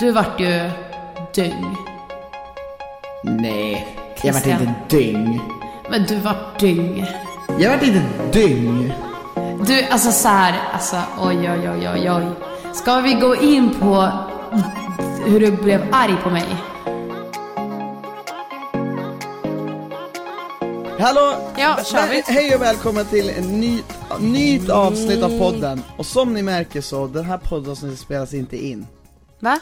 Du 0.00 0.12
vart 0.12 0.40
ju 0.40 0.70
dyng. 1.34 1.76
Nej, 3.22 3.96
jag 4.22 4.32
vart 4.32 4.42
Christian. 4.42 4.60
inte 4.60 4.96
dyng. 4.96 5.40
Men 5.90 6.06
du 6.06 6.16
vart 6.16 6.60
dyng. 6.60 7.06
Jag 7.58 7.70
vart 7.70 7.82
inte 7.82 8.02
dyng. 8.32 8.92
Du, 9.66 9.82
alltså 9.82 10.12
så 10.12 10.28
här, 10.28 10.60
alltså 10.72 10.96
oj, 11.20 11.50
oj, 11.50 11.70
oj, 11.70 11.88
oj, 11.88 12.10
oj. 12.10 12.26
Ska 12.74 13.00
vi 13.00 13.14
gå 13.14 13.36
in 13.36 13.74
på 13.80 14.08
hur 15.26 15.40
du 15.40 15.50
blev 15.50 15.86
arg 15.92 16.16
på 16.22 16.30
mig? 16.30 16.46
Hallå! 21.00 21.34
Ja, 21.58 21.78
kör 21.84 22.08
vi. 22.08 22.22
Hej 22.26 22.54
och 22.54 22.62
välkomna 22.62 23.04
till 23.04 23.30
en 23.30 23.60
ny, 23.60 23.78
nytt 24.20 24.70
avsnitt 24.70 25.22
av 25.22 25.38
podden. 25.38 25.82
Och 25.96 26.06
som 26.06 26.34
ni 26.34 26.42
märker 26.42 26.80
så, 26.80 27.06
den 27.06 27.24
här 27.24 27.38
poddavsnittet 27.38 27.98
spelas 27.98 28.34
inte 28.34 28.66
in. 28.66 28.86
Va? 29.38 29.60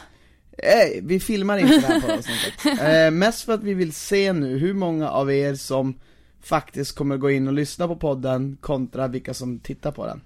Nej, 0.63 0.99
vi 1.03 1.19
filmar 1.19 1.57
inte 1.57 1.75
det 1.75 1.87
här 1.87 2.01
poddavsnittet. 2.01 2.81
eh, 2.81 3.11
mest 3.11 3.41
för 3.41 3.53
att 3.53 3.63
vi 3.63 3.73
vill 3.73 3.93
se 3.93 4.33
nu 4.33 4.57
hur 4.57 4.73
många 4.73 5.09
av 5.09 5.31
er 5.31 5.55
som 5.55 5.99
faktiskt 6.41 6.95
kommer 6.95 7.17
gå 7.17 7.31
in 7.31 7.47
och 7.47 7.53
lyssna 7.53 7.87
på 7.87 7.95
podden 7.95 8.57
kontra 8.61 9.07
vilka 9.07 9.33
som 9.33 9.59
tittar 9.59 9.91
på 9.91 10.05
den. 10.05 10.21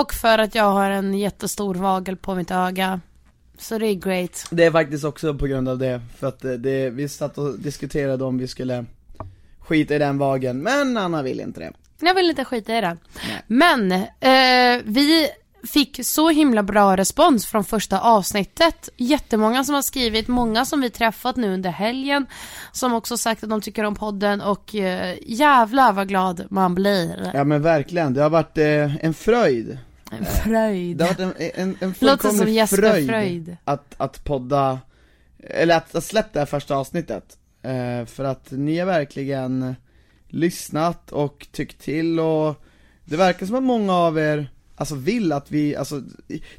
Och 0.00 0.14
för 0.14 0.38
att 0.38 0.54
jag 0.54 0.70
har 0.72 0.90
en 0.90 1.14
jättestor 1.14 1.74
vagel 1.74 2.16
på 2.16 2.34
mitt 2.34 2.50
öga. 2.50 3.00
Så 3.58 3.78
det 3.78 3.86
är 3.86 3.94
great. 3.94 4.46
Det 4.50 4.64
är 4.64 4.70
faktiskt 4.70 5.04
också 5.04 5.34
på 5.34 5.46
grund 5.46 5.68
av 5.68 5.78
det, 5.78 6.00
för 6.18 6.26
att 6.26 6.44
eh, 6.44 6.52
det, 6.52 6.90
vi 6.90 7.08
satt 7.08 7.38
och 7.38 7.58
diskuterade 7.58 8.24
om 8.24 8.38
vi 8.38 8.48
skulle 8.48 8.84
skita 9.58 9.94
i 9.94 9.98
den 9.98 10.18
vagen, 10.18 10.62
men 10.62 10.96
Anna 10.96 11.22
vill 11.22 11.40
inte 11.40 11.60
det. 11.60 11.72
Jag 12.00 12.14
vill 12.14 12.30
inte 12.30 12.44
skita 12.44 12.78
i 12.78 12.80
det. 12.80 12.96
Nej. 13.28 13.42
Men 13.46 13.92
eh, 13.92 14.82
vi 14.84 15.28
fick 15.66 16.06
så 16.06 16.28
himla 16.28 16.62
bra 16.62 16.96
respons 16.96 17.46
från 17.46 17.64
första 17.64 18.00
avsnittet. 18.00 18.88
Jättemånga 18.96 19.64
som 19.64 19.74
har 19.74 19.82
skrivit, 19.82 20.28
många 20.28 20.64
som 20.64 20.80
vi 20.80 20.90
träffat 20.90 21.36
nu 21.36 21.54
under 21.54 21.70
helgen. 21.70 22.26
Som 22.72 22.94
också 22.94 23.16
sagt 23.16 23.44
att 23.44 23.50
de 23.50 23.60
tycker 23.60 23.84
om 23.84 23.94
podden 23.94 24.40
och 24.40 24.74
eh, 24.74 25.16
jävlar 25.22 25.92
vad 25.92 26.08
glad 26.08 26.46
man 26.50 26.74
blir. 26.74 27.30
Ja 27.34 27.44
men 27.44 27.62
verkligen, 27.62 28.14
det 28.14 28.22
har 28.22 28.30
varit 28.30 28.58
eh, 28.58 29.04
en 29.04 29.14
fröjd. 29.14 29.78
En 30.10 30.24
fröjd. 30.24 30.96
Det 30.96 31.04
har 31.04 31.14
varit 31.14 31.38
en, 31.38 31.50
en, 31.54 31.76
en 31.80 31.94
fullkomlig 31.94 32.68
fröjd, 32.68 33.08
Fröjd. 33.08 33.56
Att, 33.64 33.94
att 33.96 34.24
podda, 34.24 34.78
eller 35.38 35.76
att, 35.76 35.94
att 35.94 36.04
släppa 36.04 36.28
det 36.32 36.38
här 36.38 36.46
första 36.46 36.76
avsnittet. 36.76 37.38
Eh, 37.62 38.06
för 38.06 38.24
att 38.24 38.50
ni 38.50 38.78
har 38.78 38.86
verkligen 38.86 39.74
lyssnat 40.28 41.12
och 41.12 41.46
tyckt 41.52 41.80
till 41.80 42.20
och 42.20 42.64
det 43.04 43.16
verkar 43.16 43.46
som 43.46 43.56
att 43.56 43.62
många 43.62 43.94
av 43.94 44.18
er 44.18 44.48
Alltså 44.76 44.94
vill 44.94 45.32
att 45.32 45.50
vi, 45.50 45.76
alltså, 45.76 46.02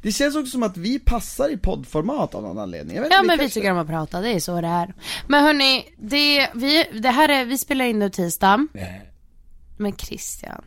det 0.02 0.12
känns 0.12 0.36
också 0.36 0.50
som 0.50 0.62
att 0.62 0.76
vi 0.76 0.98
passar 0.98 1.48
i 1.48 1.56
poddformat 1.56 2.34
av 2.34 2.42
någon 2.42 2.58
anledning. 2.58 2.96
Ja 2.96 3.04
inte, 3.04 3.22
men 3.22 3.38
vi 3.38 3.50
tycker 3.50 3.72
om 3.72 3.78
att 3.78 3.86
prata, 3.86 4.20
det 4.20 4.30
är 4.30 4.40
så 4.40 4.60
det 4.60 4.68
är. 4.68 4.94
Men 5.28 5.44
hörni, 5.44 5.84
det, 5.98 6.48
vi, 6.54 6.84
det 6.92 7.10
här 7.10 7.28
är, 7.28 7.44
vi 7.44 7.58
spelar 7.58 7.84
in 7.84 7.98
nu 7.98 8.10
tisdag. 8.10 8.66
Men 9.76 9.96
Christian. 9.96 10.62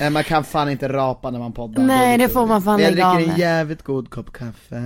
Nej 0.00 0.10
man 0.10 0.24
kan 0.24 0.44
fan 0.44 0.70
inte 0.70 0.88
rapa 0.88 1.30
när 1.30 1.38
man 1.38 1.52
poddar. 1.52 1.82
Nej, 1.82 2.18
det 2.18 2.24
lite 2.24 2.34
får 2.34 2.46
man 2.46 2.62
fan 2.62 2.74
av 2.74 2.80
Jag 2.80 2.92
dricker 2.92 3.32
en 3.32 3.38
jävligt 3.38 3.82
god 3.82 4.10
kopp 4.10 4.32
kaffe. 4.32 4.76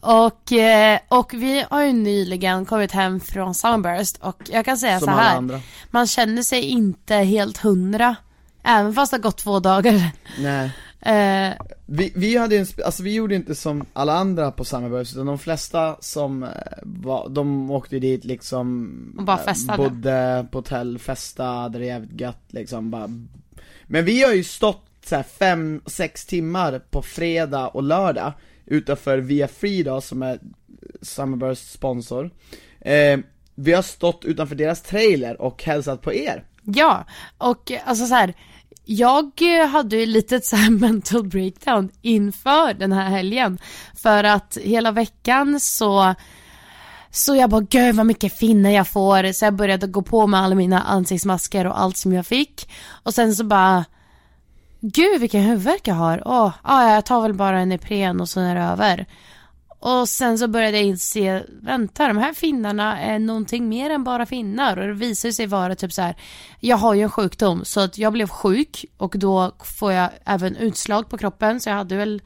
Och, 0.00 0.52
eh, 0.52 0.98
och 1.08 1.34
vi 1.34 1.64
har 1.70 1.82
ju 1.82 1.92
nyligen 1.92 2.66
kommit 2.66 2.92
hem 2.92 3.20
från 3.20 3.54
Summerburst 3.54 4.16
och 4.16 4.42
jag 4.52 4.64
kan 4.64 4.78
säga 4.78 4.98
Som 4.98 5.06
så 5.06 5.12
här. 5.12 5.36
andra. 5.36 5.60
Man 5.90 6.06
känner 6.06 6.42
sig 6.42 6.62
inte 6.62 7.14
helt 7.14 7.58
hundra. 7.58 8.16
Även 8.64 8.94
fast 8.94 9.12
det 9.12 9.16
har 9.16 9.22
gått 9.22 9.38
två 9.38 9.60
dagar. 9.60 10.10
Nej. 10.38 10.70
Eh, 11.02 11.52
Vi, 11.86 12.12
vi 12.14 12.36
hade 12.36 12.58
en, 12.58 12.66
alltså 12.84 13.02
vi 13.02 13.14
gjorde 13.14 13.34
inte 13.34 13.54
som 13.54 13.84
alla 13.92 14.12
andra 14.12 14.50
på 14.50 14.64
Summerburst, 14.64 15.12
utan 15.12 15.26
de 15.26 15.38
flesta 15.38 15.96
som 16.00 16.42
eh, 16.42 16.48
var, 16.82 17.28
de 17.28 17.70
åkte 17.70 17.98
dit 17.98 18.24
liksom 18.24 19.14
Och 19.18 19.24
bara 19.24 19.38
eh, 19.38 19.44
festade. 19.44 19.78
Bodde 19.78 20.46
på 20.50 20.58
hotell, 20.58 20.98
festade, 20.98 21.78
det 21.78 21.84
jävligt 21.84 22.20
gött 22.20 22.46
liksom 22.48 22.90
bara 22.90 23.08
Men 23.86 24.04
vi 24.04 24.22
har 24.22 24.32
ju 24.32 24.44
stått 24.44 24.86
så 25.04 25.22
fem, 25.22 25.80
sex 25.86 26.26
timmar 26.26 26.78
på 26.90 27.02
fredag 27.02 27.68
och 27.68 27.82
lördag 27.82 28.32
utanför 28.66 29.18
Via 29.18 29.48
Free 29.48 29.82
då, 29.82 30.00
som 30.00 30.22
är 30.22 30.38
Summerburst 31.02 31.72
sponsor 31.72 32.30
eh, 32.80 33.18
Vi 33.54 33.72
har 33.72 33.82
stått 33.82 34.24
utanför 34.24 34.54
deras 34.54 34.82
trailer 34.82 35.40
och 35.40 35.64
hälsat 35.64 36.02
på 36.02 36.14
er 36.14 36.44
ja, 36.64 37.04
och 37.38 37.70
eh, 37.70 37.80
alltså 37.84 38.06
så 38.06 38.14
här. 38.14 38.34
Jag 38.84 39.30
eh, 39.40 39.68
hade 39.68 39.96
ju 39.96 40.06
lite 40.06 40.40
så 40.40 40.56
här 40.56 40.70
mental 40.80 41.28
breakdown 41.28 41.90
inför 42.02 42.74
den 42.74 42.92
här 42.92 43.10
helgen. 43.10 43.58
För 44.02 44.24
att 44.24 44.58
hela 44.62 44.90
veckan 44.90 45.60
så 45.60 46.14
så 47.14 47.36
jag 47.36 47.50
bara, 47.50 47.60
gud 47.60 47.94
vad 47.94 48.06
mycket 48.06 48.38
finnar 48.38 48.70
jag 48.70 48.88
får. 48.88 49.32
Så 49.32 49.44
jag 49.44 49.54
började 49.54 49.86
gå 49.86 50.02
på 50.02 50.26
med 50.26 50.40
alla 50.40 50.54
mina 50.54 50.82
ansiktsmasker 50.82 51.66
och 51.66 51.80
allt 51.80 51.96
som 51.96 52.12
jag 52.12 52.26
fick. 52.26 52.70
Och 53.02 53.14
sen 53.14 53.34
så 53.34 53.44
bara, 53.44 53.84
gud 54.80 55.20
vilken 55.20 55.42
huvudvärk 55.42 55.88
jag 55.88 55.94
har. 55.94 56.22
Åh, 56.24 56.52
ja, 56.64 56.94
jag 56.94 57.04
tar 57.04 57.22
väl 57.22 57.34
bara 57.34 57.60
en 57.60 57.72
Ipren 57.72 58.20
och 58.20 58.28
så 58.28 58.40
är 58.40 58.54
det 58.54 58.60
över. 58.60 59.06
Och 59.82 60.08
sen 60.08 60.38
så 60.38 60.48
började 60.48 60.76
jag 60.76 60.86
inse, 60.86 61.44
vänta 61.62 62.08
de 62.08 62.18
här 62.18 62.32
finnarna 62.32 63.00
är 63.00 63.18
någonting 63.18 63.68
mer 63.68 63.90
än 63.90 64.04
bara 64.04 64.26
finnar. 64.26 64.76
Och 64.76 64.86
det 64.86 64.92
visade 64.92 65.32
sig 65.34 65.46
vara 65.46 65.74
typ 65.74 65.92
så 65.92 66.02
här, 66.02 66.16
jag 66.60 66.76
har 66.76 66.94
ju 66.94 67.02
en 67.02 67.10
sjukdom 67.10 67.64
så 67.64 67.80
att 67.80 67.98
jag 67.98 68.12
blev 68.12 68.28
sjuk 68.28 68.84
och 68.96 69.14
då 69.18 69.52
får 69.64 69.92
jag 69.92 70.10
även 70.24 70.56
utslag 70.56 71.08
på 71.08 71.18
kroppen 71.18 71.60
så 71.60 71.68
jag 71.68 71.76
hade 71.76 71.96
väl, 71.96 72.22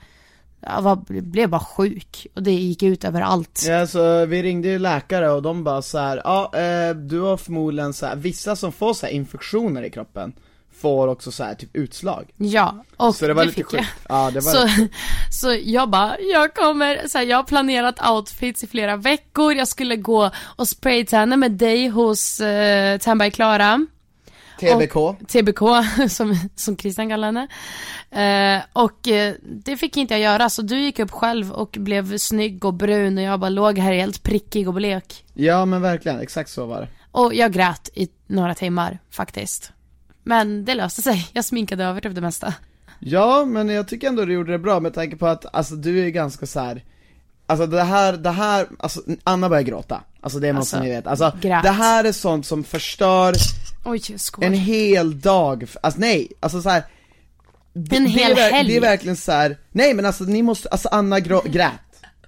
jag 0.61 0.83
var, 0.83 0.97
blev 1.23 1.49
bara 1.49 1.61
sjuk 1.61 2.27
och 2.35 2.43
det 2.43 2.53
gick 2.53 2.83
ut 2.83 3.05
över 3.05 3.21
allt. 3.21 3.65
Ja, 3.69 3.87
så 3.87 4.27
vi 4.27 4.43
ringde 4.43 4.69
ju 4.69 4.79
läkare 4.79 5.31
och 5.31 5.43
de 5.43 5.65
bara 5.65 5.83
så 5.83 5.99
här, 5.99 6.21
ja, 6.25 6.53
eh, 6.55 6.97
du 6.97 7.21
har 7.21 7.37
förmodligen 7.37 7.93
så 7.93 8.07
här, 8.07 8.17
vissa 8.17 8.57
som 8.57 8.73
får 8.73 8.95
så 8.95 9.07
här 9.07 9.13
infektioner 9.13 9.83
i 9.83 9.91
kroppen 9.91 10.33
får 10.81 11.09
också 11.09 11.33
så 11.33 11.45
här 11.45 11.55
typ 11.55 11.77
utslag. 11.77 12.31
Ja, 12.37 12.85
och 12.97 13.15
så 13.15 13.27
det 13.27 13.35
var 13.35 13.45
lite 13.45 13.55
fick 13.55 13.65
jag. 13.65 13.81
sjukt. 13.81 13.93
Ja, 14.09 14.31
det 14.35 14.41
var 14.41 14.53
Så, 14.53 14.67
lite- 14.67 14.95
så 15.31 15.57
jag 15.65 15.91
bara, 15.91 16.17
jag 16.21 16.55
kommer, 16.55 17.09
så 17.09 17.19
här, 17.19 17.25
jag 17.25 17.37
har 17.37 17.45
planerat 17.45 18.09
outfits 18.11 18.65
i 18.65 18.67
flera 18.67 18.97
veckor, 18.97 19.55
jag 19.55 19.69
skulle 19.69 19.97
gå 19.97 20.31
och 20.39 20.69
spraytanna 20.69 21.37
med 21.37 21.53
dig 21.53 21.89
hos 21.89 22.41
eh, 22.41 22.99
Tan 22.99 23.19
by 23.19 23.31
Klara. 23.31 23.87
TBK. 24.61 24.95
TBK, 25.29 25.61
som, 26.11 26.39
som 26.57 26.77
Christian 26.77 27.09
kallar 27.09 27.29
henne. 27.33 27.49
Eh, 28.11 28.63
och 28.73 29.09
eh, 29.09 29.35
det 29.43 29.77
fick 29.77 29.97
inte 29.97 30.15
jag 30.15 30.21
göra, 30.21 30.51
så 30.51 30.63
du 30.63 30.81
gick 30.81 30.99
upp 30.99 31.11
själv 31.11 31.53
och 31.53 31.77
blev 31.81 32.19
snygg 32.19 32.65
och 32.65 32.75
brun 32.75 33.19
och 33.19 33.25
jag 33.25 33.41
bara 33.41 33.49
låg 33.49 33.79
här 33.79 33.93
helt 33.93 34.23
prickig 34.23 34.69
och 34.69 34.75
blek. 34.75 35.25
Ja 35.35 35.65
men 35.65 35.83
verkligen, 35.83 36.21
exakt 36.21 36.51
så 36.51 36.67
var 36.67 36.81
det. 36.81 36.89
Och 37.13 37.35
jag 37.35 37.53
grät 37.53 37.89
i 37.95 38.09
några 38.27 38.55
timmar 38.55 38.99
faktiskt. 39.11 39.73
Men 40.27 40.65
det 40.65 40.75
löste 40.75 41.03
sig, 41.03 41.29
jag 41.33 41.45
sminkade 41.45 41.85
över 41.85 42.01
typ 42.01 42.15
det 42.15 42.21
mesta. 42.21 42.55
Ja, 42.99 43.45
men 43.45 43.69
jag 43.69 43.89
tycker 43.89 44.09
ändå 44.09 44.25
du 44.25 44.33
gjorde 44.33 44.53
det 44.53 44.59
bra 44.59 44.81
med 44.81 44.95
tanke 44.95 45.17
på 45.17 45.27
att, 45.27 45.55
alltså 45.55 45.75
du 45.77 46.05
är 46.07 46.09
ganska 46.09 46.47
så 46.47 46.61
här. 46.61 46.85
Alltså 47.47 47.67
det 47.67 47.83
här, 47.83 48.13
det 48.13 48.31
här, 48.31 48.67
alltså 48.79 49.01
Anna 49.25 49.49
börjar 49.49 49.63
gråta. 49.63 50.01
Alltså 50.21 50.39
det 50.39 50.49
är 50.49 50.53
något 50.53 50.61
Alltså, 50.61 50.77
som 50.77 50.85
ni 50.85 50.91
vet. 50.91 51.07
Alltså 51.07 51.33
grät. 51.41 51.63
det 51.63 51.71
här 51.71 52.05
är 52.05 52.13
sånt 52.13 52.47
som 52.47 52.65
förstör 52.65 53.35
Oj, 53.85 54.03
en 54.41 54.53
hel 54.53 55.21
dag, 55.21 55.67
alltså 55.81 56.01
nej, 56.01 56.29
alltså 56.41 56.63
så 56.63 56.69
här. 56.71 56.83
det- 57.73 57.97
En 57.97 58.05
det 58.05 58.11
hel 58.11 58.33
är, 58.33 58.37
ver- 58.37 58.51
helg. 58.51 58.69
Det 58.69 58.77
är 58.77 58.81
verkligen 58.81 59.17
så 59.17 59.33
här. 59.33 59.57
nej 59.73 59.95
men 59.95 60.07
alltså 60.07 60.25
ni 60.25 60.43
måste, 60.43 60.69
alltså 60.69 60.89
Anna 60.89 61.21
grå, 61.21 61.43
grät. 61.47 61.73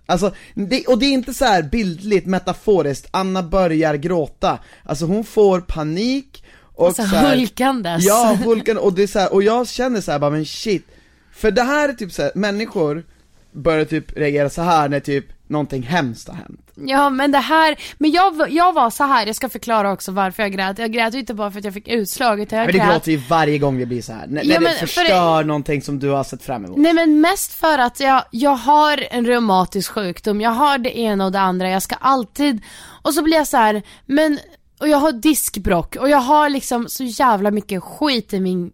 Alltså, 0.07 0.35
det, 0.55 0.87
och 0.87 0.99
det 0.99 1.07
är 1.07 1.13
inte 1.13 1.35
så 1.35 1.45
här 1.45 1.63
bildligt, 1.63 2.27
metaforiskt, 2.27 3.09
Anna 3.11 3.43
börjar 3.43 3.95
gråta. 3.95 4.59
Alltså 4.85 5.05
hon 5.07 5.25
får 5.25 5.61
panik 5.61 6.45
och 6.79 6.87
Alltså 6.87 7.03
så 7.03 7.17
här, 7.17 7.37
hulkandes. 7.37 8.05
Ja, 8.05 8.39
hulkan, 8.45 8.79
och 8.79 8.93
det 8.93 9.03
är 9.03 9.07
så 9.07 9.19
här, 9.19 9.33
och 9.33 9.43
jag 9.43 9.69
känner 9.69 10.01
så 10.01 10.13
här 10.13 10.19
bara 10.19 10.31
men 10.31 10.45
shit 10.45 10.87
För 11.33 11.51
det 11.51 11.63
här 11.63 11.89
är 11.89 11.93
typ 11.93 12.13
så 12.13 12.23
här, 12.23 12.33
människor 12.35 13.05
börjar 13.53 13.85
typ 13.85 14.17
reagera 14.17 14.51
så 14.51 14.63
här 14.63 14.89
när 14.89 15.01
typ 15.01 15.25
någonting 15.47 15.83
hemskt 15.83 16.29
har 16.29 16.35
hänt 16.35 16.61
Ja 16.87 17.11
men 17.11 17.33
det 17.33 17.39
här, 17.39 17.77
men 17.99 18.11
jag, 18.11 18.51
jag 18.51 18.73
var 18.73 18.91
så 18.91 19.05
här. 19.05 19.27
jag 19.27 19.37
ska 19.37 19.49
förklara 19.49 19.93
också 19.93 20.13
varför 20.13 20.43
jag 20.43 20.53
grät. 20.53 20.79
Jag 20.79 20.93
grät 20.93 21.15
ju 21.15 21.19
inte 21.19 21.35
bara 21.35 21.51
för 21.51 21.59
att 21.59 21.65
jag 21.65 21.75
fick 21.75 21.89
utslag 21.89 22.41
utan 22.41 22.59
jag 22.59 22.67
Men 22.67 22.73
det 22.73 22.79
grät 22.79 22.91
gråter 22.91 23.13
ju 23.13 23.17
varje 23.17 23.59
gång 23.59 23.79
det 23.79 23.87
blir 23.87 24.03
så 24.03 24.13
här. 24.13 24.27
när, 24.27 24.43
Ja, 24.43 24.49
när 24.49 24.61
men 24.61 24.73
det 24.73 24.79
för 24.79 24.87
förstör 24.87 25.45
någonting 25.45 25.83
som 25.83 25.99
du 25.99 26.09
har 26.09 26.25
sett 26.25 26.43
fram 26.43 26.65
emot 26.65 26.79
Nej 26.79 26.93
men 26.93 27.21
mest 27.21 27.53
för 27.53 27.79
att 27.79 28.01
jag, 28.01 28.23
jag 28.31 28.57
har 28.57 29.07
en 29.11 29.27
reumatisk 29.27 29.91
sjukdom, 29.93 30.41
jag 30.41 30.51
har 30.51 30.79
det 30.79 30.99
ena 30.99 31.25
och 31.25 31.33
det 31.33 31.41
andra, 31.41 31.71
jag 31.71 31.83
ska 31.83 31.95
alltid, 31.95 32.63
och 33.03 33.15
så 33.15 33.23
blir 33.23 33.37
jag 33.37 33.49
så 33.49 33.57
här, 33.57 33.83
men, 34.07 34.39
och 34.81 34.89
jag 34.89 34.99
har 34.99 35.13
diskbrock 35.13 35.97
och 35.97 36.09
jag 36.09 36.19
har 36.19 36.49
liksom 36.49 36.89
så 36.89 37.05
jävla 37.05 37.51
mycket 37.51 37.83
skit 37.83 38.33
i 38.33 38.41
min 38.41 38.73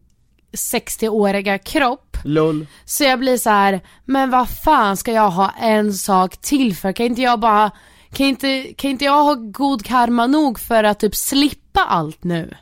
60-åriga 0.52 1.58
kropp. 1.58 2.16
Lull 2.24 2.66
Så 2.84 3.04
jag 3.04 3.18
blir 3.18 3.36
så 3.36 3.50
här, 3.50 3.80
men 4.04 4.30
vad 4.30 4.48
fan 4.48 4.96
ska 4.96 5.12
jag 5.12 5.30
ha 5.30 5.50
en 5.60 5.94
sak 5.94 6.36
till 6.36 6.76
för? 6.76 6.92
Kan 6.92 7.06
inte 7.06 7.22
jag 7.22 7.40
bara, 7.40 7.70
kan 8.12 8.26
inte, 8.26 8.62
kan 8.76 8.90
inte 8.90 9.04
jag 9.04 9.24
ha 9.24 9.34
god 9.34 9.84
karma 9.84 10.26
nog 10.26 10.60
för 10.60 10.84
att 10.84 11.00
typ 11.00 11.14
slippa 11.16 11.84
allt 11.84 12.24
nu? 12.24 12.54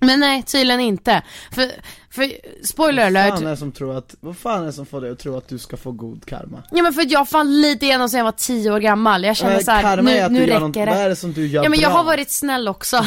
Men 0.00 0.20
nej, 0.20 0.42
tydligen 0.42 0.80
inte. 0.80 1.22
För, 1.52 1.70
För, 2.16 2.32
spoiler 2.66 3.02
Vad 3.02 3.12
fan 3.12 3.32
alert. 3.32 3.42
är 3.42 3.50
det 3.50 3.56
som 3.56 3.72
tror 3.72 3.96
att, 3.98 4.14
vad 4.20 4.36
fan 4.36 4.62
är 4.62 4.66
det 4.66 4.72
som 4.72 4.86
får 4.86 5.00
dig 5.00 5.10
att 5.10 5.18
tro 5.18 5.36
att 5.36 5.48
du 5.48 5.58
ska 5.58 5.76
få 5.76 5.92
god 5.92 6.26
karma? 6.26 6.62
Ja 6.70 6.82
men 6.82 6.92
för 6.92 7.02
att 7.02 7.10
jag 7.10 7.28
fann 7.28 7.60
lite 7.60 7.86
igenom 7.86 8.08
sen 8.08 8.18
jag 8.18 8.24
var 8.24 8.32
10 8.32 8.70
år 8.70 8.78
gammal. 8.80 9.24
Jag 9.24 9.36
känner 9.36 9.54
Men 9.54 9.64
såhär, 9.64 9.82
karma 9.82 10.10
är 10.10 10.14
nu, 10.14 10.20
att 10.20 10.32
nu 10.32 10.38
du 10.40 10.46
räcker 10.46 10.60
något, 10.60 10.74
det. 10.74 10.86
vad 10.86 10.96
är 10.98 11.08
det 11.08 11.16
som 11.16 11.32
du 11.32 11.46
gör 11.46 11.64
Ja 11.64 11.68
men 11.70 11.80
jag 11.80 11.90
bra? 11.90 11.98
har 11.98 12.04
varit 12.04 12.30
snäll 12.30 12.68
också. 12.68 12.96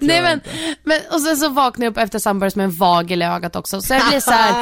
Nej 0.00 0.16
jag 0.16 0.22
men, 0.22 0.32
inte. 0.32 0.48
men, 0.84 1.00
och 1.12 1.20
sen 1.20 1.36
så 1.36 1.48
vaknade 1.48 1.86
jag 1.86 1.90
upp 1.90 1.98
efter 1.98 2.18
Sunburst 2.18 2.56
med 2.56 2.64
en 2.64 2.76
vagel 2.76 3.22
i 3.22 3.24
ögat 3.24 3.56
också. 3.56 3.80
Så 3.80 3.94
jag 3.94 4.08
blir 4.08 4.20
såhär, 4.20 4.52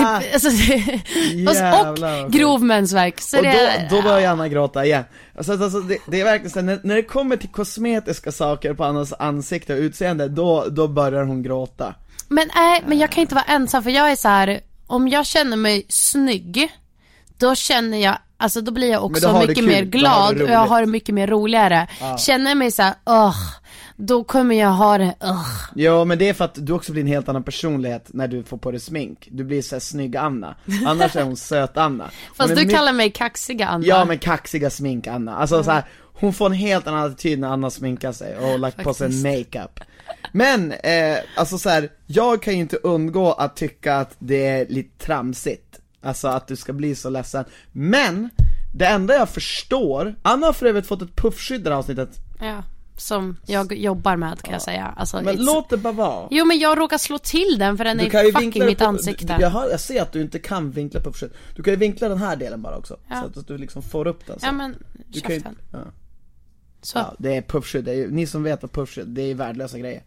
det, 0.20 0.32
alltså, 0.34 0.50
Jävlar, 1.32 2.24
och 2.24 2.32
grov 2.32 2.62
mensvärk. 2.62 3.20
Så 3.20 3.36
Och 3.36 3.42
det, 3.42 3.86
då, 3.90 3.96
då 3.96 4.02
börjar 4.02 4.32
Anna 4.32 4.48
gråta 4.48 4.84
igen. 4.84 5.04
Alltså, 5.36 5.52
alltså, 5.52 5.80
det, 5.80 5.98
det 6.06 6.20
är 6.20 6.24
verkligen 6.24 6.50
så 6.50 6.58
här, 6.58 6.66
när, 6.66 6.80
när 6.82 6.94
det 6.94 7.02
kommer 7.02 7.36
till 7.36 7.48
kosmetiska 7.48 8.32
saker 8.32 8.74
på 8.74 8.84
Annas 8.84 9.12
ansikte 9.18 9.74
och 9.74 9.78
utseende, 9.80 10.28
då, 10.28 10.66
då 10.70 10.88
börjar 10.88 11.24
hon 11.24 11.42
gråta. 11.42 11.94
Men 12.28 12.50
nej, 12.54 12.82
men 12.86 12.98
jag 12.98 13.10
kan 13.10 13.20
inte 13.20 13.34
vara 13.34 13.44
ensam 13.44 13.82
för 13.82 13.90
jag 13.90 14.10
är 14.12 14.16
så 14.16 14.28
här. 14.28 14.60
om 14.86 15.08
jag 15.08 15.26
känner 15.26 15.56
mig 15.56 15.86
snygg, 15.88 16.68
då 17.38 17.54
känner 17.54 17.98
jag, 17.98 18.18
alltså 18.36 18.60
då 18.60 18.72
blir 18.72 18.90
jag 18.90 19.04
också 19.04 19.38
mycket 19.40 19.56
kul, 19.56 19.66
mer 19.66 19.82
glad 19.82 20.42
och 20.42 20.50
jag 20.50 20.66
har 20.66 20.80
det 20.80 20.86
mycket 20.86 21.14
mer 21.14 21.26
roligare. 21.26 21.86
Känner 22.18 22.50
jag 22.50 22.58
mig 22.58 22.70
så 22.70 22.82
här, 22.82 22.94
"Ugh", 23.06 23.36
då 23.96 24.24
kommer 24.24 24.54
jag 24.54 24.68
ha 24.70 24.98
det, 24.98 25.14
ugh. 25.20 25.70
Ja 25.74 26.04
men 26.04 26.18
det 26.18 26.28
är 26.28 26.34
för 26.34 26.44
att 26.44 26.54
du 26.66 26.72
också 26.72 26.92
blir 26.92 27.02
en 27.02 27.08
helt 27.08 27.28
annan 27.28 27.42
personlighet 27.42 28.06
när 28.08 28.28
du 28.28 28.42
får 28.44 28.56
på 28.56 28.70
dig 28.70 28.80
smink. 28.80 29.28
Du 29.30 29.44
blir 29.44 29.62
såhär 29.62 29.80
snygg 29.80 30.16
Anna. 30.16 30.54
Annars 30.86 31.16
är 31.16 31.22
hon 31.22 31.36
söt 31.36 31.76
Anna. 31.76 32.04
Hon 32.04 32.10
Fast 32.48 32.56
du 32.56 32.68
kallar 32.68 32.92
mig 32.92 33.10
kaxiga 33.10 33.66
Anna. 33.68 33.86
Ja 33.86 34.04
men 34.04 34.18
kaxiga 34.18 34.70
smink 34.70 35.06
Anna. 35.06 35.36
Alltså 35.36 35.64
så 35.64 35.70
här, 35.70 35.84
hon 36.22 36.32
får 36.32 36.46
en 36.46 36.52
helt 36.52 36.86
annan 36.86 37.06
attityd 37.06 37.38
när 37.38 37.48
Anna 37.48 37.70
sminkar 37.70 38.12
sig 38.12 38.36
och 38.36 38.58
lagt 38.58 38.82
på 38.82 38.94
sig 38.94 39.08
makeup. 39.22 39.80
Men, 40.32 40.72
eh, 40.72 41.18
alltså 41.36 41.58
så 41.58 41.68
här, 41.68 41.88
jag 42.06 42.42
kan 42.42 42.54
ju 42.54 42.60
inte 42.60 42.76
undgå 42.76 43.32
att 43.32 43.56
tycka 43.56 43.96
att 43.96 44.16
det 44.18 44.46
är 44.46 44.66
lite 44.68 45.04
tramsigt. 45.04 45.80
Alltså 46.02 46.28
att 46.28 46.46
du 46.48 46.56
ska 46.56 46.72
bli 46.72 46.94
så 46.94 47.10
ledsen. 47.10 47.44
Men, 47.72 48.30
det 48.74 48.86
enda 48.86 49.14
jag 49.14 49.28
förstår, 49.28 50.14
Anna 50.22 50.46
har 50.46 50.52
för 50.52 50.66
övrigt 50.66 50.86
fått 50.86 51.02
ett 51.02 51.16
puffskydd 51.16 51.60
i 51.60 51.64
det 51.64 51.70
här 51.70 51.76
avsnittet. 51.76 52.10
Ja, 52.40 52.62
som 52.96 53.36
jag 53.46 53.72
jobbar 53.72 54.16
med 54.16 54.42
kan 54.42 54.52
jag 54.52 54.62
säga. 54.62 54.94
Alltså, 54.96 55.22
Men 55.22 55.34
it's- 55.36 55.44
låt 55.44 55.70
det 55.70 55.76
bara 55.76 55.92
vara. 55.92 56.28
Jo 56.30 56.44
men 56.44 56.58
jag 56.58 56.78
råkar 56.78 56.98
slå 56.98 57.18
till 57.18 57.56
den 57.58 57.76
för 57.76 57.84
den 57.84 57.98
Du 57.98 58.04
är 58.04 58.32
fucking 58.32 58.66
mitt 58.66 58.78
på, 58.78 58.84
ansikte. 58.84 59.36
Jag, 59.40 59.50
hör, 59.50 59.70
jag 59.70 59.80
ser 59.80 60.02
att 60.02 60.12
du 60.12 60.20
inte 60.20 60.38
kan 60.38 60.70
vinkla 60.70 61.00
puffskydd. 61.00 61.30
Du 61.56 61.62
kan 61.62 61.72
ju 61.72 61.78
vinkla 61.78 62.08
den 62.08 62.18
här 62.18 62.36
delen 62.36 62.62
bara 62.62 62.76
också. 62.76 62.96
Ja. 63.08 63.24
Så 63.34 63.40
att 63.40 63.46
du 63.46 63.58
liksom 63.58 63.82
får 63.82 64.06
upp 64.06 64.26
den 64.26 64.40
så. 64.40 64.46
Ja 64.46 64.52
men, 64.52 64.76
du 65.08 65.20
kan 65.20 65.30
ju, 65.30 65.36
käften. 65.40 65.56
ja. 65.72 65.78
Så. 66.82 66.98
Ja, 66.98 67.14
det 67.18 67.36
är 67.36 67.42
puffskydd, 67.42 67.84
det 67.84 67.94
är, 67.94 68.08
ni 68.08 68.26
som 68.26 68.42
vet 68.42 68.62
vad 68.62 68.72
puffskydd, 68.72 69.08
det 69.08 69.22
är 69.22 69.34
värdelösa 69.34 69.78
grejer. 69.78 70.02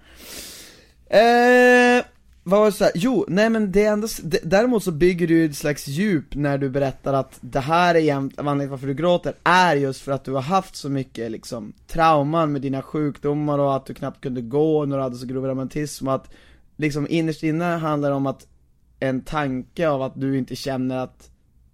Eh, 1.07 2.05
vad 2.43 2.59
var 2.59 2.65
det 2.65 2.71
så 2.71 2.83
här? 2.83 2.93
Jo, 2.95 3.25
nej 3.27 3.49
men 3.49 3.71
det 3.71 3.85
är 3.85 3.91
ändå, 3.91 4.07
däremot 4.43 4.83
så 4.83 4.91
bygger 4.91 5.27
du 5.27 5.45
ett 5.45 5.55
slags 5.55 5.87
djup 5.87 6.35
när 6.35 6.57
du 6.57 6.69
berättar 6.69 7.13
att 7.13 7.37
det 7.41 7.59
här 7.59 7.95
är 7.95 7.99
egentligen, 7.99 8.47
anledningen 8.47 8.71
varför 8.71 8.87
du 8.87 8.93
gråter, 8.93 9.33
är 9.43 9.75
just 9.75 10.01
för 10.01 10.11
att 10.11 10.23
du 10.23 10.31
har 10.31 10.41
haft 10.41 10.75
så 10.75 10.89
mycket 10.89 11.31
liksom 11.31 11.73
trauman 11.87 12.51
med 12.51 12.61
dina 12.61 12.81
sjukdomar 12.81 13.59
och 13.59 13.75
att 13.75 13.85
du 13.85 13.93
knappt 13.93 14.21
kunde 14.21 14.41
gå 14.41 14.85
när 14.85 14.97
du 14.97 15.03
hade 15.03 15.15
så 15.15 15.25
grov 15.25 15.45
reumatism 15.45 16.07
och 16.07 16.13
att 16.13 16.33
liksom 16.77 17.07
innerst 17.09 17.43
inne 17.43 17.65
handlar 17.65 18.09
det 18.09 18.15
om 18.15 18.27
att 18.27 18.47
en 18.99 19.21
tanke 19.21 19.89
av 19.89 20.01
att 20.01 20.21
du 20.21 20.37
inte 20.37 20.55
känner 20.55 20.97
att 20.97 21.29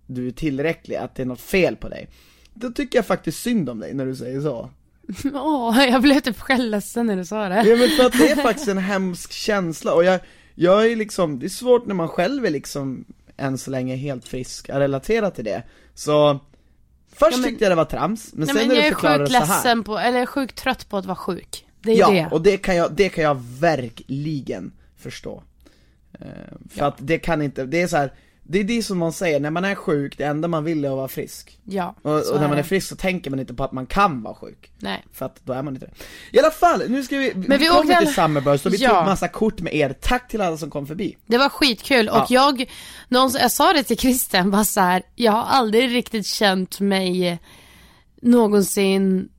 du 0.08 0.28
är 0.28 0.32
tillräcklig, 0.32 0.96
att 0.96 1.16
det 1.16 1.24
är 1.24 1.28
något 1.28 1.42
fel 1.42 1.76
på 1.76 1.90
dig. 1.90 2.10
Då 2.54 2.72
tycker 2.72 2.98
jag 2.98 3.06
faktiskt 3.06 3.42
synd 3.42 3.70
om 3.70 3.80
dig 3.80 3.94
när 3.94 4.06
du 4.06 4.16
säger 4.16 4.42
så. 4.42 4.70
Åh, 5.34 5.84
jag 5.90 6.02
blev 6.02 6.20
typ 6.20 6.40
själv 6.40 6.70
ledsen 6.70 7.06
när 7.06 7.16
du 7.18 7.26
sa 7.26 7.50
det. 7.50 7.56
Ja 7.68 7.76
men 7.76 7.90
för 7.90 8.04
att 8.06 8.12
det 8.18 8.32
är 8.32 8.36
faktiskt 8.36 8.68
en 8.68 8.78
hemsk 8.92 9.32
känsla 9.32 9.94
och 9.94 10.04
jag, 10.04 10.20
jag 10.56 10.92
är 10.92 10.96
liksom, 10.96 11.40
det 11.40 11.46
är 11.46 11.50
svårt 11.50 11.86
när 11.86 11.96
man 11.96 12.08
själv 12.08 12.46
är 12.46 12.50
liksom 12.50 13.06
än 13.38 13.58
så 13.58 13.72
länge 13.72 13.96
helt 13.96 14.28
frisk 14.28 14.70
att 14.70 14.76
relatera 14.80 15.32
till 15.32 15.46
det. 15.46 15.64
Så, 15.94 16.40
först 17.14 17.32
Ja, 17.32 17.38
men- 17.38 17.50
tyckte 17.50 17.64
jag 17.66 17.72
det 17.72 17.76
var 17.76 17.86
trams, 17.86 18.34
men 18.34 18.48
Nej, 18.48 18.56
sen 18.56 18.68
när 18.68 18.76
jag 18.76 18.84
du 18.84 18.88
är 18.88 18.92
förklarade 18.92 19.20
sjukt 19.26 19.32
det 19.34 19.40
så 19.40 19.46
här. 19.46 19.56
ledsen 19.58 19.84
på, 19.84 19.98
eller 19.98 20.26
sjukt 20.26 20.56
trött 20.58 20.90
på 20.90 20.98
att 20.98 21.06
vara 21.06 21.16
sjuk. 21.16 21.66
Det 21.84 21.92
är 21.92 21.96
Ja, 21.98 22.10
det. 22.10 22.28
och 22.32 22.42
det 22.42 22.58
kan 22.58 22.76
jag, 22.76 22.94
det 22.94 23.10
kan 23.10 23.24
jag 23.24 23.44
verkligen 23.60 24.72
förstå. 24.98 25.44
Eh, 26.20 26.28
för 26.70 26.80
Ja. 26.80 26.86
att 26.86 26.96
det 26.98 27.18
kan 27.18 27.42
inte, 27.42 27.66
det 27.66 27.82
är 27.82 27.88
så 27.88 27.98
här. 27.98 28.14
Det 28.44 28.60
är 28.60 28.64
det 28.64 28.84
som 28.84 28.98
man 28.98 29.14
säger, 29.14 29.40
när 29.40 29.50
man 29.52 29.66
är 29.66 29.76
sjuk, 29.76 30.18
det 30.18 30.24
enda 30.24 30.48
man 30.48 30.64
vill 30.64 30.86
är 30.86 30.90
att 30.90 30.96
vara 30.96 31.08
frisk. 31.08 31.60
Ja, 31.64 31.96
Och, 32.02 32.12
och 32.34 32.42
när 32.42 32.48
man 32.48 32.58
är 32.58 32.64
frisk 32.64 32.88
så 32.90 32.96
tänker 32.96 33.30
man 33.30 33.40
inte 33.40 33.54
på 33.54 33.64
att 33.64 33.72
man 33.72 33.86
kan 33.86 34.24
vara 34.24 34.36
sjuk. 34.36 34.72
Nej. 34.80 35.06
För 35.14 35.26
att 35.26 35.40
då 35.46 35.54
är 35.54 35.64
man 35.64 35.74
inte 35.74 35.86
det. 35.86 35.92
I 36.38 36.40
alla 36.40 36.52
fall, 36.52 36.84
nu 36.90 37.04
ska 37.04 37.18
vi, 37.18 37.32
vi, 37.36 37.58
vi 37.58 37.68
kommer 37.68 37.80
åkte 37.80 38.00
till 38.06 38.14
Summerburst 38.14 38.66
och 38.66 38.74
vi 38.74 38.78
Ja. 38.78 38.90
tog 38.96 39.06
massa 39.06 39.28
kort 39.28 39.60
med 39.62 39.76
er, 39.76 39.96
tack 40.02 40.28
till 40.28 40.42
alla 40.42 40.58
som 40.58 40.70
kom 40.70 40.88
förbi. 40.88 41.18
Det 41.26 41.38
var 41.38 41.50
skitkul 41.50 42.06
Ja. 42.06 42.22
och 42.24 42.32
jag, 42.32 42.70
någon, 43.08 43.32
jag 43.40 43.52
sa 43.52 43.74
det 43.74 43.84
till 43.84 43.98
Christian, 43.98 44.52
bara 44.52 44.66
så 44.66 44.82
här, 44.82 45.04
jag 45.16 45.32
har 45.32 45.44
aldrig 45.44 45.94
riktigt 45.96 46.26
känt 46.28 46.80
mig 46.80 47.40
någonsin 48.22 49.30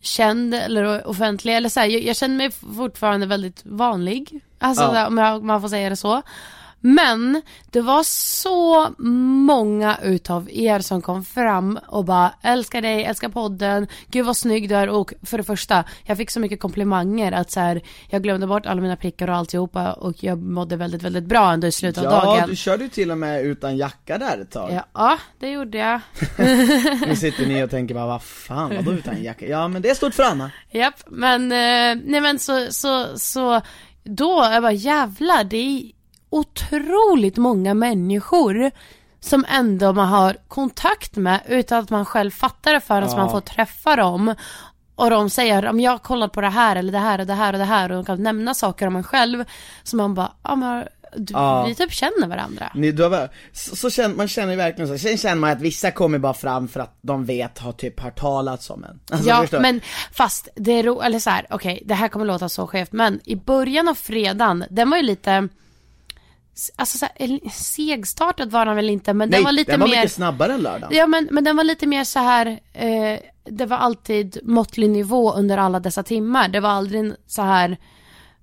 känd 0.00 0.54
eller 0.54 1.06
offentlig 1.06 1.56
eller 1.56 1.68
så 1.68 1.80
här, 1.80 1.86
jag, 1.86 2.02
jag 2.02 2.16
känner 2.16 2.36
mig 2.36 2.50
fortfarande 2.76 3.26
väldigt 3.26 3.60
vanlig. 3.64 4.40
Alltså 4.58 4.82
Ja. 4.94 5.06
om 5.06 5.18
jag, 5.18 5.42
man 5.44 5.60
får 5.60 5.68
säga 5.68 5.90
det 5.90 5.96
så. 5.96 6.22
Men 6.84 7.42
det 7.70 7.80
var 7.80 8.02
så 8.02 8.88
många 8.98 9.98
utav 10.02 10.48
er 10.50 10.78
som 10.80 11.02
kom 11.02 11.24
fram 11.24 11.78
och 11.88 12.04
bara 12.04 12.32
älskar 12.42 12.82
dig, 12.82 13.04
älskar 13.04 13.28
podden, 13.28 13.86
gud 14.06 14.26
vad 14.26 14.36
snygg 14.36 14.68
du 14.68 14.74
är 14.74 14.88
och 14.88 15.12
för 15.22 15.38
det 15.38 15.44
första, 15.44 15.84
jag 16.04 16.16
fick 16.16 16.30
så 16.30 16.40
mycket 16.40 16.60
komplimanger 16.60 17.32
att 17.32 17.50
så 17.50 17.60
här, 17.60 17.82
jag 18.10 18.22
glömde 18.22 18.46
bort 18.46 18.66
alla 18.66 18.80
mina 18.80 18.96
prickar 18.96 19.30
och 19.30 19.36
alltihopa 19.36 19.92
och 19.92 20.24
jag 20.24 20.42
mådde 20.42 20.76
väldigt, 20.76 21.02
väldigt 21.02 21.24
bra 21.24 21.52
ändå 21.52 21.66
i 21.66 21.72
slutet 21.72 22.04
av 22.04 22.12
Ja, 22.12 22.24
dagen. 22.24 22.48
du 22.48 22.56
körde 22.56 22.84
ju 22.84 22.90
till 22.90 23.10
och 23.10 23.18
med 23.18 23.44
utan 23.44 23.76
jacka 23.76 24.18
där 24.18 24.38
ett 24.38 24.50
tag. 24.50 24.72
Ja, 24.72 24.84
ja, 24.94 25.18
det 25.38 25.50
gjorde 25.50 25.78
jag. 25.78 26.00
Nu 27.08 27.16
sitter 27.16 27.46
ni 27.46 27.64
och 27.64 27.70
tänker 27.70 27.94
bara, 27.94 28.06
vad 28.06 28.22
fan, 28.22 28.72
vadå 28.76 28.92
utan 28.92 29.22
jacka? 29.22 29.46
Ja 29.46 29.68
men 29.68 29.82
det 29.82 29.90
är 29.90 29.94
stort 29.94 30.14
för 30.14 30.22
Anna. 30.22 30.50
Japp, 30.70 30.94
men, 31.06 31.42
eh, 31.52 32.02
nej 32.10 32.20
men 32.20 32.38
så, 32.38 32.66
så, 32.70 33.18
så, 33.18 33.60
då, 34.04 34.48
jag 34.52 34.62
bara 34.62 34.72
jävlar, 34.72 35.44
det 35.44 35.56
är 35.56 36.01
otroligt 36.32 37.36
många 37.36 37.74
människor 37.74 38.70
som 39.20 39.44
ändå 39.48 39.92
man 39.92 40.08
har 40.08 40.36
kontakt 40.48 41.16
med 41.16 41.40
utan 41.48 41.78
att 41.78 41.90
man 41.90 42.04
själv 42.04 42.30
fattar 42.30 42.72
det 42.72 42.80
förrän 42.80 43.08
Ja. 43.10 43.16
man 43.16 43.30
får 43.30 43.40
träffa 43.40 43.96
dem. 43.96 44.34
Och 44.94 45.10
de 45.10 45.30
säger, 45.30 45.66
om 45.66 45.80
jag 45.80 45.90
har 45.90 45.98
kollat 45.98 46.32
på 46.32 46.40
det 46.40 46.48
här 46.48 46.76
eller 46.76 46.92
det 46.92 46.98
här 46.98 47.18
och 47.18 47.26
det 47.26 47.34
här 47.34 47.52
och 47.52 47.58
det 47.58 47.64
här 47.64 47.90
och 47.92 47.96
de 47.96 48.04
kan 48.04 48.22
nämna 48.22 48.54
saker 48.54 48.86
om 48.86 48.96
en 48.96 49.02
själv. 49.04 49.44
Så 49.82 49.96
man 49.96 50.14
bara, 50.14 50.32
ja 50.42 50.54
men 50.56 50.84
du, 51.16 51.32
Ja. 51.32 51.64
vi 51.68 51.74
typ 51.74 51.92
känner 51.92 52.26
varandra. 52.26 52.70
Ni, 52.74 52.92
du 52.92 53.02
har, 53.02 53.28
så, 53.52 53.76
så 53.76 53.90
känner, 53.90 54.14
man 54.14 54.28
känner 54.28 54.50
ju 54.50 54.56
verkligen 54.56 54.88
så, 54.88 54.98
sen 54.98 55.18
känner 55.18 55.36
man 55.40 55.50
att 55.50 55.60
vissa 55.60 55.90
kommer 55.90 56.18
bara 56.18 56.34
fram 56.34 56.68
för 56.68 56.80
att 56.80 56.98
de 57.02 57.24
vet, 57.24 57.58
har 57.58 57.72
typ 57.72 58.00
hört 58.00 58.18
talats 58.20 58.70
om 58.70 58.84
en. 58.84 59.00
Alltså, 59.10 59.28
Ja, 59.28 59.40
förstår 59.40 59.60
men 59.60 59.80
fast 60.12 60.48
det 60.56 60.72
är 60.72 60.82
ro, 60.82 61.00
eller 61.00 61.18
så 61.18 61.30
här, 61.30 61.46
okej, 61.50 61.82
det 61.86 61.94
här 61.94 62.08
kommer 62.08 62.26
låta 62.26 62.48
så 62.48 62.66
skevt, 62.66 62.92
men 62.92 63.20
i 63.24 63.36
början 63.36 63.88
av 63.88 63.94
fredagen, 63.94 64.64
den 64.70 64.90
var 64.90 64.96
ju 64.96 65.02
lite, 65.02 65.48
alltså 66.76 66.98
så 66.98 67.06
här, 67.14 67.50
segstartad 67.50 68.50
var 68.50 68.66
den 68.66 68.76
väl 68.76 68.90
inte, 68.90 69.14
men 69.14 69.28
Nej, 69.28 69.38
den 69.38 69.44
var 69.44 69.52
lite 69.52 69.72
den 69.72 69.80
var 69.80 69.88
mer, 69.88 69.96
mycket 69.96 70.12
snabbare 70.12 70.52
än 70.54 70.62
lördagen. 70.62 70.96
ja 70.96 71.06
men, 71.06 71.28
men 71.30 71.44
den 71.44 71.56
var 71.56 71.64
lite 71.64 71.86
mer 71.86 72.04
så 72.04 72.18
här, 72.18 72.60
eh, 72.72 73.18
det 73.44 73.66
var 73.66 73.76
alltid 73.76 74.38
måttlig 74.42 74.90
nivå 74.90 75.32
under 75.32 75.58
alla 75.58 75.80
dessa 75.80 76.02
timmar, 76.02 76.48
det 76.48 76.60
var 76.60 76.70
aldrig 76.70 77.12
så 77.26 77.42
här 77.42 77.76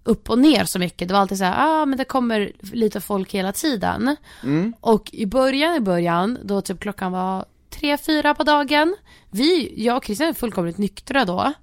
upp 0.03 0.29
och 0.29 0.39
ner 0.39 0.65
så 0.65 0.79
mycket, 0.79 1.07
det 1.07 1.13
var 1.13 1.21
alltid 1.21 1.37
så 1.37 1.43
här, 1.43 1.55
ah, 1.57 1.85
men 1.85 1.97
det 1.97 2.05
kommer 2.05 2.51
lite 2.61 3.01
folk 3.01 3.33
hela 3.33 3.51
tiden. 3.51 4.15
Mm. 4.43 4.73
Och 4.81 5.09
i 5.13 5.25
början, 5.25 5.75
i 5.75 5.79
början, 5.79 6.37
då 6.43 6.61
typ 6.61 6.79
klockan 6.79 7.11
var 7.11 7.45
tre, 7.69 7.97
fyra 7.97 8.35
på 8.35 8.43
dagen. 8.43 8.95
Vi, 9.29 9.73
jag 9.83 9.97
och 9.97 10.05
Christian 10.05 10.29
är 10.29 10.33
fullkomligt 10.33 10.77
nyktra 10.77 11.25
då. 11.25 11.53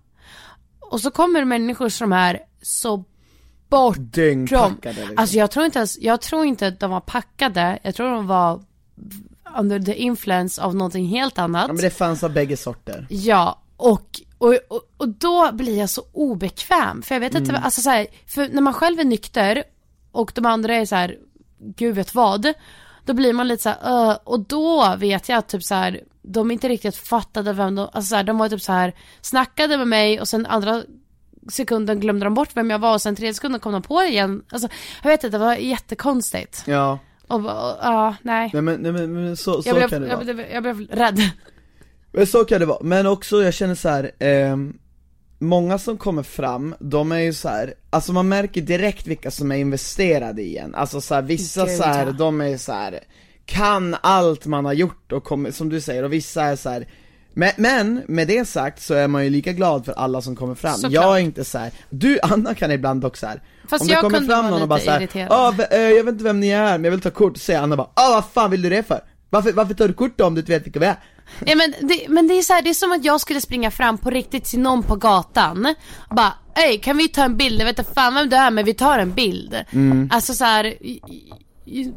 Och 0.80 1.00
så 1.00 1.10
kommer 1.10 1.44
människor 1.44 1.88
som 1.88 2.12
är 2.12 2.40
så 2.62 3.04
bortom. 3.68 4.40
Liksom. 4.40 4.76
Alltså 5.16 5.36
jag 5.36 5.50
tror 5.50 5.64
inte 5.66 5.78
ens, 5.78 5.98
jag 5.98 6.20
tror 6.20 6.44
inte 6.44 6.66
att 6.66 6.80
de 6.80 6.90
var 6.90 7.00
packade. 7.00 7.78
Jag 7.82 7.94
tror 7.94 8.10
de 8.10 8.26
var 8.26 8.62
under 9.58 9.80
the 9.80 9.94
influence 9.94 10.62
av 10.62 10.74
någonting 10.76 11.06
helt 11.06 11.38
annat. 11.38 11.64
Ja 11.68 11.72
men 11.72 11.82
det 11.82 11.90
fanns 11.90 12.24
av 12.24 12.32
bägge 12.32 12.56
sorter. 12.56 13.06
Ja, 13.10 13.62
och, 13.76 14.20
och, 14.38 14.58
och, 14.68 14.82
och 14.96 15.08
då 15.08 15.52
blir 15.52 15.78
jag 15.78 15.90
så 15.90 16.02
obekväm. 16.12 17.02
För 17.02 17.14
jag 17.14 17.20
vet 17.20 17.34
inte, 17.34 17.56
alltså 17.56 17.80
så 17.80 17.90
här, 17.90 18.06
för 18.26 18.48
när 18.48 18.62
man 18.62 18.74
själv 18.74 19.00
är 19.00 19.04
nykter 19.04 19.64
och 20.12 20.32
de 20.34 20.46
andra 20.46 20.74
är 20.74 20.86
så 20.86 20.94
här, 20.94 21.16
gud 21.58 21.94
vet 21.94 22.14
vad. 22.14 22.52
Då 23.04 23.12
blir 23.12 23.32
man 23.32 23.48
lite 23.48 23.62
så 23.62 23.68
här, 23.68 23.78
"Öh", 23.84 24.16
och 24.24 24.40
då 24.40 24.96
vet 24.98 25.28
jag 25.28 25.38
att 25.38 25.48
typ 25.48 25.62
så 25.62 25.74
här, 25.74 26.00
de 26.22 26.50
inte 26.50 26.68
riktigt 26.68 26.96
fattade 26.96 27.52
vem 27.52 27.74
de, 27.74 27.82
alltså 27.92 28.08
så 28.08 28.16
här, 28.16 28.24
de 28.24 28.38
var 28.38 28.48
typ 28.48 28.62
så 28.62 28.72
här, 28.72 28.92
snackade 29.20 29.78
med 29.78 29.88
mig 29.88 30.20
och 30.20 30.28
sen 30.28 30.46
andra 30.46 30.82
sekunden 31.48 32.00
glömde 32.00 32.26
de 32.26 32.34
bort 32.34 32.48
vem 32.54 32.70
jag 32.70 32.78
var 32.78 32.94
och 32.94 33.02
sen 33.02 33.16
tredje 33.16 33.34
sekunden 33.34 33.60
kom 33.60 33.72
de 33.72 33.82
på 33.82 34.00
det 34.02 34.08
igen. 34.08 34.42
Alltså, 34.50 34.68
jag 35.02 35.10
vet 35.10 35.24
inte, 35.24 35.38
det 35.38 35.44
var 35.44 35.54
jättekonstigt. 35.54 36.62
Ja, 36.66 36.98
Och, 37.28 37.40
ja, 37.44 38.14
nej. 38.22 38.50
nej 38.52 38.62
men, 38.62 38.80
nej, 38.80 38.92
men, 38.92 39.36
så, 39.36 39.62
så 39.62 39.68
Jag 39.68 39.76
blev, 39.76 39.88
kan 39.88 40.02
det 40.02 40.08
vara. 40.08 40.24
jag, 40.24 40.36
blev, 40.36 40.46
jag 40.52 40.62
blev 40.62 40.80
rädd. 40.80 41.20
Men 42.12 42.26
så 42.26 42.44
kan 42.44 42.60
det 42.60 42.66
vara, 42.66 42.82
men 42.82 43.06
också 43.06 43.42
jag 43.42 43.54
känner 43.54 43.74
så 43.74 43.88
här. 43.88 44.10
ehm, 44.18 44.78
många 45.38 45.78
som 45.78 45.98
kommer 45.98 46.22
fram, 46.22 46.74
de 46.80 47.12
är 47.12 47.18
ju 47.18 47.32
så 47.32 47.48
här, 47.48 47.74
alltså 47.90 48.12
man 48.12 48.28
märker 48.28 48.60
direkt 48.60 49.06
vilka 49.06 49.30
som 49.30 49.52
är 49.52 49.56
investerade 49.56 50.42
i 50.42 50.56
en, 50.56 50.74
alltså 50.74 51.00
så 51.00 51.14
här, 51.14 51.22
vissa 51.22 51.66
Gud, 51.66 51.76
så 51.76 51.82
här, 51.82 52.06
ja. 52.06 52.12
de 52.12 52.40
är 52.40 52.56
så 52.56 52.72
här 52.72 53.00
kan 53.46 53.96
allt 54.00 54.46
man 54.46 54.64
har 54.64 54.72
gjort 54.72 55.12
och 55.12 55.24
kommer, 55.24 55.50
som 55.50 55.68
du 55.68 55.80
säger, 55.80 56.02
och 56.02 56.12
vissa 56.12 56.42
är 56.42 56.56
så 56.56 56.70
här. 56.70 56.86
Men, 57.38 57.52
men 57.56 58.02
med 58.08 58.28
det 58.28 58.48
sagt 58.48 58.82
så 58.82 58.94
är 58.94 59.08
man 59.08 59.24
ju 59.24 59.30
lika 59.30 59.52
glad 59.52 59.84
för 59.84 59.92
alla 59.92 60.22
som 60.22 60.36
kommer 60.36 60.54
fram. 60.54 60.74
Såklart. 60.74 60.92
Jag 60.92 61.16
är 61.16 61.20
inte 61.20 61.44
så 61.44 61.58
här. 61.58 61.72
du 61.90 62.18
Anna 62.22 62.54
kan 62.54 62.70
ibland 62.70 63.04
också 63.04 63.20
så 63.20 63.26
här. 63.26 63.42
Fast 63.68 63.82
om 63.82 63.88
det 63.88 63.92
jag 63.92 64.02
kommer 64.02 64.18
kunde 64.18 64.34
fram 64.34 64.50
någon 64.50 64.62
och 64.62 64.68
bara 64.68 64.76
lite 64.76 64.84
så 64.84 64.90
här, 64.90 65.00
irriterad. 65.00 65.32
ah, 65.32 65.54
eh, 65.70 65.80
jag 65.80 66.04
vet 66.04 66.12
inte 66.12 66.24
vem 66.24 66.40
ni 66.40 66.48
är 66.48 66.72
men 66.72 66.84
jag 66.84 66.90
vill 66.90 67.00
ta 67.00 67.10
kort, 67.10 67.36
så 67.36 67.40
säger 67.40 67.60
Anna 67.60 67.76
bara, 67.76 67.88
ah 67.94 68.10
vad 68.14 68.24
fan 68.24 68.50
vill 68.50 68.62
du 68.62 68.70
det 68.70 68.82
för? 68.82 69.00
Varför, 69.30 69.52
varför 69.52 69.74
tar 69.74 69.88
du 69.88 69.94
kort 69.94 70.18
då 70.18 70.26
om 70.26 70.34
du 70.34 70.40
inte 70.40 70.52
vet 70.52 70.66
vilka 70.66 70.80
vi 70.80 70.86
är? 70.86 70.96
Ja 71.46 71.54
men 71.54 71.74
det, 71.88 72.08
men 72.08 72.28
det 72.28 72.34
är 72.34 72.42
så 72.42 72.52
här, 72.52 72.62
det 72.62 72.70
är 72.70 72.74
som 72.74 72.92
att 72.92 73.04
jag 73.04 73.20
skulle 73.20 73.40
springa 73.40 73.70
fram 73.70 73.98
på 73.98 74.10
riktigt 74.10 74.44
till 74.44 74.60
någon 74.60 74.82
på 74.82 74.96
gatan 74.96 75.74
och 76.08 76.16
bara 76.16 76.32
Ey 76.54 76.78
kan 76.78 76.96
vi 76.96 77.08
ta 77.08 77.24
en 77.24 77.36
bild? 77.36 77.60
Jag 77.60 77.66
vet 77.66 77.78
inte 77.78 77.94
fan 77.94 78.14
vem 78.14 78.28
du 78.28 78.36
är 78.36 78.50
men 78.50 78.64
vi 78.64 78.74
tar 78.74 78.98
en 78.98 79.12
bild. 79.14 79.64
Mm. 79.70 80.10
Alltså 80.12 80.34
så 80.34 80.44
här, 80.44 80.74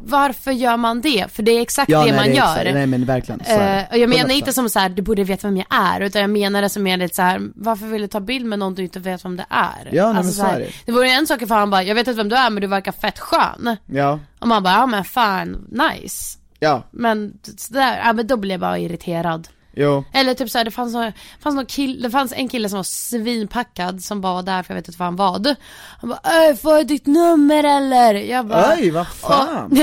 varför 0.02 0.50
gör 0.52 0.76
man 0.76 1.00
det? 1.00 1.26
För 1.32 1.42
det 1.42 1.52
är 1.52 1.60
exakt 1.62 1.90
det 1.90 1.98
nej, 1.98 2.12
man 2.12 2.24
det 2.26 2.32
gör. 2.34 2.44
exakt- 2.56 2.74
nej 2.74 2.86
men 2.86 3.04
verkligen, 3.04 3.44
så. 3.44 3.50
Eh, 3.52 3.82
och 3.90 3.98
jag 3.98 4.08
menar 4.10 4.24
100%. 4.28 4.32
inte 4.38 4.52
som 4.52 4.68
så 4.70 4.78
här, 4.78 4.88
du 4.88 5.02
borde 5.02 5.24
veta 5.24 5.46
vem 5.48 5.56
jag 5.56 5.66
är, 5.70 6.00
utan 6.00 6.20
jag 6.20 6.30
menar 6.30 6.62
det 6.62 6.68
som 6.68 6.86
är 6.86 6.96
lite 6.96 7.14
så 7.14 7.22
här, 7.22 7.40
varför 7.54 7.86
vill 7.86 8.02
du 8.02 8.08
ta 8.08 8.20
bild 8.20 8.46
med 8.46 8.58
någon 8.58 8.74
du 8.74 8.82
inte 8.82 8.98
vet 9.00 9.24
vem 9.24 9.36
det 9.36 9.46
är? 9.50 9.88
Ja, 9.92 10.04
nej, 10.04 10.06
men 10.06 10.16
alltså, 10.16 10.32
så 10.32 10.42
här, 10.46 10.56
är 10.56 10.60
det. 10.60 10.70
det 10.86 10.92
vore 10.92 11.10
en 11.10 11.26
sak 11.26 11.42
ifall 11.42 11.58
han 11.58 11.70
bara, 11.70 11.82
jag 11.82 11.94
vet 11.94 12.06
inte 12.08 12.16
vem 12.16 12.28
du 12.28 12.36
är 12.36 12.50
men 12.50 12.60
du 12.60 12.66
verkar 12.66 12.92
fett 12.92 13.18
skön. 13.18 13.76
Ja, 13.86 14.18
Och 14.38 14.48
man 14.48 14.62
bara, 14.62 14.74
ja 14.74 14.86
men 14.86 15.04
fan, 15.04 15.68
nice. 15.70 16.38
ja, 16.58 16.82
Men 16.90 17.32
sådär, 17.56 18.00
ja 18.04 18.12
men 18.12 18.26
då 18.26 18.36
blir 18.36 18.50
jag 18.50 18.60
bara 18.60 18.78
irriterad. 18.78 19.48
Jo. 19.72 20.04
Eller 20.12 20.34
typ 20.34 20.50
såhär, 20.50 20.64
det 20.64 20.70
fanns, 20.70 20.92
någon, 20.92 21.12
fanns 21.40 21.56
någon 21.56 21.66
kill, 21.66 22.02
det 22.02 22.10
fanns 22.10 22.32
en 22.36 22.48
kille 22.48 22.68
som 22.68 22.76
var 22.76 22.82
svinpackad 22.82 24.02
som 24.02 24.20
bara 24.20 24.34
var 24.34 24.42
där 24.42 24.62
för 24.62 24.74
jag 24.74 24.80
vet 24.80 24.88
inte 24.88 24.98
vad 24.98 25.06
han 25.06 25.16
var. 25.16 25.56
Han 26.00 26.10
bara, 26.10 26.20
öh 26.24 26.56
får 26.56 26.72
jag 26.72 26.86
ditt 26.86 27.06
nummer 27.06 27.64
eller? 27.64 28.14
Jag 28.14 28.46
bara, 28.46 28.74
Oj, 28.78 28.90
vad 28.90 29.08
fan! 29.08 29.78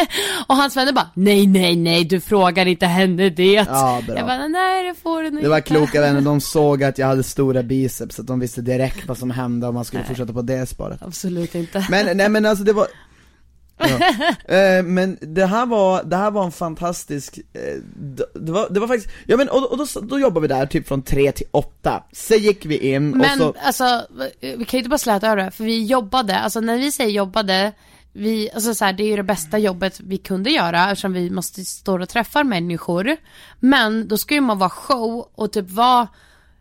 och 0.46 0.56
hans 0.56 0.76
vänner 0.76 0.92
bara, 0.92 1.10
nej 1.14 1.46
nej 1.46 1.76
nej 1.76 2.04
du 2.04 2.20
frågar 2.20 2.66
inte 2.66 2.86
henne 2.86 3.30
det. 3.30 3.52
Ja, 3.52 4.02
bra. 4.06 4.16
Jag 4.16 4.26
bara, 4.26 4.48
nej 4.48 4.88
det 4.88 4.94
får 4.94 5.22
du 5.22 5.28
inte. 5.28 5.42
Det 5.42 5.48
var 5.48 5.60
kloka 5.60 6.00
vänner, 6.00 6.20
de 6.20 6.40
såg 6.40 6.84
att 6.84 6.98
jag 6.98 7.06
hade 7.06 7.22
stora 7.22 7.62
biceps, 7.62 8.16
så 8.16 8.22
att 8.22 8.28
de 8.28 8.40
visste 8.40 8.60
direkt 8.60 9.08
vad 9.08 9.18
som 9.18 9.30
hände 9.30 9.66
om 9.66 9.74
man 9.74 9.84
skulle 9.84 10.04
fortsätta 10.04 10.32
på 10.32 10.42
det 10.42 10.66
spåret 10.66 11.02
Absolut 11.02 11.54
inte. 11.54 11.86
Men, 11.90 12.16
nej 12.16 12.28
men 12.28 12.46
alltså 12.46 12.64
det 12.64 12.72
var 12.72 12.86
ja. 13.80 14.54
eh, 14.54 14.82
Men 14.82 15.18
det 15.20 15.46
här 15.46 15.66
var, 15.66 16.04
det 16.04 16.16
här 16.16 16.30
var 16.30 16.44
en 16.44 16.52
fantastisk, 16.52 17.38
eh, 17.52 17.60
det, 18.34 18.52
var, 18.52 18.70
det 18.70 18.80
var 18.80 18.88
faktiskt, 18.88 19.14
ja 19.26 19.36
men 19.36 19.48
och, 19.48 19.72
och 19.72 19.78
då, 19.78 19.86
då 20.02 20.18
jobbade 20.18 20.48
vi 20.48 20.54
där 20.54 20.66
typ 20.66 20.88
från 20.88 21.02
tre 21.02 21.32
till 21.32 21.46
åtta 21.50 22.04
Sen 22.12 22.38
gick 22.38 22.66
vi 22.66 22.92
in 22.92 23.10
Men 23.10 23.42
och 23.42 23.56
så, 23.56 23.66
alltså, 23.66 24.06
vi 24.40 24.64
kan 24.64 24.78
ju 24.78 24.78
inte 24.78 24.88
bara 24.88 24.98
släta 24.98 25.26
över 25.26 25.44
det, 25.44 25.50
för 25.50 25.64
vi 25.64 25.84
jobbade, 25.84 26.38
alltså 26.38 26.60
när 26.60 26.78
vi 26.78 26.92
säger 26.92 27.10
jobbade, 27.10 27.72
vi, 28.12 28.50
alltså 28.54 28.74
så 28.74 28.84
här, 28.84 28.92
det 28.92 29.02
är 29.02 29.08
ju 29.08 29.16
det 29.16 29.22
bästa 29.22 29.58
jobbet 29.58 30.00
vi 30.00 30.18
kunde 30.18 30.50
göra 30.50 30.90
eftersom 30.90 31.12
vi 31.12 31.30
måste 31.30 31.64
stå 31.64 32.02
och 32.02 32.08
träffa 32.08 32.44
människor. 32.44 33.16
Men 33.60 34.08
då 34.08 34.16
ska 34.16 34.34
ju 34.34 34.40
man 34.40 34.58
vara 34.58 34.70
show 34.70 35.28
och 35.34 35.52
typ 35.52 35.70
vara 35.70 36.08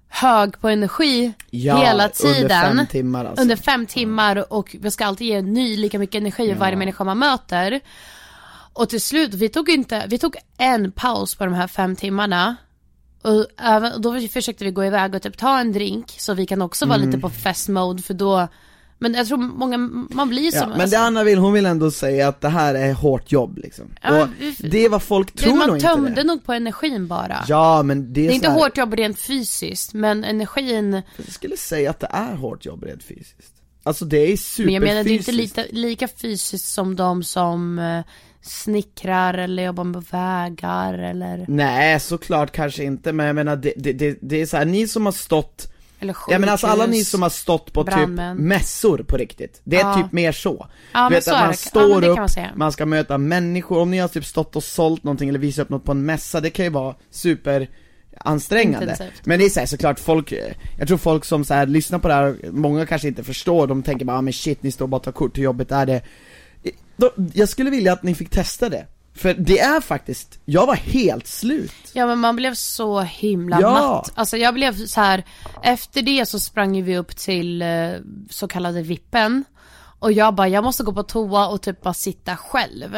hög 0.10 0.60
på 0.62 0.70
energi 0.70 1.34
ja, 1.50 1.78
hela 1.78 2.10
tiden. 2.10 2.42
under 2.42 2.76
fem 2.76 2.88
timmar 2.88 3.26
alltså 3.26 3.42
Under 3.42 3.56
fem 3.56 3.86
timmar 3.86 4.54
och 4.54 4.76
vi 4.80 4.92
ska 4.92 5.06
alltid 5.06 5.28
ge 5.28 5.42
ny 5.42 5.78
lika 5.78 6.00
mycket 6.00 6.16
energi 6.22 6.54
varje 6.54 6.76
människa 6.76 7.04
man 7.04 7.18
möter. 7.18 7.80
Och 8.74 8.90
till 8.90 9.02
slut, 9.02 9.34
vi 9.34 9.50
tog 9.50 9.70
inte, 9.70 10.06
vi 10.08 10.18
tog 10.18 10.36
en 10.58 10.92
paus 10.92 11.36
på 11.36 11.46
de 11.46 11.54
här 11.54 11.68
fem 11.68 11.96
timmarna. 11.96 12.56
Och 13.22 13.46
då 14.02 14.20
försökte 14.20 14.66
vi 14.66 14.72
gå 14.72 14.86
iväg 14.86 15.16
och 15.16 15.22
typ 15.22 15.38
ta 15.38 15.60
en 15.60 15.72
drink 15.72 16.16
så 16.18 16.34
vi 16.34 16.46
kan 16.46 16.62
också 16.62 16.86
vara 16.86 16.96
Mm. 16.98 17.10
lite 17.10 17.22
på 17.22 17.30
festmode 17.30 18.02
för 18.02 18.14
då 18.14 18.48
Men 19.02 19.14
jag 19.14 19.28
tror 19.28 19.38
många, 19.38 19.78
man 20.12 20.30
blir 20.30 20.42
ju 20.42 20.50
Ja, 20.54 20.60
som 20.60 20.70
men 20.70 20.82
alltså, 20.82 20.98
det 20.98 21.04
Anna 21.04 21.24
vill, 21.24 21.38
hon 21.38 21.54
vill 21.54 21.66
ändå 21.66 21.92
säga 21.92 22.28
att 22.28 22.42
det 22.42 22.50
här 22.50 22.76
är 22.76 22.94
hårt 22.94 23.32
jobb 23.32 23.58
liksom. 23.58 23.86
Ja, 24.02 24.22
och 24.24 24.28
det 24.60 24.86
är 24.86 24.90
vad 24.90 25.04
folk 25.04 25.34
det, 25.34 25.40
tror 25.42 25.50
nog 25.52 25.68
Man 25.68 25.76
inte 25.76 25.88
tömde 25.88 26.12
det. 26.12 26.24
nog 26.24 26.44
på 26.44 26.54
energin 26.54 27.08
bara 27.08 27.46
Ja 27.48 27.84
men 27.84 28.14
det 28.14 28.22
är, 28.22 28.26
Det 28.28 28.32
är 28.32 28.36
inte 28.36 28.50
här, 28.50 28.60
hårt 28.60 28.78
jobb 28.78 28.94
rent 28.94 29.20
fysiskt 29.20 29.94
men 29.94 30.24
energin 30.24 31.02
Jag 31.18 31.34
skulle 31.34 31.58
säga 31.58 31.90
att 31.90 32.00
det 32.00 32.10
är 32.12 32.36
hårt 32.36 32.66
jobb 32.66 32.84
rent 32.84 33.04
fysiskt. 33.04 33.54
Alltså 33.84 34.06
det 34.06 34.18
är 34.18 34.22
superfysiskt. 34.38 34.60
Men 34.66 34.74
jag 34.74 34.84
menar 34.84 35.04
det 35.04 35.10
är 35.10 35.14
inte 35.18 35.32
lite, 35.32 35.66
lika 35.72 36.08
fysiskt 36.08 36.66
som 36.74 36.96
de 36.96 37.24
som 37.24 37.80
eh, 37.80 38.02
snickrar 38.42 39.34
eller 39.34 39.64
jobbar 39.64 39.84
med 39.84 40.04
vägar 40.12 40.94
eller, 40.94 41.46
Nej 41.48 42.00
såklart 42.00 42.52
kanske 42.52 42.84
inte, 42.84 43.14
men 43.14 43.26
jag 43.26 43.36
menar 43.36 43.56
det, 43.56 43.74
det, 43.78 43.94
det, 43.94 44.18
det 44.22 44.42
är 44.42 44.46
så 44.46 44.58
här, 44.58 44.66
ni 44.66 44.88
som 44.88 45.06
har 45.06 45.14
stått 45.14 45.74
eller 46.00 46.14
sjukhus. 46.14 46.32
Ja 46.34 46.40
men 46.40 46.50
alltså 46.50 46.68
alla 46.68 46.86
ni 46.86 47.04
som 47.04 47.22
har 47.22 47.30
stått 47.30 47.74
på 47.74 47.84
brandmän. 47.84 48.38
typ 48.38 48.46
mässor 48.46 48.98
på 48.98 49.18
riktigt, 49.18 49.62
det 49.64 49.76
är 49.76 49.80
Ja. 49.80 49.96
typ 49.96 50.12
mer 50.12 50.32
så. 50.32 50.68
Ja, 50.94 51.10
du 51.10 51.16
vet 51.16 51.24
så 51.24 51.34
att 51.34 51.40
man. 51.40 51.50
Ja, 51.50 51.54
står 51.54 52.02
kan 52.02 52.10
upp, 52.10 52.18
man 52.38 52.48
man 52.56 52.72
ska 52.72 52.86
möta 52.86 53.18
människor, 53.18 53.80
om 53.80 53.92
ni 53.92 53.98
har 53.98 54.08
typ 54.08 54.26
stått 54.26 54.56
och 54.56 54.64
sålt 54.64 55.04
någonting 55.04 55.30
eller 55.30 55.40
visat 55.40 55.64
upp 55.64 55.70
något 55.70 55.84
på 55.84 55.92
en 55.92 56.06
mässa, 56.06 56.42
det 56.42 56.50
kan 56.50 56.66
ju 56.66 56.72
vara 56.72 56.96
super 57.12 57.70
ansträngande. 58.22 58.92
Intensivt. 58.92 59.26
Men 59.26 59.40
det 59.40 59.46
är 59.46 59.50
så 59.50 59.60
här, 59.60 59.68
såklart 59.68 60.00
folk, 60.00 60.34
jag 60.78 60.88
tror 60.88 60.98
folk 60.98 61.26
som 61.26 61.46
så 61.46 61.54
här 61.54 61.66
lyssnar 61.66 62.00
på 62.00 62.08
det 62.08 62.14
här, 62.14 62.38
många 62.52 62.86
kanske 62.86 63.08
inte 63.08 63.24
förstår, 63.24 63.68
de 63.68 63.84
tänker 63.84 64.06
bara 64.06 64.18
ah, 64.18 64.22
men 64.22 64.34
shit 64.34 64.64
ni 64.64 64.72
står 64.72 64.86
och 64.86 64.90
bara 64.90 65.02
tar 65.02 65.12
kort, 65.12 65.38
hur 65.38 65.44
jobbigt 65.44 65.72
är 65.72 65.86
det? 65.86 66.02
Jag 67.34 67.50
skulle 67.50 67.70
vilja 67.70 67.94
att 67.94 68.04
ni 68.04 68.16
fick 68.16 68.30
testa 68.30 68.70
det. 68.70 68.86
För 69.20 69.34
det 69.34 69.60
är 69.60 69.82
faktiskt, 69.82 70.40
jag 70.46 70.66
var 70.68 70.76
helt 70.76 71.28
slut. 71.28 71.72
Ja 71.94 72.06
men 72.08 72.20
man 72.20 72.36
blev 72.36 72.54
så 72.54 73.00
himla 73.02 73.62
Ja. 73.62 73.72
matt. 73.72 74.12
Alltså 74.16 74.38
jag 74.38 74.54
blev 74.54 74.86
så 74.86 75.02
här. 75.02 75.24
efter 75.64 76.02
det 76.02 76.26
så 76.26 76.40
sprang 76.40 76.84
vi 76.84 76.98
upp 76.98 77.16
till 77.18 77.62
eh, 77.62 77.68
så 78.30 78.48
kallade 78.48 78.82
vippen. 78.82 79.44
Och 80.00 80.12
jag 80.12 80.36
bara, 80.36 80.48
jag 80.48 80.64
måste 80.64 80.84
gå 80.84 80.94
på 80.94 81.04
toa 81.04 81.48
och 81.48 81.62
typ 81.62 81.82
bara 81.82 81.94
sitta 81.94 82.38
själv. 82.38 82.96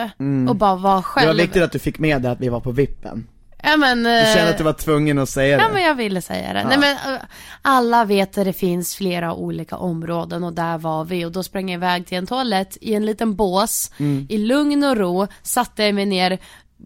Och 0.50 0.56
bara 0.56 0.76
vara 0.76 0.94
Mm. 0.94 0.98
Det 1.02 1.04
själv. 1.04 1.28
var 1.28 1.36
viktigt 1.36 1.64
att 1.64 1.72
du 1.72 1.80
fick 1.80 2.00
med 2.00 2.22
det 2.22 2.32
att 2.32 2.40
vi 2.42 2.50
var 2.50 2.60
på 2.60 2.72
vippen. 2.72 3.28
Ja 3.64 3.78
men. 3.78 4.04
Du 4.04 4.18
eh, 4.20 4.34
kände 4.34 4.50
att 4.50 4.58
du 4.58 4.64
var 4.64 4.74
tvungen 4.74 5.20
att 5.20 5.30
säga 5.30 5.58
det. 5.58 5.64
Ja 5.64 5.70
men 5.74 5.84
jag 5.84 5.96
ville 5.96 6.22
säga 6.22 6.54
det. 6.54 6.64
Nej 6.64 6.78
men 6.78 6.92
eh, 7.14 7.22
alla 7.62 8.06
vet 8.06 8.38
att 8.38 8.46
det 8.46 8.54
finns 8.54 8.96
flera 8.96 9.34
olika 9.34 9.78
områden 9.78 10.44
och 10.44 10.54
där 10.54 10.78
var 10.78 11.06
vi 11.06 11.26
och 11.26 11.32
då 11.32 11.44
sprang 11.44 11.70
jag 11.70 11.78
iväg 11.78 12.08
till 12.08 12.18
en 12.18 12.28
toalett 12.28 12.78
i 12.82 12.94
en 12.94 13.06
liten 13.06 13.36
bås 13.36 13.92
Mm. 13.98 14.28
i 14.30 14.38
lugn 14.38 14.84
och 14.84 14.98
ro, 14.98 15.28
satte 15.44 15.94
mig 15.94 16.06
ner, 16.06 16.38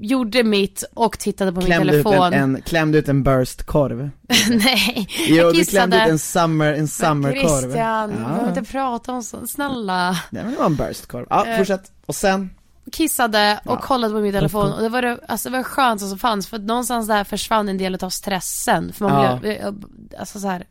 gjorde 0.02 0.44
mitt 0.44 0.84
och 0.94 1.20
tittade 1.20 1.52
på 1.52 1.58
min 1.58 1.66
klämde 1.66 1.96
ut 1.96 2.04
telefon. 2.06 2.34
en, 2.34 2.56
en, 2.56 2.62
klämde 2.62 2.98
ut 2.98 3.10
en 3.10 3.24
burst 3.24 3.64
korv. 3.64 4.10
Nej, 4.50 5.08
Jo, 5.28 5.36
jag 5.36 5.54
du 5.54 5.66
klämde 5.66 5.96
ut 5.98 6.02
kissade. 6.02 6.12
en 6.12 6.20
summer, 6.20 6.74
en 6.74 6.88
summerkorv. 6.88 7.62
Christian, 7.62 8.10
vi 8.10 8.16
Ja. 8.44 8.48
inte 8.50 8.64
prata 8.72 9.12
om 9.12 9.24
sånt, 9.24 9.50
snälla. 9.52 10.12
Nej 10.30 10.44
men 10.44 10.52
det 10.54 10.60
var 10.60 10.66
en 10.66 10.76
burstkorv. 10.76 11.26
Ja, 11.30 11.46
Eh. 11.48 11.58
fortsätt. 11.58 11.92
Och 12.06 12.16
sen? 12.16 12.50
Kissade 12.92 13.60
och 13.66 13.72
Ja. 13.72 13.82
kollade 13.82 14.14
på 14.14 14.20
min 14.20 14.34
telefon 14.34 14.72
och 14.74 14.82
det 14.82 14.90
var 14.90 15.02
det, 15.02 15.20
alltså 15.28 15.50
det 15.50 15.58
var 15.58 15.64
skönt 15.64 16.02
som 16.02 16.20
fanns 16.20 16.48
för 16.48 16.58
att 16.58 16.64
någonstans 16.64 17.08
där 17.08 17.24
försvann 17.24 17.70
en 17.70 17.78
del 17.78 17.96
av 18.02 18.10
stressen. 18.10 18.94
För 18.94 19.06
man 19.10 19.24
Ja. 19.24 19.38
blev, 19.42 19.54
jag- 19.54 19.84
alltså 20.20 20.40
så 20.40 20.48
här. 20.48 20.64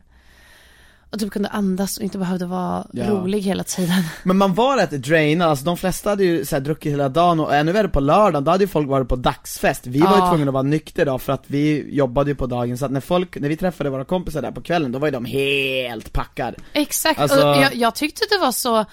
Och 1.11 1.21
typ 1.21 1.33
kunde 1.33 1.49
andas 1.49 1.97
och 1.97 2.03
inte 2.03 2.19
behövde 2.19 2.47
vara 2.47 2.87
Ja. 2.93 3.05
rolig 3.11 3.41
hela 3.41 3.65
tiden. 3.65 4.03
Men 4.23 4.37
man 4.37 4.55
var 4.55 4.77
rätt 4.77 4.91
drainad, 4.91 5.49
alltså 5.49 5.65
de 5.65 5.77
flesta 5.77 6.11
hade 6.11 6.25
ju 6.25 6.45
så 6.45 6.57
här, 6.57 6.61
druckit 6.61 6.93
hela 6.93 7.09
dagen 7.09 7.41
och 7.41 7.55
ännu 7.55 7.73
värre 7.73 7.89
på 7.89 8.01
lördagen, 8.01 8.45
då 8.45 8.51
hade 8.51 8.65
ju 8.65 8.69
folk 8.69 8.89
varit 8.89 9.09
på 9.09 9.17
dagsfest. 9.17 9.87
Vi 9.87 9.99
var 10.01 10.11
ju 10.17 10.19
Ja. 10.19 10.29
tvungna 10.31 10.49
att 10.51 10.53
vara 10.55 10.63
nykter 10.63 11.07
då 11.07 11.19
för 11.19 11.33
att 11.33 11.45
vi 11.47 11.95
jobbade 11.97 12.31
ju 12.31 12.35
på 12.37 12.47
dagen, 12.47 12.79
så 12.79 12.85
att 12.85 12.91
när 12.93 13.01
folk, 13.01 13.37
när 13.41 13.49
vi 13.49 13.57
träffade 13.57 13.91
våra 13.91 14.05
kompisar 14.05 14.43
där 14.43 14.51
på 14.51 14.61
kvällen, 14.63 14.93
då 14.93 14.99
var 14.99 15.07
ju 15.07 15.13
de 15.13 15.25
helt 15.25 16.13
packade. 16.13 16.57
Exakt, 16.73 17.21
Alltså- 17.21 17.49
och 17.49 17.57
jag, 17.57 17.75
jag 17.75 17.95
tyckte 17.95 18.25
det 18.31 18.39
var 18.39 18.53
så, 18.53 18.85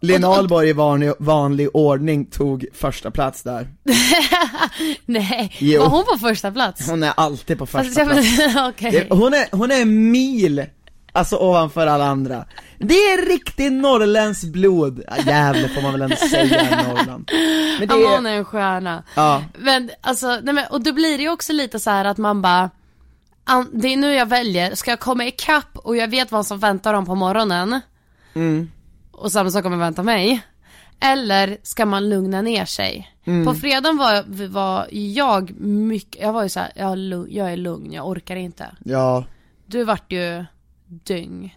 Lena 0.00 0.28
Ahlborg 0.28 0.68
i 0.68 0.72
vanlig, 0.72 1.12
vanlig 1.18 1.68
ordning 1.74 2.24
tog 2.26 2.66
första 2.74 3.10
plats 3.10 3.42
där. 3.42 3.68
nej, 5.06 5.56
Jo. 5.58 5.80
var 5.80 5.88
hon 5.88 6.04
på 6.04 6.18
första 6.18 6.52
plats? 6.52 6.88
Hon 6.90 7.02
är 7.02 7.12
alltid 7.16 7.58
på 7.58 7.66
första 7.66 8.00
jag, 8.00 8.08
plats. 8.08 8.78
Det- 8.80 9.06
Hon 9.10 9.34
är, 9.34 9.56
hon 9.56 9.70
är 9.70 9.82
en 9.82 10.10
mil, 10.10 10.64
alltså 11.12 11.36
ovanför 11.36 11.86
alla 11.86 12.04
andra. 12.06 12.44
Det 12.78 12.94
är 12.94 13.28
riktigt 13.28 13.72
norrländskt 13.72 14.46
blod. 14.52 15.02
Ja, 15.08 15.16
jävlar 15.26 15.68
får 15.68 15.82
man 15.82 15.92
väl 15.92 16.02
ändå 16.02 16.16
säga 16.16 16.62
i 16.62 16.88
Norrland. 16.88 17.30
Men 17.78 17.88
det 17.88 17.94
Ja, 17.94 17.96
men 17.96 18.12
hon 18.14 18.26
är, 18.26 18.30
är 18.32 18.36
en 18.38 18.44
stjärna. 18.44 19.02
ja, 19.14 19.42
Men 19.58 19.90
alltså, 20.00 20.26
nej 20.42 20.54
men, 20.54 20.64
och 20.70 20.80
då 20.82 20.92
blir 20.92 21.16
det 21.18 21.22
ju 21.22 21.30
också 21.30 21.52
lite 21.52 21.80
så 21.80 21.90
här 21.90 22.04
att 22.04 22.18
man 22.18 22.42
bara 22.42 22.70
Det 23.72 23.88
är 23.92 23.96
nu 23.96 24.12
jag 24.14 24.26
väljer, 24.26 24.74
ska 24.74 24.90
jag 24.90 25.00
komma 25.00 25.24
ikapp 25.26 25.76
och 25.78 25.96
jag 25.96 26.08
vet 26.08 26.32
vad 26.32 26.46
som 26.46 26.58
väntar 26.58 26.92
dem 26.92 27.06
på 27.06 27.14
morgonen 27.14 27.80
mm, 28.34 28.70
och 29.18 29.32
samma 29.32 29.50
sak 29.50 29.62
kommer 29.62 29.76
vänta 29.76 30.02
mig. 30.02 30.40
Eller 31.00 31.58
ska 31.62 31.86
man 31.86 32.08
lugna 32.08 32.42
ner 32.42 32.64
sig? 32.64 33.12
Mm. 33.24 33.46
På 33.46 33.54
fredagen 33.54 33.96
var, 33.96 34.48
var 34.48 34.86
jag 34.90 35.60
mycket, 35.60 36.22
jag 36.22 36.32
var 36.32 36.42
ju 36.42 36.48
såhär, 36.48 36.72
jag, 36.76 36.98
jag 37.30 37.52
är 37.52 37.56
lugn, 37.56 37.92
jag 37.92 38.08
orkar 38.08 38.36
inte. 38.36 38.76
ja, 38.84 39.24
Du 39.66 39.84
vart 39.84 40.12
ju 40.12 40.44
dyng. 40.86 41.56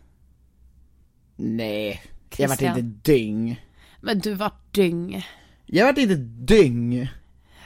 nej. 1.36 2.02
Jag 2.38 2.50
vart 2.50 2.62
inte 2.62 2.82
dyng. 2.82 3.62
Men 4.02 4.20
du 4.20 4.34
vart 4.34 4.74
dyng. 4.74 5.26
Jag 5.66 5.86
vart 5.86 5.98
inte 5.98 6.16
dyng. 6.16 7.08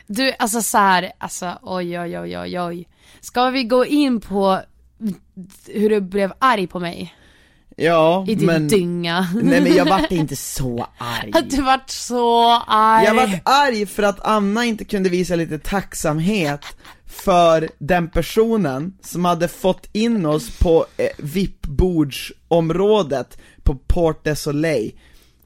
Du, 0.07 0.33
alltså 0.39 0.61
så 0.61 0.77
här, 0.77 1.11
alltså 1.17 1.59
oj 1.61 1.99
oj 1.99 2.19
oj 2.19 2.37
oj 2.39 2.59
oj. 2.61 2.87
Ska 3.21 3.49
vi 3.49 3.63
gå 3.63 3.85
in 3.85 4.21
på 4.21 4.61
hur 5.67 5.89
du 5.89 6.01
blev 6.01 6.33
arg 6.39 6.67
på 6.67 6.79
mig 6.79 7.15
Ja, 7.77 8.25
i 8.27 8.36
din 8.36 8.46
men, 8.46 8.67
dynga. 8.67 9.27
nej 9.44 9.62
men 9.62 9.75
jag 9.75 9.86
vart 9.86 10.12
inte 10.12 10.36
så 10.36 10.88
arg. 10.98 11.32
Att 11.34 11.50
du 11.50 11.62
vart 11.62 11.89
så 11.89 12.51
arg. 12.67 13.05
Jag 13.05 13.13
vart 13.13 13.41
arg 13.46 13.86
för 13.86 14.03
att 14.03 14.25
Anna 14.25 14.65
inte 14.65 14.86
kunde 14.86 15.10
visa 15.10 15.36
lite 15.36 15.60
tacksamhet 15.60 16.62
för 17.05 17.70
den 17.77 18.10
personen 18.10 18.94
som 19.03 19.25
hade 19.25 19.48
fått 19.48 19.89
in 19.91 20.25
oss 20.25 20.50
på 20.60 20.86
eh, 20.98 21.08
VIP-bordsområdet 21.17 23.38
på 23.63 23.75
Port 23.75 24.24
de 24.24 24.36
Soleil 24.36 24.91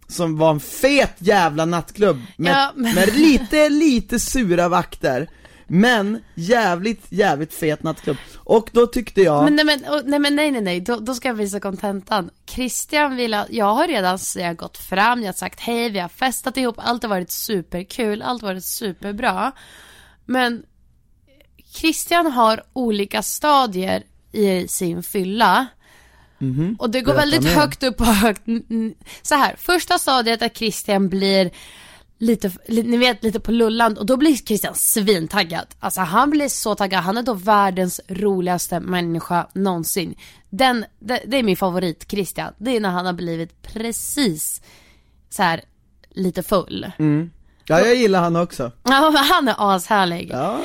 Som 0.08 0.38
var 0.38 0.52
en 0.52 0.60
fet 0.60 1.14
jävla 1.20 1.66
nattklubb 1.66 2.22
med, 2.38 2.52
Ja, 2.52 2.72
men- 2.76 2.96
med 2.96 3.16
lite, 3.18 3.70
lite 3.70 4.20
sura 4.20 4.70
vakter 4.70 5.30
Men 5.70 6.22
jävligt, 6.36 7.06
jävligt 7.10 7.54
fet 7.54 7.84
nattklubb 7.84 8.18
Och 8.38 8.70
då 8.72 8.88
tyckte 8.88 9.22
jag 9.22 9.44
Men 9.44 9.56
nej 9.56 9.66
men, 9.66 9.86
och, 9.86 10.02
nej 10.06 10.20
men 10.20 10.36
nej 10.36 10.52
nej 10.52 10.62
nej, 10.62 10.82
då, 10.82 10.96
då 10.96 11.14
ska 11.14 11.28
jag 11.28 11.36
visa 11.36 11.60
kontentan. 11.60 12.30
Christian 12.46 13.16
vill 13.16 13.34
att, 13.34 13.48
jag 13.50 13.74
har 13.74 13.88
redan 13.88 14.20
så 14.20 14.40
jag 14.40 14.48
har 14.48 14.54
gått 14.54 14.78
fram, 14.78 15.20
jag 15.20 15.28
har 15.28 15.34
sagt 15.34 15.60
hej, 15.60 15.90
vi 15.90 16.00
har 16.00 16.10
festat 16.10 16.58
ihop, 16.58 16.76
allt 16.78 17.04
har 17.04 17.10
varit 17.10 17.32
superkul, 17.32 18.22
allt 18.22 18.42
har 18.42 18.50
varit 18.50 18.66
superbra. 18.66 19.52
Men 20.26 20.64
Christian 21.74 22.32
har 22.32 22.64
olika 22.74 23.22
stadier 23.22 24.04
i 24.32 24.68
sin 24.68 25.04
fylla. 25.04 25.68
Och 26.80 26.90
det 26.90 27.02
går 27.02 27.14
Berätta 27.14 27.20
väldigt 27.20 27.44
mer. 27.44 27.60
högt 27.60 27.84
upp 27.84 28.02
och 28.02 28.06
högt. 28.26 28.42
Så 29.22 29.36
här, 29.36 29.56
första 29.58 30.00
stadiet 30.00 30.42
är 30.42 30.50
Christian 30.50 31.10
blir 31.10 31.52
lite, 32.20 32.52
li- 32.68 32.84
ni 32.84 32.98
vet 32.98 33.24
lite 33.24 33.40
på 33.40 33.52
lulland 33.52 33.98
och 33.98 34.06
då 34.06 34.18
blir 34.18 34.36
Christian 34.36 34.76
svintaggad. 34.76 35.66
Alltså 35.80 36.02
han 36.02 36.30
blir 36.30 36.48
så 36.50 36.76
taggad, 36.76 37.04
han 37.04 37.18
är 37.18 37.24
då 37.24 37.34
världens 37.34 38.02
roligaste 38.08 38.80
människa 38.80 39.48
någonsin. 39.54 40.16
Den, 40.50 40.86
det, 41.00 41.24
det 41.28 41.38
är 41.38 41.44
min 41.44 41.58
favorit 41.58 42.12
Christian, 42.12 42.54
det 42.58 42.76
är 42.76 42.80
när 42.80 42.90
han 42.90 43.06
har 43.06 43.14
blivit 43.14 43.62
precis 43.62 44.62
så 45.30 45.44
här 45.44 45.62
lite 46.10 46.44
full. 46.44 46.92
Ja 47.66 47.80
jag 47.80 47.96
gillar 47.96 48.22
han 48.22 48.36
också 48.36 48.72
Ja, 48.84 49.14
han 49.30 49.48
är 49.48 49.56
ashärlig. 49.76 50.30
Ja. 50.34 50.60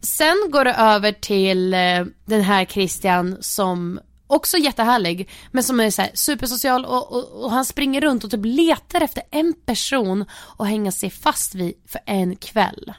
Sen 0.00 0.36
går 0.50 0.64
det 0.64 0.74
över 0.74 1.12
till 1.12 1.74
eh, 1.74 2.04
den 2.24 2.42
här 2.42 2.64
Christian 2.64 3.36
som 3.40 4.00
också 4.28 4.56
jättehärlig, 4.56 5.28
men 5.52 5.64
som 5.64 5.80
är 5.80 5.90
så 5.90 6.02
här 6.02 6.10
supersocial 6.14 6.84
och, 6.84 7.12
och, 7.12 7.44
och 7.44 7.50
han 7.50 7.64
springer 7.64 8.00
runt 8.00 8.24
och 8.24 8.30
typ 8.30 8.44
letar 8.44 9.00
efter 9.00 9.22
en 9.30 9.54
person 9.66 10.24
att 10.58 10.68
hänga 10.68 10.92
sig 10.92 11.10
fast 11.10 11.54
vid 11.54 11.74
för 11.86 12.00
en 12.06 12.36
kväll. 12.36 12.92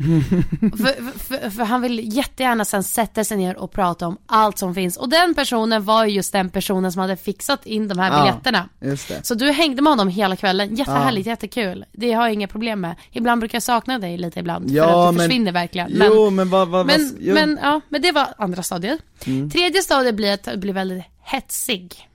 för, 0.78 1.18
för, 1.18 1.50
för 1.50 1.64
han 1.64 1.80
vill 1.82 2.16
jättegärna 2.16 2.64
sen 2.64 2.82
sätta 2.84 3.24
sig 3.24 3.36
ner 3.36 3.56
och 3.56 3.72
prata 3.72 4.06
om 4.06 4.18
allt 4.26 4.58
som 4.58 4.74
finns. 4.74 4.96
Och 4.96 5.08
den 5.08 5.34
personen 5.34 5.84
var 5.84 6.04
ju 6.04 6.12
just 6.12 6.32
den 6.32 6.50
personen 6.50 6.92
som 6.92 7.00
hade 7.00 7.16
fixat 7.16 7.66
in 7.66 7.88
de 7.88 7.98
här 7.98 8.12
Ja, 8.12 8.20
biljetterna. 8.22 8.68
det. 9.08 9.26
Så 9.26 9.34
du 9.34 9.50
hängde 9.50 9.82
med 9.82 9.90
honom 9.92 10.08
hela 10.08 10.36
kvällen, 10.36 10.74
jättehärligt, 10.76 11.26
jättekul. 11.26 11.84
Det 11.92 12.12
har 12.12 12.22
jag 12.26 12.32
inga 12.34 12.48
problem 12.48 12.80
med. 12.80 12.96
Ibland 13.12 13.40
brukar 13.40 13.56
jag 13.56 13.62
sakna 13.62 13.98
dig 13.98 14.18
lite 14.18 14.40
ibland, 14.40 14.70
Ja, 14.70 14.84
för 14.84 14.90
att 15.08 15.12
du 15.14 15.16
men- 15.18 15.28
försvinner 15.28 15.52
verkligen. 15.52 15.90
Jo 15.94 16.30
men 16.30 16.50
vad, 16.50 16.68
vad, 16.68 16.86
Men, 16.86 17.00
vad 17.20 17.34
men, 17.34 17.58
ja, 17.62 17.80
men 17.88 18.02
det 18.02 18.12
var 18.12 18.26
andra 18.38 18.62
stadiet. 18.62 19.00
Mm. 19.26 19.50
Tredje 19.50 19.82
stadiet 19.82 20.14
blir 20.14 20.32
att 20.34 20.58
blir 20.60 20.72
väldigt 20.72 21.04
hetsig. 21.22 22.08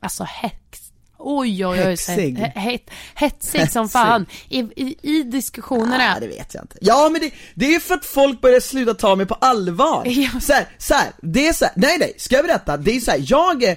Alltså 0.00 0.24
hex. 0.24 0.87
Oj 1.18 1.66
oj 1.66 1.78
oj. 1.78 1.90
Hetsig? 1.90 2.38
He, 2.38 2.52
het, 2.54 2.90
hetsig 3.14 3.72
som 3.72 3.88
fan. 3.88 4.26
I, 4.48 4.58
i, 4.58 4.96
i 5.02 5.22
diskussionerna. 5.22 5.96
Nej, 5.98 6.20
det 6.20 6.26
vet 6.26 6.54
jag 6.54 6.64
inte. 6.64 6.78
Ja 6.80 7.08
men 7.12 7.20
det, 7.20 7.30
det 7.54 7.74
är 7.74 7.80
för 7.80 7.94
att 7.94 8.04
folk 8.04 8.40
börjar 8.40 8.60
sluta 8.60 8.94
ta 8.94 9.16
mig 9.16 9.26
på 9.26 9.34
allvar. 9.34 10.02
Ja. 10.18 10.40
Så 10.40 10.52
här, 10.52 10.68
så 10.78 10.94
här, 10.94 11.12
det 11.22 11.48
är 11.48 11.52
så 11.52 11.64
här, 11.64 11.74
nej 11.76 11.98
nej, 11.98 12.14
ska 12.16 12.36
jag 12.36 12.44
berätta? 12.44 12.76
Det 12.76 12.96
är 12.96 13.00
så 13.00 13.10
här, 13.10 13.22
jag 13.26 13.76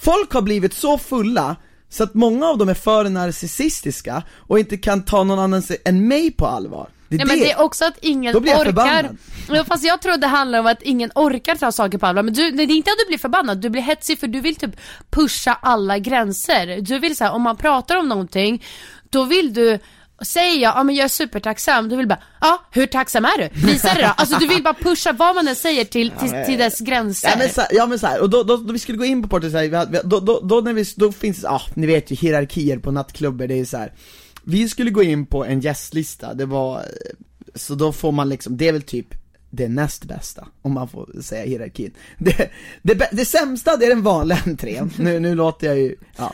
folk 0.00 0.32
har 0.32 0.42
blivit 0.42 0.74
så 0.74 0.98
fulla 0.98 1.56
så 1.88 2.02
att 2.04 2.14
många 2.14 2.46
av 2.46 2.58
dem 2.58 2.68
är 2.68 2.74
för 2.74 3.08
narcissistiska 3.08 4.22
och 4.36 4.58
inte 4.58 4.76
kan 4.76 5.02
ta 5.02 5.24
någon 5.24 5.38
annan 5.38 5.62
än 5.84 6.08
mig 6.08 6.30
på 6.30 6.46
allvar. 6.46 6.88
Det 7.08 7.16
är 7.16 7.18
Ja, 7.18 7.24
det. 7.24 7.28
men 7.30 7.38
det 7.40 7.52
är 7.52 7.60
också 7.60 7.84
att 7.84 7.98
ingen 8.00 8.32
Då 8.32 8.40
blir 8.40 8.52
jag 8.52 8.60
orkar. 8.60 8.70
förbannad. 8.70 9.16
Ja, 9.48 9.64
fast 9.64 9.84
jag 9.84 10.02
tror 10.02 10.16
det 10.16 10.26
handlar 10.26 10.58
om 10.60 10.66
att 10.66 10.82
ingen 10.82 11.10
orkar 11.14 11.54
ta 11.54 11.72
saker 11.72 11.98
på 11.98 12.06
allvar. 12.06 12.22
Men 12.22 12.34
du, 12.34 12.50
det 12.50 12.62
är 12.62 12.70
inte 12.70 12.90
att 12.90 12.98
du 12.98 13.08
blir 13.08 13.18
förbannad, 13.18 13.58
du 13.60 13.70
blir 13.70 13.82
hetsig 13.82 14.18
för 14.18 14.26
du 14.26 14.40
vill 14.40 14.56
typ 14.56 14.76
pusha 15.10 15.58
alla 15.62 15.98
gränser. 15.98 16.80
Du 16.80 16.98
vill 16.98 17.16
säga 17.16 17.32
om 17.32 17.42
man 17.42 17.56
pratar 17.56 17.96
om 17.96 18.08
någonting, 18.08 18.64
då 19.10 19.24
vill 19.24 19.54
du 19.54 19.78
Säger 20.22 20.62
jag, 20.62 20.76
ja 20.76 20.82
men 20.82 20.94
jag 20.94 21.04
är 21.04 21.08
supertacksam, 21.08 21.88
du 21.88 21.96
vill 21.96 22.08
bara, 22.08 22.18
ja 22.40 22.62
hur 22.70 22.86
tacksam 22.86 23.24
är 23.24 23.38
du? 23.38 23.66
Visa 23.66 23.94
det 23.94 24.00
då. 24.02 24.06
Alltså 24.16 24.38
du 24.38 24.46
vill 24.46 24.62
bara 24.62 24.74
pusha 24.74 25.12
vad 25.12 25.34
man 25.34 25.48
än 25.48 25.56
säger 25.56 25.84
till, 25.84 26.10
till, 26.10 26.30
till 26.46 26.58
dess 26.58 26.80
gränser. 26.80 27.28
Ja 27.28 27.34
men, 27.38 27.48
så, 27.50 27.62
ja 27.70 27.86
men 27.86 27.98
så 27.98 28.06
här, 28.06 28.20
och 28.22 28.30
då, 28.30 28.42
då, 28.42 28.56
då 28.56 28.72
vi 28.72 28.78
skulle 28.78 28.98
gå 28.98 29.04
in 29.04 29.28
på 29.28 29.38
vi- 29.38 30.00
då, 30.04 30.20
då, 30.20 30.40
då, 30.40 30.60
när 30.60 30.72
vi, 30.72 30.84
då 30.96 31.12
finns 31.12 31.40
det, 31.42 31.48
ah, 31.48 31.62
ni 31.74 31.86
vet 31.86 32.10
ju 32.10 32.14
hierarkier 32.16 32.78
på 32.78 32.90
nattklubbar, 32.90 33.46
det 33.46 33.60
är 33.60 33.64
så 33.64 33.76
här. 33.76 33.92
Vi 34.48 34.68
skulle 34.68 34.90
gå 34.90 35.02
in 35.02 35.26
på 35.26 35.44
en 35.44 35.60
gästlista, 35.60 36.34
det 36.34 36.46
var, 36.46 36.82
så 37.54 37.74
då 37.74 37.92
får 37.92 38.12
man 38.12 38.28
liksom, 38.28 38.56
det 38.56 38.68
är 38.68 38.72
väl 38.72 38.82
typ 38.82 39.06
det 39.50 39.68
näst 39.68 40.04
bästa, 40.04 40.48
om 40.62 40.72
man 40.72 40.88
får 40.88 41.22
säga 41.22 41.44
hierarkin. 41.46 41.90
Det, 42.18 42.50
det, 42.82 43.08
det 43.12 43.24
sämsta, 43.24 43.76
det 43.76 43.84
är 43.84 43.88
den 43.88 44.02
vanliga 44.02 44.38
entrén, 44.46 44.92
nu, 44.98 45.20
nu 45.20 45.34
låter 45.34 45.66
jag 45.66 45.78
ju, 45.78 45.96
ja. 46.16 46.32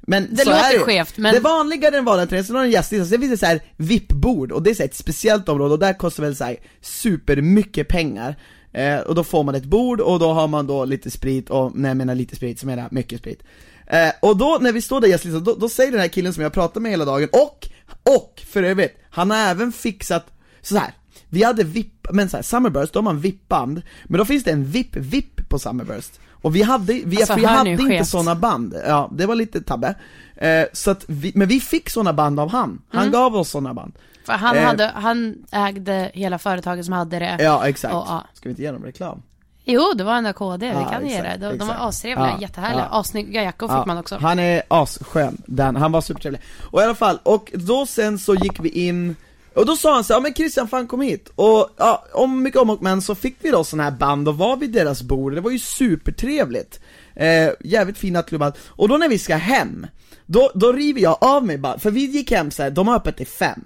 Men 0.00 0.28
Det 0.30 0.42
så 0.44 0.50
låter 0.50 0.62
är 0.64 0.72
det. 0.78 0.84
skevt, 0.84 1.18
men- 1.18 1.34
Det 1.34 1.40
vanliga 1.40 1.90
den 1.90 2.04
vanliga 2.04 2.22
entrén, 2.22 2.44
sen 2.44 2.56
har 2.56 2.62
du 2.62 2.66
en 2.66 2.72
gästlista, 2.72 3.06
sen 3.06 3.20
finns 3.20 3.30
det 3.32 3.38
så 3.38 3.46
här 3.46 3.60
VIP-bord, 3.76 4.52
och 4.52 4.62
det 4.62 4.70
är 4.70 4.74
så 4.74 4.82
ett 4.82 4.94
speciellt 4.94 5.48
område, 5.48 5.72
och 5.74 5.78
där 5.80 5.92
kostar 5.92 6.22
väl 6.22 6.36
så 6.36 6.44
här 6.44 6.56
supermycket 6.80 7.88
pengar. 7.88 8.36
Eh, 8.72 8.98
och 8.98 9.14
då 9.14 9.24
får 9.24 9.44
man 9.44 9.54
ett 9.54 9.64
bord, 9.64 10.00
och 10.00 10.18
då 10.18 10.32
har 10.32 10.48
man 10.48 10.66
då 10.66 10.84
lite 10.84 11.10
sprit, 11.10 11.50
och 11.50 11.76
när 11.76 11.88
jag 11.90 11.96
menar 11.96 12.14
lite 12.14 12.36
sprit 12.36 12.60
så 12.60 12.66
menar 12.66 12.82
jag 12.82 12.92
mycket 12.92 13.18
sprit. 13.18 13.42
Eh, 13.86 14.10
och 14.22 14.36
då, 14.36 14.58
när 14.60 14.72
vi 14.72 14.82
står 14.82 15.00
där 15.00 15.08
i 15.08 15.10
gästlistan, 15.10 15.44
då, 15.44 15.54
då 15.54 15.68
säger 15.68 15.92
den 15.92 16.00
här 16.00 16.08
killen 16.08 16.34
som 16.34 16.42
jag 16.42 16.52
pratar 16.52 16.80
med 16.80 16.90
hela 16.90 17.04
dagen, 17.04 17.28
och, 17.32 17.68
och 18.16 18.42
för 18.46 18.62
övrigt, 18.62 18.98
han 19.10 19.30
har 19.30 19.38
även 19.38 19.72
fixat, 19.72 20.26
så 20.62 20.76
här. 20.78 20.90
Vi 21.28 21.42
hade 21.42 21.64
VIP, 21.64 22.06
men 22.12 22.28
så 22.30 22.36
här, 22.36 22.42
Summerburst, 22.42 22.92
då 22.92 22.98
har 22.98 23.04
man 23.04 23.20
VIP-band, 23.20 23.82
men 24.04 24.18
då 24.18 24.24
finns 24.24 24.44
det 24.44 24.50
en 24.50 24.64
VIP-VIP 24.64 25.48
på 25.48 25.58
Summerburst. 25.58 26.20
Och 26.30 26.56
vi 26.56 26.62
hade, 26.62 26.92
vi, 26.92 27.16
Alltså, 27.16 27.34
vi 27.34 27.44
hade 27.44 27.70
inte 27.70 28.04
såna 28.04 28.34
band, 28.34 28.74
ja 28.86 29.10
det 29.12 29.26
var 29.26 29.34
lite 29.34 29.60
tabbe. 29.62 29.94
Eh, 30.36 30.64
så 30.72 30.90
att 30.90 31.04
vi, 31.08 31.32
men 31.34 31.48
vi 31.48 31.60
fick 31.60 31.90
såna 31.90 32.12
band 32.12 32.40
av 32.40 32.50
han, 32.50 32.82
han 32.90 33.10
gav 33.10 33.36
oss 33.36 33.50
såna 33.50 33.74
band. 33.74 33.92
För 34.26 34.32
han, 34.32 34.56
Eh. 34.56 34.64
hade, 34.64 34.92
han 34.94 35.34
ägde 35.52 36.10
hela 36.14 36.38
företaget 36.38 36.84
som 36.84 36.94
hade 36.94 37.18
det. 37.18 37.36
Ja 37.40 37.68
exakt. 37.68 37.94
Och, 37.94 38.04
ja. 38.08 38.24
Ska 38.34 38.48
vi 38.48 38.50
inte 38.50 38.62
ge 38.62 38.70
dem 38.72 38.84
reklam? 38.84 39.22
Jo, 39.68 39.92
det 39.94 40.04
var 40.04 40.14
enda 40.14 40.32
KD, 40.32 40.66
vi 40.66 40.72
Ja, 40.72 40.88
kan 40.90 41.06
ge 41.06 41.16
exakt, 41.16 41.40
det. 41.40 41.48
De, 41.48 41.58
de 41.58 41.68
var 41.68 41.88
astrevliga, 41.88 42.30
Ja, 42.30 42.40
jättehärliga, 42.40 42.88
ja. 42.90 42.98
assnygga 43.00 43.42
jackor 43.42 43.68
fick 43.68 43.86
man 43.86 43.98
också. 43.98 44.16
Han 44.16 44.38
är 44.38 44.62
asskön, 44.68 45.42
den, 45.46 45.76
han 45.76 45.92
var 45.92 46.00
supertrevlig. 46.00 46.40
Och 46.70 46.80
i 46.80 46.84
alla 46.84 46.94
fall, 46.94 47.18
och 47.22 47.52
då 47.54 47.86
sen 47.86 48.18
så 48.18 48.34
gick 48.34 48.60
vi 48.60 48.68
in 48.68 49.16
och 49.54 49.66
då 49.66 49.76
sa 49.76 49.94
han 49.94 50.04
så 50.04 50.12
ja 50.12 50.20
men 50.20 50.34
Christian 50.34 50.68
fan 50.68 50.86
kom 50.86 51.00
hit, 51.00 51.32
och 51.34 51.70
ja, 51.76 52.04
om 52.12 52.42
mycket 52.42 52.60
om 52.60 52.70
och 52.70 52.82
men 52.82 53.02
så 53.02 53.14
fick 53.14 53.36
vi 53.40 53.50
då 53.50 53.64
såna 53.64 53.82
här 53.82 53.90
band 53.90 54.28
och 54.28 54.38
var 54.38 54.56
vid 54.56 54.72
deras 54.72 55.02
bord, 55.02 55.34
det 55.34 55.40
var 55.40 55.50
ju 55.50 55.58
supertrevligt 55.58 56.80
eh, 57.14 57.50
Jävligt 57.60 57.98
fina 57.98 58.22
klubbar, 58.22 58.52
och 58.68 58.88
då 58.88 58.96
när 58.96 59.08
vi 59.08 59.18
ska 59.18 59.36
hem, 59.36 59.86
då, 60.26 60.50
då 60.54 60.72
river 60.72 61.00
jag 61.00 61.18
av 61.20 61.46
mig 61.46 61.58
bara, 61.58 61.78
för 61.78 61.90
vi 61.90 62.04
gick 62.04 62.30
hem 62.30 62.50
så 62.50 62.62
här, 62.62 62.70
de 62.70 62.88
har 62.88 62.96
öppet 62.96 63.16
till 63.16 63.26
fem 63.26 63.64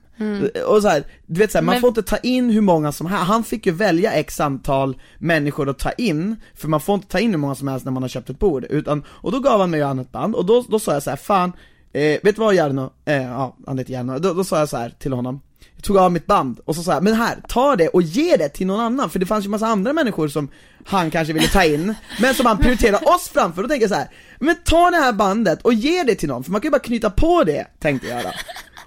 Och 0.67 0.83
så 0.83 0.89
här, 0.89 1.05
du 1.27 1.41
vet 1.41 1.53
så 1.53 1.59
här, 1.59 1.63
man 1.63 1.75
Men- 1.75 1.81
får 1.81 1.89
inte 1.89 2.03
ta 2.03 2.17
in 2.17 2.51
hur 2.51 2.61
många 2.61 2.93
som 2.93 3.07
helst, 3.07 3.27
han 3.27 3.45
fick 3.45 3.67
ju 3.67 3.73
välja 3.73 4.13
x 4.13 4.41
antal 4.41 4.97
människor 5.19 5.69
att 5.69 5.79
ta 5.79 5.93
in, 5.93 6.37
för 6.55 6.69
man 6.69 6.81
får 6.81 6.95
inte 6.95 7.09
ta 7.09 7.19
in 7.19 7.31
hur 7.31 7.39
många 7.39 7.55
som 7.55 7.69
helst 7.69 7.85
när 7.85 7.93
man 7.93 8.03
har 8.03 8.09
köpt 8.09 8.31
ett 8.31 8.39
bord, 8.39 8.65
utan, 8.71 9.05
och 9.09 9.33
då 9.33 9.41
gav 9.41 9.61
han 9.61 9.71
mig 9.71 9.85
och 9.85 9.91
annat 9.91 10.13
band, 10.13 10.35
och 10.35 10.47
då, 10.47 10.65
då 10.69 10.79
sa 10.79 10.93
jag 10.93 11.03
så 11.03 11.11
här, 11.11 11.17
fan, 11.17 11.53
eh, 11.93 12.01
vet 12.01 12.23
du 12.23 12.33
vad 12.33 12.55
Jarno, 12.55 12.91
eh, 13.05 13.23
ja 13.23 13.57
han 13.67 13.79
heter 13.79 13.93
Jarno, 13.93 14.19
då, 14.19 14.35
då 14.35 14.45
sa 14.45 14.59
jag 14.59 14.69
så 14.69 14.89
till 14.99 15.13
honom 15.13 15.41
jag 15.81 15.85
tog 15.85 15.97
av 15.97 16.13
mitt 16.13 16.27
band 16.27 16.61
och 16.65 16.77
så 16.77 16.83
sa 16.83 16.93
jag, 16.93 17.03
men 17.03 17.15
här, 17.15 17.43
ta 17.49 17.77
det 17.77 17.89
och 17.89 18.03
ge 18.03 18.37
det 18.37 18.49
till 18.49 18.67
någon 18.67 18.81
annan, 18.81 19.11
för 19.11 19.19
det 19.19 19.27
fanns 19.27 19.45
ju 19.45 19.49
massa 19.49 19.67
andra 19.67 19.93
människor 19.93 20.29
som 20.29 20.49
han 20.85 21.11
kanske 21.11 21.33
ville 21.33 21.49
ta 21.49 21.65
in, 21.65 21.95
men 22.21 22.35
som 22.35 22.47
han 22.47 22.59
prioriterade 22.59 23.07
oss 23.07 23.29
framför, 23.29 23.63
då 23.63 23.69
tänker 23.69 23.85
jag 23.85 23.91
så 23.91 23.97
här, 23.97 24.09
men 24.39 24.57
ta 24.65 24.91
det 24.91 24.97
här 24.97 25.13
bandet 25.13 25.63
och 25.63 25.73
ge 25.75 26.03
det 26.03 26.15
till 26.15 26.29
någon, 26.29 26.45
för 26.45 26.51
man 26.51 26.61
kan 26.61 26.67
ju 26.67 26.71
bara 26.71 26.79
knyta 26.79 27.11
på 27.11 27.45
det, 27.45 27.67
tänkte 27.79 28.09
jag 28.09 28.23
då. 28.23 28.31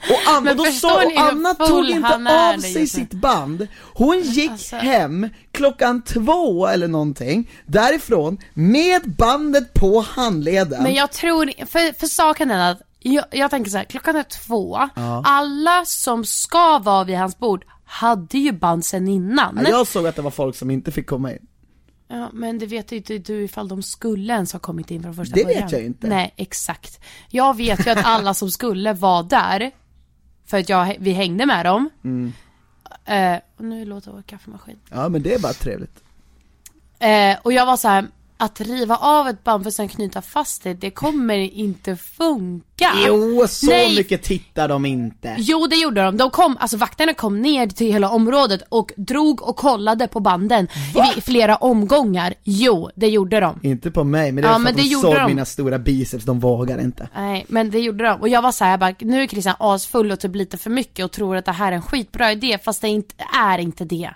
Och, 0.09 0.33
Anna, 0.37 0.53
då 0.53 0.65
sa, 0.65 1.03
och 1.05 1.11
Anna 1.17 1.53
tog 1.53 1.85
inte 1.89 2.15
av 2.55 2.59
sig 2.59 2.87
sitt 2.87 3.11
band, 3.13 3.67
hon 3.93 4.21
gick 4.21 4.51
Alltså. 4.51 4.75
hem 4.75 5.29
klockan 5.51 6.01
två 6.01 6.67
eller 6.67 6.87
någonting, 6.87 7.51
därifrån, 7.65 8.37
med 8.53 9.15
bandet 9.17 9.73
på 9.73 10.01
handleden 10.01 10.83
Men 10.83 10.93
jag 10.93 11.11
tror, 11.11 11.65
för, 11.65 11.99
för 11.99 12.07
saken 12.07 12.51
är 12.51 12.71
att 12.71 12.81
jag, 12.99 13.25
jag 13.31 13.51
tänker 13.51 13.71
så 13.71 13.77
här, 13.77 13.83
klockan 13.85 14.15
är 14.15 14.23
två, 14.23 14.89
alla 15.23 15.85
som 15.85 16.25
ska 16.25 16.79
vara 16.79 17.03
vid 17.03 17.17
hans 17.17 17.37
bord 17.37 17.65
hade 17.85 18.37
ju 18.37 18.51
band 18.51 18.85
sen 18.85 19.07
innan. 19.07 19.59
Ja, 19.63 19.69
Jag 19.69 19.87
såg 19.87 20.07
att 20.07 20.15
det 20.15 20.21
var 20.21 20.31
folk 20.31 20.55
som 20.55 20.71
inte 20.71 20.91
fick 20.91 21.07
komma 21.07 21.31
in 21.31 21.39
Ja, 22.07 22.29
men 22.33 22.59
det 22.59 22.65
vet 22.65 22.91
ju 22.91 22.95
inte 22.97 23.17
du 23.17 23.43
ifall 23.43 23.67
de 23.67 23.83
skulle 23.83 24.33
ens 24.33 24.53
ha 24.53 24.59
kommit 24.59 24.91
in 24.91 25.03
från 25.03 25.13
första 25.13 25.35
Det 25.35 25.43
vet 25.43 25.55
början. 25.55 25.69
jag 25.71 25.79
ju 25.81 25.85
inte. 25.87 26.07
Nej, 26.07 26.33
exakt. 26.37 26.99
Jag 27.29 27.57
vet 27.57 27.87
ju 27.87 27.91
att 27.91 28.05
alla 28.05 28.33
som 28.33 28.51
skulle 28.51 28.93
var 28.93 29.23
där, 29.23 29.71
för 30.45 30.57
att 30.59 30.69
jag, 30.69 30.95
vi 30.99 31.11
hängde 31.11 31.45
med 31.45 31.65
dem. 31.65 31.89
Mm. 32.03 32.33
Eh, 33.05 33.39
och 33.57 33.65
nu 33.65 33.85
låter 33.85 34.11
vår 34.11 34.21
kaffemaskin. 34.21 34.79
Ja 34.89 35.09
men 35.09 35.21
det 35.23 35.33
är 35.33 35.39
bara 35.39 35.53
trevligt 35.53 36.03
Eh, 36.99 37.37
och 37.41 37.53
jag 37.53 37.65
var 37.65 37.77
så 37.77 37.87
här, 37.87 38.07
att 38.37 38.61
riva 38.61 38.95
av 38.95 39.27
ett 39.27 39.43
band 39.43 39.63
för 39.63 39.71
sen 39.71 39.87
knyta 39.87 40.21
fast 40.21 40.63
det, 40.63 40.73
det 40.73 40.91
kommer 40.91 41.37
inte 41.37 41.95
funka. 41.95 42.91
Jo, 43.07 43.45
så 43.47 43.65
Nej. 43.69 43.95
mycket 43.95 44.23
tittar 44.23 44.67
de 44.67 44.85
inte. 44.85 45.35
Jo 45.37 45.67
det 45.67 45.75
gjorde 45.75 46.03
de. 46.03 46.17
De 46.17 46.29
kom, 46.29 46.57
alltså 46.59 46.77
vakterna 46.77 47.13
kom 47.13 47.41
ner 47.41 47.67
till 47.67 47.93
hela 47.93 48.09
området 48.09 48.61
och 48.69 48.91
drog 48.97 49.41
och 49.41 49.55
kollade 49.55 50.07
på 50.07 50.19
banden 50.19 50.67
i 51.17 51.21
flera 51.21 51.55
omgångar. 51.55 52.33
Jo, 52.43 52.89
det 52.95 53.07
gjorde 53.07 53.39
de. 53.39 53.59
Inte 53.63 53.91
på 53.91 54.03
mig, 54.03 54.31
men 54.31 54.41
det 54.41 54.47
är 54.47 54.51
Ja, 54.51 54.59
för 54.59 54.69
att 54.69 54.77
de 54.77 54.83
såg 54.83 55.15
de. 55.15 55.25
mina 55.27 55.45
stora 55.45 55.79
biceps, 55.79 56.25
de 56.25 56.39
vågar 56.39 56.81
inte. 56.81 57.07
Nej, 57.15 57.45
men 57.47 57.71
det 57.71 57.79
gjorde 57.79 58.03
de. 58.03 58.21
Och 58.21 58.29
jag 58.29 58.41
var 58.41 58.51
så 58.51 58.63
här, 58.63 58.71
jag 58.71 58.79
bara, 58.79 58.95
nu 58.99 59.23
är 59.23 59.27
Christian 59.27 59.55
asfull 59.59 60.11
och 60.11 60.19
typ 60.19 60.35
lite 60.35 60.57
för 60.57 60.69
mycket 60.69 61.05
och 61.05 61.11
tror 61.11 61.35
att 61.35 61.45
det 61.45 61.51
här 61.51 61.71
är 61.71 61.75
en 61.75 61.81
skitbra 61.81 62.31
idé, 62.31 62.57
fast 62.63 62.81
det 62.81 62.87
inte, 62.87 63.15
är 63.43 63.57
inte 63.57 63.85
det. 63.85 64.09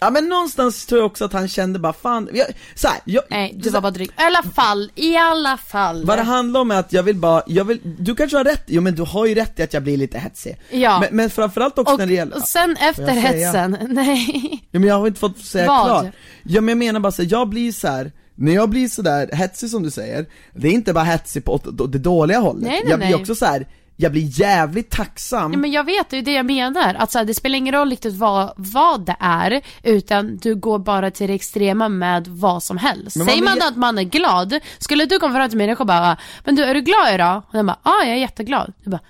Ja 0.00 0.10
men 0.10 0.28
någonstans 0.28 0.86
tror 0.86 1.00
jag 1.00 1.06
också 1.06 1.24
att 1.24 1.32
han 1.32 1.48
kände 1.48 1.78
bara 1.78 1.92
fan, 1.92 2.28
jag, 2.32 2.46
så 2.74 2.88
här, 2.88 2.96
jag, 3.04 3.22
Nej, 3.30 3.54
du 3.56 3.70
var 3.70 3.80
bara 3.80 3.90
dryg. 3.90 4.08
I 4.08 4.12
alla 4.16 4.42
fall, 4.42 4.92
i 4.94 5.16
alla 5.16 5.56
fall. 5.56 6.04
Vad 6.04 6.18
det 6.18 6.22
handlar 6.22 6.60
om 6.60 6.70
är 6.70 6.78
att 6.80 6.92
jag 6.92 7.02
vill 7.02 7.16
bara, 7.16 7.42
jag 7.46 7.64
vill, 7.64 7.80
du 7.98 8.14
kanske 8.14 8.36
har 8.36 8.44
rätt, 8.44 8.64
jo 8.66 8.82
men 8.82 8.94
du 8.94 9.02
har 9.02 9.26
ju 9.26 9.34
rätt 9.34 9.58
i 9.58 9.62
att 9.62 9.74
jag 9.74 9.82
blir 9.82 9.96
lite 9.96 10.18
hetsig. 10.18 10.56
Ja. 10.70 11.00
Men, 11.00 11.16
men 11.16 11.30
framförallt 11.30 11.78
också 11.78 11.92
och, 11.94 11.98
när 11.98 12.06
det 12.06 12.14
gäller, 12.14 12.36
och 12.36 12.42
sen 12.42 12.76
efter 12.80 13.02
jag 13.02 13.14
säga? 13.14 13.46
hetsen, 13.46 13.78
nej. 13.88 14.60
ja, 14.70 14.78
men 14.78 14.88
jag 14.88 14.98
har 14.98 15.06
inte 15.06 15.20
fått 15.20 15.38
säga 15.38 15.66
Vad? 15.66 15.86
klart. 15.86 16.14
Ja 16.42 16.60
men 16.60 16.68
jag 16.68 16.78
menar 16.78 17.00
bara 17.00 17.12
så 17.12 17.22
här, 17.22 17.28
jag 17.32 17.48
blir 17.48 17.72
så 17.72 17.88
här. 17.88 18.12
När 18.34 18.54
jag 18.54 18.68
blir 18.68 18.88
sådär 18.88 19.30
hetsig 19.32 19.70
som 19.70 19.82
du 19.82 19.90
säger, 19.90 20.26
det 20.54 20.68
är 20.68 20.72
inte 20.72 20.92
bara 20.92 21.04
hetsig 21.04 21.44
på 21.44 21.60
det 21.88 21.98
dåliga 21.98 22.38
hållet, 22.38 22.62
Nej, 22.62 22.80
nej, 22.82 22.90
jag 22.90 22.98
blir 22.98 23.08
nej. 23.08 23.20
också 23.20 23.34
så 23.34 23.44
här. 23.44 23.66
Jag 24.00 24.12
blir 24.12 24.40
jävligt 24.40 24.90
tacksam 24.90 25.52
Ja, 25.52 25.58
men 25.58 25.70
jag 25.70 25.84
vet, 25.84 26.10
det 26.10 26.16
är 26.18 26.22
det 26.22 26.32
jag 26.32 26.46
menar. 26.46 26.94
Att 26.94 27.10
så 27.10 27.18
här, 27.18 27.24
det 27.24 27.34
spelar 27.34 27.58
ingen 27.58 27.74
roll 27.74 27.90
riktigt 27.90 28.14
vad, 28.14 28.52
vad 28.56 29.06
det 29.06 29.16
är, 29.20 29.60
utan 29.82 30.36
du 30.36 30.54
går 30.54 30.78
bara 30.78 31.10
till 31.10 31.28
det 31.28 31.34
extrema 31.34 31.88
med 31.88 32.26
vad 32.28 32.62
som 32.62 32.76
helst. 32.76 33.16
Men 33.16 33.24
man 33.26 33.32
Säger 33.32 33.44
man 33.44 33.54
vill- 33.54 33.62
att 33.62 33.76
man 33.76 33.98
är 33.98 34.02
glad, 34.02 34.60
skulle 34.78 35.04
du 35.04 35.18
komma 35.18 35.34
fram 35.34 35.48
till 35.48 35.58
människor 35.58 35.80
och 35.82 35.86
bara 35.86 36.16
Men 36.44 36.54
du, 36.56 36.64
är 36.64 36.74
du 36.74 36.80
glad 36.80 37.14
idag? 37.14 37.36
Och 37.46 37.52
den 37.52 37.66
bara, 37.66 37.78
ja 37.84 37.90
ah, 37.90 38.04
jag 38.04 38.14
är 38.14 38.20
jätteglad. 38.20 38.72
Du 38.84 38.90
bara 38.90 39.00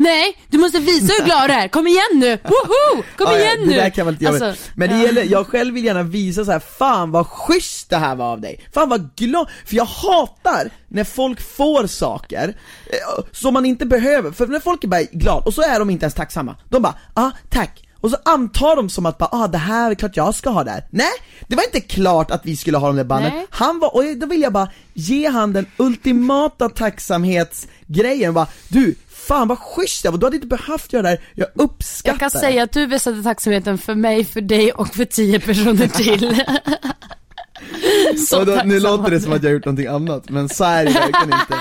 Nej, 0.00 0.36
du 0.48 0.58
måste 0.58 0.78
visa 0.78 1.12
hur 1.18 1.24
glad 1.24 1.50
du 1.50 1.54
är, 1.54 1.68
kom 1.68 1.86
igen 1.86 2.02
nu! 2.14 2.38
Woho! 2.42 3.02
Kom 3.16 3.26
Ja, 3.26 3.32
ja, 3.32 3.38
igen 3.38 3.58
nu! 3.60 3.74
Det 3.74 3.80
där 3.80 3.90
kan 3.90 4.06
vara 4.06 4.12
lite 4.12 4.24
jobbigt. 4.24 4.42
Alltså, 4.42 4.70
Men 4.74 4.88
det 4.88 4.96
ja. 4.96 5.02
gäller, 5.02 5.22
jag 5.24 5.46
själv 5.46 5.74
vill 5.74 5.84
gärna 5.84 6.02
visa 6.02 6.44
så 6.44 6.52
här, 6.52 6.58
fan 6.58 7.10
vad 7.10 7.26
schysst 7.26 7.90
det 7.90 7.96
här 7.96 8.14
var 8.16 8.32
av 8.32 8.40
dig, 8.40 8.60
fan 8.74 8.88
vad 8.88 9.16
glad, 9.16 9.48
för 9.66 9.76
jag 9.76 9.84
hatar 9.84 10.70
när 10.88 11.04
folk 11.04 11.40
får 11.40 11.86
saker 11.86 12.54
eh, 12.86 13.24
som 13.32 13.54
man 13.54 13.66
inte 13.66 13.86
behöver, 13.86 14.30
för 14.30 14.46
när 14.46 14.60
folk 14.60 14.84
är 14.84 14.88
bara 14.88 15.02
glada, 15.02 15.42
och 15.46 15.54
så 15.54 15.62
är 15.62 15.78
de 15.78 15.90
inte 15.90 16.04
ens 16.04 16.14
tacksamma, 16.14 16.56
de 16.68 16.82
bara 16.82 16.94
ah 17.14 17.30
tack, 17.48 17.88
och 18.00 18.10
så 18.10 18.16
antar 18.24 18.76
de 18.76 18.88
som 18.90 19.06
att 19.06 19.18
bara, 19.18 19.28
ah 19.32 19.48
det 19.48 19.58
här 19.58 19.90
är 19.90 19.94
klart 19.94 20.16
jag 20.16 20.34
ska 20.34 20.50
ha 20.50 20.64
det 20.64 20.70
här. 20.70 20.84
Nej, 20.90 21.12
det 21.48 21.56
var 21.56 21.64
inte 21.64 21.80
klart 21.80 22.30
att 22.30 22.46
vi 22.46 22.56
skulle 22.56 22.78
ha 22.78 22.86
de 22.86 22.96
där 22.96 23.04
banden, 23.04 23.32
Nej. 23.34 23.46
han 23.50 23.78
var, 23.78 23.94
och 23.94 24.04
då 24.16 24.26
vill 24.26 24.42
jag 24.42 24.52
bara 24.52 24.68
ge 24.94 25.28
han 25.28 25.52
den 25.52 25.66
ultimata 25.76 26.68
tacksamhetsgrejen, 26.68 28.34
bara 28.34 28.46
du, 28.68 28.94
fan 29.08 29.48
vad 29.48 29.58
schysst 29.58 30.04
jag 30.04 30.12
var, 30.12 30.18
du 30.18 30.26
hade 30.26 30.36
inte 30.36 30.48
behövt 30.48 30.92
göra 30.92 31.02
det 31.02 31.08
här, 31.08 31.20
jag 31.34 31.48
uppskattar 31.54 32.12
Jag 32.12 32.20
kan 32.20 32.30
det." 32.32 32.38
säga 32.38 32.62
att 32.62 32.72
du 32.72 32.86
visade 32.86 33.22
tacksamheten 33.22 33.78
för 33.78 33.94
mig, 33.94 34.24
för 34.24 34.40
dig 34.40 34.72
och 34.72 34.88
för 34.94 35.04
tio 35.04 35.40
personer 35.40 35.88
till. 35.88 36.42
Och 38.38 38.46
då, 38.46 38.60
nu 38.64 38.80
låter 38.80 39.10
det 39.10 39.20
som 39.20 39.32
att 39.32 39.42
jag 39.42 39.50
har 39.50 39.54
gjort 39.54 39.64
någonting 39.64 39.86
annat, 39.86 40.30
men 40.30 40.48
så 40.48 40.64
är 40.64 40.84
det 40.84 40.90
verkligen 40.90 41.40
inte. 41.40 41.54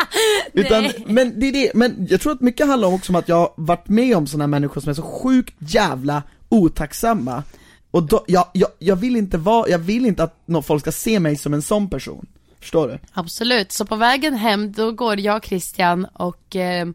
Utan, 0.53 0.83
Nej. 0.83 1.03
men 1.07 1.39
det 1.39 1.47
är 1.47 1.51
det, 1.51 1.71
men 1.73 2.07
jag 2.09 2.21
tror 2.21 2.31
att 2.33 2.41
mycket 2.41 2.67
handlar 2.67 2.87
om 2.87 2.93
också 2.93 3.11
om 3.11 3.15
att 3.15 3.29
jag 3.29 3.35
har 3.35 3.51
varit 3.55 3.87
med 3.89 4.17
om 4.17 4.27
sådana 4.27 4.47
människor 4.47 4.81
som 4.81 4.89
är 4.89 4.93
så 4.93 5.01
sjukt 5.01 5.53
jävla 5.59 6.23
otacksamma. 6.49 7.43
Och 7.91 8.03
då, 8.03 8.23
jag, 8.27 8.47
jag, 8.53 8.69
jag 8.79 8.95
vill 8.95 9.15
inte 9.15 9.37
vara, 9.37 9.69
jag 9.69 9.79
vill 9.79 10.05
inte 10.05 10.23
att 10.23 10.41
nå- 10.45 10.61
folk 10.61 10.81
ska 10.81 10.91
se 10.91 11.19
mig 11.19 11.35
som 11.35 11.53
en 11.53 11.61
sån 11.61 11.89
person. 11.89 12.25
Förstår 12.59 12.87
du? 12.87 12.99
Absolut, 13.13 13.71
så 13.71 13.85
på 13.85 13.95
vägen 13.95 14.33
hem 14.33 14.71
då 14.71 14.91
går 14.91 15.19
jag, 15.19 15.45
Christian 15.45 16.05
och 16.13 16.55
eh, 16.55 16.87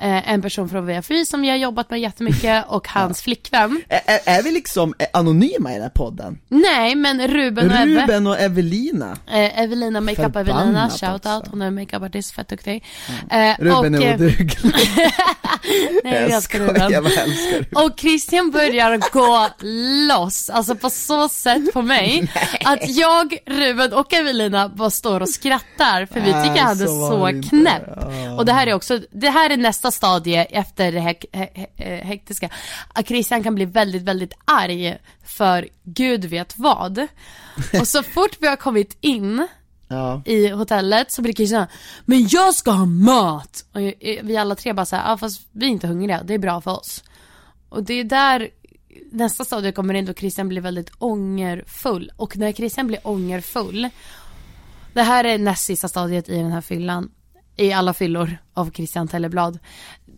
eh, 0.00 0.32
en 0.32 0.42
person 0.42 0.68
från 0.68 1.02
Free 1.02 1.26
som 1.26 1.40
vi 1.40 1.48
har 1.48 1.56
jobbat 1.56 1.90
med 1.90 2.00
jättemycket 2.00 2.64
och 2.68 2.88
hans 2.88 3.22
flickvän. 3.22 3.82
Är, 3.88 4.00
är, 4.06 4.38
är 4.38 4.42
vi 4.42 4.52
liksom 4.52 4.94
eh, 4.98 5.06
anonyma 5.12 5.70
i 5.70 5.74
den 5.74 5.82
här 5.82 5.90
podden? 5.90 6.38
Nej, 6.48 6.94
men 6.94 7.28
Ruben 7.28 7.70
och 7.70 7.76
Ebbe. 7.76 8.02
Ruben 8.02 8.26
och 8.26 8.38
Evelina. 8.38 9.18
Eh, 9.26 9.60
Evelina, 9.60 10.00
makeup 10.00 10.36
Evelina, 10.36 10.58
Förbannat 10.58 11.00
shoutout, 11.00 11.38
också. 11.40 11.50
hon 11.50 11.62
är 11.62 11.70
makeupartist, 11.70 12.34
fett 12.34 12.48
duktig. 12.48 12.84
Eh, 13.30 13.54
Ruben 13.58 13.94
och, 13.94 14.02
är 14.02 14.08
eh, 14.08 14.14
oduglig. 14.14 14.58
Nej, 16.04 16.30
jag 16.30 16.42
skojar, 16.42 16.68
Ruben. 16.68 16.92
jag 16.92 17.04
älskar 17.06 17.26
Ruben. 17.58 17.84
Och 17.84 18.00
Christian 18.00 18.50
börjar 18.50 19.12
gå 19.12 19.48
loss, 20.08 20.50
alltså 20.50 20.74
på 20.74 20.90
så 20.90 21.28
sätt 21.28 21.72
på 21.72 21.82
mig 21.82 22.32
att 22.64 22.88
jag, 22.88 23.38
Ruben 23.46 23.92
och 23.92 24.12
Evelina 24.12 24.68
bara 24.68 24.90
står 24.90 25.20
och 25.20 25.28
skrattar 25.28 26.06
för 26.06 26.20
vi 26.20 26.26
tycker 26.26 26.62
han 26.62 26.80
är 26.80 26.86
så 26.86 27.08
så 27.08 27.48
knäpp. 27.48 27.82
Och 28.38 28.44
det 28.44 28.52
här 28.52 28.66
är 28.66 28.74
också, 28.74 29.00
det 29.10 29.30
här 29.30 29.50
är 29.50 29.56
nästa 29.56 29.87
stadie 29.90 30.44
efter 30.44 30.92
det 30.92 31.00
hek, 31.00 31.24
he, 31.32 31.48
he, 31.54 31.66
eh, 31.76 32.06
hektiska. 32.06 32.50
Att 32.94 33.08
Christian 33.08 33.42
kan 33.42 33.54
bli 33.54 33.64
väldigt, 33.64 34.02
väldigt 34.02 34.32
arg 34.44 34.96
för 35.24 35.68
gud 35.84 36.24
vet 36.24 36.58
vad. 36.58 37.06
Och 37.80 37.88
så 37.88 38.02
fort 38.14 38.36
vi 38.40 38.46
har 38.46 38.56
kommit 38.56 38.96
in 39.00 39.46
Ja. 39.90 40.22
i 40.24 40.48
hotellet 40.48 41.12
så 41.12 41.22
blir 41.22 41.32
Christian 41.34 41.66
Men 42.04 42.28
jag 42.30 42.54
ska 42.54 42.70
ha 42.70 42.86
mat! 42.86 43.64
Och 43.72 43.82
jag- 43.82 43.94
vi 44.22 44.36
alla 44.36 44.54
tre 44.54 44.72
bara 44.72 44.86
såhär, 44.86 45.10
ja 45.10 45.18
fast 45.18 45.48
vi 45.52 45.66
är 45.66 45.70
inte 45.70 45.86
hungriga, 45.86 46.22
det 46.22 46.34
är 46.34 46.38
bra 46.38 46.60
för 46.60 46.70
oss. 46.70 47.04
Och 47.68 47.82
det 47.84 47.94
är 47.94 48.04
där 48.04 48.48
nästa 49.12 49.44
stadie 49.44 49.72
kommer 49.72 49.94
in 49.94 50.06
då 50.06 50.14
Christian 50.14 50.48
blir 50.48 50.60
väldigt 50.60 50.90
ångerfull. 50.98 52.10
Och 52.16 52.36
när 52.36 52.52
Christian 52.52 52.86
blir 52.86 53.00
ångerfull, 53.06 53.88
det 54.92 55.02
här 55.02 55.24
är 55.24 55.38
näst 55.38 55.64
sista 55.64 55.88
stadiet 55.88 56.28
i 56.28 56.36
den 56.36 56.52
här 56.52 56.60
fyllan, 56.60 57.10
i 57.58 57.72
alla 57.72 57.94
fyllor 57.94 58.38
av 58.54 58.70
Christian 58.70 59.08
Telleblad. 59.08 59.58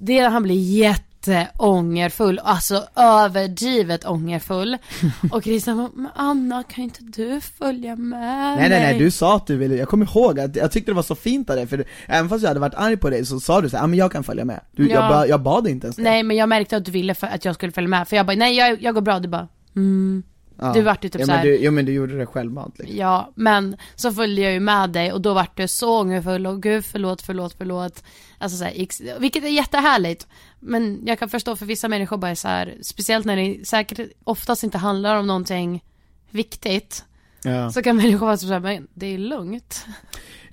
Det 0.00 0.18
är 0.18 0.28
han 0.30 0.42
blir 0.42 0.54
jätteångerfull, 0.78 2.38
alltså 2.44 2.84
överdrivet 2.96 4.04
ångerfull. 4.04 4.76
Och 5.32 5.42
Christian 5.44 5.76
bara, 5.76 5.90
men 5.94 6.10
Anna 6.14 6.62
kan 6.62 6.84
inte 6.84 7.00
du 7.02 7.40
följa 7.40 7.96
med 7.96 8.56
Nej 8.58 8.68
nej 8.68 8.80
nej, 8.80 8.92
mig?" 8.92 8.98
du 8.98 9.10
sa 9.10 9.36
att 9.36 9.46
du 9.46 9.56
ville, 9.56 9.76
jag 9.76 9.88
kommer 9.88 10.06
ihåg 10.06 10.40
att 10.40 10.56
jag 10.56 10.72
tyckte 10.72 10.90
det 10.90 10.94
var 10.96 11.02
så 11.02 11.14
fint 11.14 11.50
av 11.50 11.56
dig, 11.56 11.66
för 11.66 11.84
även 12.06 12.28
fast 12.28 12.42
jag 12.42 12.48
hade 12.50 12.60
varit 12.60 12.74
arg 12.74 12.96
på 12.96 13.10
dig 13.10 13.26
så 13.26 13.40
sa 13.40 13.60
du 13.60 13.68
så 13.70 13.76
här, 13.76 13.84
ah, 13.84 13.86
men 13.86 13.98
jag 13.98 14.12
kan 14.12 14.24
följa 14.24 14.44
med. 14.44 14.60
Du, 14.72 14.88
jag, 14.88 15.04
Ja. 15.04 15.08
ba, 15.08 15.26
jag 15.26 15.40
bad 15.42 15.68
inte 15.68 15.86
ens 15.86 15.96
det. 15.96 16.02
Nej 16.02 16.22
men 16.22 16.36
jag 16.36 16.48
märkte 16.48 16.76
att 16.76 16.84
du 16.84 16.90
ville 16.90 17.14
för 17.14 17.26
att 17.26 17.44
jag 17.44 17.54
skulle 17.54 17.72
följa 17.72 17.88
med, 17.88 18.08
för 18.08 18.16
jag 18.16 18.26
bara, 18.26 18.36
nej 18.36 18.56
jag, 18.56 18.82
jag 18.82 18.94
går 18.94 19.02
bra, 19.02 19.18
du 19.20 19.28
bara, 19.28 19.48
mm. 19.76 20.22
Ja. 20.60 20.72
Du 20.72 20.82
vart 20.82 21.04
ju 21.04 21.08
typ 21.08 21.20
ja, 21.20 21.26
så 21.26 21.32
men 21.32 21.38
här- 21.38 21.46
du, 21.46 21.56
Jo 21.60 21.70
men 21.72 21.84
du 21.84 21.92
gjorde 21.92 22.18
det 22.18 22.26
självmant 22.26 22.78
liksom. 22.78 22.96
Ja, 22.96 23.32
men 23.34 23.76
så 23.94 24.12
följde 24.12 24.42
jag 24.42 24.52
ju 24.52 24.60
med 24.60 24.90
dig 24.90 25.12
och 25.12 25.20
då 25.20 25.34
vart 25.34 25.56
du 25.56 25.68
så 25.68 26.00
ångerfull 26.00 26.46
och 26.46 26.62
gud 26.62 26.84
förlåt, 26.84 27.22
förlåt, 27.22 27.54
förlåt. 27.58 28.04
Alltså 28.38 28.58
så 28.58 28.64
här, 28.64 28.72
ex- 28.76 29.02
vilket 29.18 29.44
är 29.44 29.48
jättehärligt. 29.48 30.26
Men 30.60 31.00
jag 31.06 31.18
kan 31.18 31.28
förstå 31.28 31.56
för 31.56 31.66
vissa 31.66 31.88
människor 31.88 32.16
bara 32.16 32.30
är 32.30 32.34
så 32.34 32.48
här, 32.48 32.74
speciellt 32.82 33.26
när 33.26 33.36
det 33.36 33.66
säkert 33.66 34.00
oftast 34.24 34.62
inte 34.62 34.78
handlar 34.78 35.16
om 35.16 35.26
någonting 35.26 35.84
viktigt. 36.30 37.04
Ja. 37.42 37.70
Så 37.70 37.82
kan 37.82 37.96
människor 37.96 38.26
vara 38.26 38.36
så 38.36 38.46
här, 38.46 38.60
men 38.60 38.88
det 38.94 39.06
är 39.06 39.18
lugnt. 39.18 39.84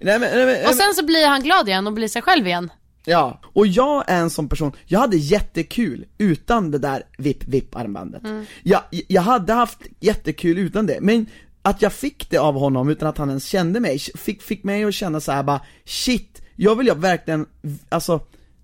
Nej, 0.02 0.20
men, 0.20 0.30
nej, 0.38 0.46
men, 0.46 0.68
Och 0.70 0.76
sen 0.76 0.94
så 0.96 1.06
blir 1.06 1.28
han 1.28 1.44
glad 1.44 1.68
igen 1.68 1.88
och 1.88 1.94
blir 1.94 2.08
sig 2.08 2.22
själv 2.22 2.48
igen. 2.48 2.70
Ja, 3.10 3.42
och 3.54 3.68
jag 3.68 4.04
är 4.08 4.20
en 4.22 4.30
sån 4.30 4.50
person, 4.50 4.72
jag 4.86 5.00
hade 5.00 5.18
jättekul 5.18 6.06
utan 6.18 6.72
det 6.72 6.78
där 6.78 7.04
vipp-vipp-armbandet. 7.18 8.24
Mm. 8.24 8.46
Jag, 8.64 8.82
jag 9.08 9.22
hade 9.22 9.54
haft 9.54 9.80
jättekul 10.00 10.58
utan 10.58 10.86
det, 10.86 10.98
men 11.02 11.26
att 11.62 11.82
jag 11.82 11.94
fick 11.94 12.30
det 12.30 12.38
av 12.38 12.56
honom 12.56 12.90
utan 12.90 13.08
att 13.10 13.18
han 13.18 13.30
ens 13.30 13.46
kände 13.46 13.80
mig, 13.80 14.00
fick, 14.00 14.42
fick 14.42 14.64
mig 14.64 14.84
att 14.84 14.94
känna 14.94 15.20
så 15.20 15.32
här 15.32 15.44
bara 15.44 15.62
shit, 15.86 16.42
jag 16.56 16.76
vill 16.76 16.88
jag 16.88 16.96
verkligen, 16.96 17.46
alltså, 17.90 18.20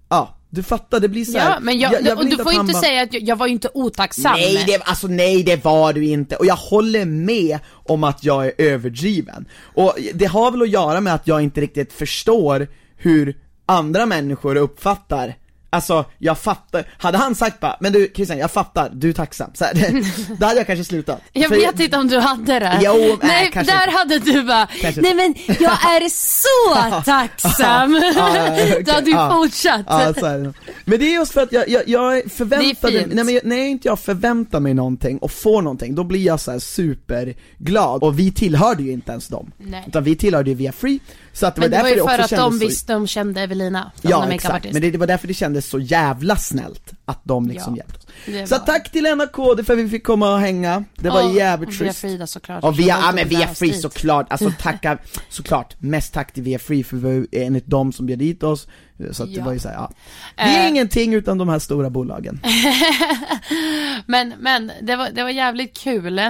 ja, 0.09 0.37
du 0.49 0.63
fattar, 0.63 0.99
det 0.99 1.09
blir 1.09 1.25
så 1.25 1.37
här, 1.37 1.49
Ja, 1.53 1.59
men 1.61 1.79
jag, 1.79 1.89
vill 1.89 2.11
och 2.11 2.25
du 2.25 2.37
får 2.43 2.53
inte 2.53 2.73
bara- 2.73 2.81
säga 2.81 3.01
att 3.03 3.13
jag, 3.13 3.23
jag 3.23 3.35
var 3.35 3.47
ju 3.47 3.53
inte 3.53 3.69
otacksam. 3.73 4.33
Nej 4.33 4.63
det, 4.67 4.81
alltså 4.83 5.07
nej 5.07 5.43
det 5.43 5.63
var 5.63 5.93
du 5.93 6.05
inte, 6.05 6.35
och 6.35 6.45
jag 6.45 6.55
håller 6.55 7.05
med 7.05 7.59
om 7.69 8.03
att 8.03 8.23
jag 8.23 8.45
är 8.45 8.53
överdriven. 8.57 9.45
Och 9.73 9.95
det 10.13 10.25
har 10.25 10.51
väl 10.51 10.61
att 10.61 10.69
göra 10.69 11.01
med 11.01 11.13
att 11.13 11.27
jag 11.27 11.41
inte 11.41 11.61
riktigt 11.61 11.93
förstår 11.93 12.67
hur 12.97 13.37
andra 13.65 14.05
människor 14.05 14.55
uppfattar 14.55 15.35
Alltså, 15.69 16.05
jag 16.17 16.37
fattar, 16.39 16.85
hade 16.97 17.17
han 17.17 17.35
sagt 17.35 17.59
bara, 17.59 17.77
men 17.79 17.93
du 17.93 18.11
Christian, 18.15 18.37
jag 18.37 18.51
fattar, 18.51 18.89
du 18.93 19.09
är 19.09 19.13
tacksam, 19.13 19.51
så 19.53 19.65
här, 19.65 19.73
det, 19.73 20.03
då 20.39 20.45
hade 20.45 20.57
jag 20.59 20.67
kanske 20.67 20.83
slutat. 20.85 21.21
Jag 21.31 21.47
För 21.49 21.55
vet 21.55 21.79
inte 21.79 21.97
om 21.97 22.07
du 22.07 22.19
hade 22.19 22.59
det. 22.59 22.79
Jo, 22.83 23.17
nej, 23.21 23.49
kanske 23.53 23.73
där 23.73 23.91
hade 23.97 24.19
du 24.19 24.43
bara, 24.43 24.67
Kanske 24.81 25.01
nej 25.01 25.13
men 25.15 25.35
jag 25.59 25.71
är 25.95 26.09
så 26.09 27.01
tacksam. 27.05 27.93
Ja, 28.15 28.31
okej, 28.51 28.83
Du 28.85 28.91
hade 28.91 29.09
ju 29.09 29.15
ja. 29.15 29.31
fortsatt. 29.31 30.21
Nog. 30.43 30.53
Men 30.85 30.99
det 30.99 31.05
är 31.05 31.13
just 31.13 31.33
för 31.33 31.41
att 31.43 31.51
jag, 31.51 31.69
jag, 31.69 31.87
jag 31.87 32.31
förväntar 32.31 32.91
mig, 32.91 33.05
nej 33.11 33.23
men 33.25 33.33
jag- 33.33 33.45
när 33.45 33.57
inte 33.57 33.87
jag 33.87 33.99
förväntar 33.99 34.59
mig 34.59 34.73
någonting 34.73 35.17
och 35.17 35.31
får 35.31 35.61
någonting, 35.61 35.95
då 35.95 36.03
blir 36.03 36.25
jag 36.25 36.39
så 36.39 36.59
superglad. 36.59 38.03
Och 38.03 38.19
vi 38.19 38.31
tillhörde 38.31 38.83
ju 38.83 38.91
inte 38.91 39.11
ens 39.11 39.27
dem. 39.27 39.51
Nej. 39.57 39.83
Utan 39.87 40.03
vi 40.03 40.15
tillhörde 40.15 40.49
ju 40.49 40.55
via 40.55 40.71
Free, 40.71 40.99
så 41.33 41.45
att 41.45 41.55
det 41.55 41.61
Men 41.61 41.71
var 41.71 41.77
det 41.77 41.83
var 41.83 41.89
ju 41.89 41.95
det 41.95 42.01
för 42.01 42.19
att 42.19 42.29
de 42.29 42.51
så... 42.59 42.65
visste, 42.67 42.93
de 42.93 43.07
kände 43.07 43.41
Evelina, 43.41 43.91
som 44.01 44.09
Ja 44.09 44.31
exakt, 44.31 44.65
men 44.73 44.81
det, 44.81 44.91
det 44.91 44.97
var 44.97 45.07
därför 45.07 45.27
det 45.27 45.33
kändes 45.33 45.69
så 45.69 45.79
jävla 45.79 46.35
snällt 46.35 46.91
att 47.05 47.19
de 47.23 47.47
liksom 47.47 47.75
Ja, 47.75 47.77
hjälpte 47.77 47.97
oss. 47.97 48.05
det 48.25 48.47
Så 48.47 48.55
var- 48.57 48.65
tack 48.65 48.91
till 48.91 49.03
Lena 49.03 49.27
KD 49.27 49.63
för 49.63 49.73
att 49.73 49.79
vi 49.79 49.89
fick 49.89 50.03
komma 50.03 50.33
och 50.33 50.39
hänga, 50.39 50.83
det 50.95 51.09
var 51.09 51.23
Och- 51.29 51.35
jävligt 51.35 51.69
och 51.69 51.73
Via 51.81 51.87
schysst. 51.89 52.01
Frida 52.01 52.27
såklart. 52.27 52.63
Och 52.63 52.79
via, 52.79 52.87
ja 53.01 53.11
men 53.15 53.27
via 53.27 53.47
Free 53.47 53.73
såklart, 53.73 54.27
alltså 54.31 54.51
tacka, 54.59 54.97
såklart, 55.29 55.75
mest 55.79 56.13
tack 56.13 56.33
till 56.33 56.43
via 56.43 56.59
Free 56.59 56.83
för 56.83 56.97
vi 56.97 57.17
var 57.19 57.27
enligt 57.31 57.67
dem 57.67 57.91
som 57.93 58.05
bjöd 58.05 58.19
dit 58.19 58.43
oss, 58.43 58.67
så 59.11 59.23
att 59.23 59.29
det 59.29 59.35
Ja. 59.39 59.45
var 59.45 59.53
ju 59.53 59.59
såhär, 59.59 59.75
ja. 59.75 59.91
Vi 60.37 60.43
är 60.55 60.63
Eh. 60.63 60.69
ingenting 60.69 61.13
utan 61.13 61.37
de 61.37 61.49
här 61.49 61.59
stora 61.59 61.89
bolagen. 61.89 62.39
Men, 64.05 64.33
men 64.39 64.71
det 64.81 64.95
var, 64.95 65.09
det 65.09 65.23
var 65.23 65.29
jävligt 65.29 65.77
kul. 65.77 66.21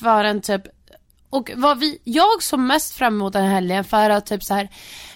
För 0.00 0.24
en 0.24 0.40
typ, 0.40 0.62
och 1.32 1.50
vad 1.56 1.78
vi, 1.78 1.98
jag 2.04 2.42
såg 2.42 2.60
mest 2.60 2.92
fram 2.94 3.14
emot 3.14 3.32
den 3.32 3.44
här 3.44 3.50
helgen 3.54 3.84
för 3.84 4.10
att 4.10 4.26
typ 4.26 4.44
så 4.44 4.54
här, 4.54 4.68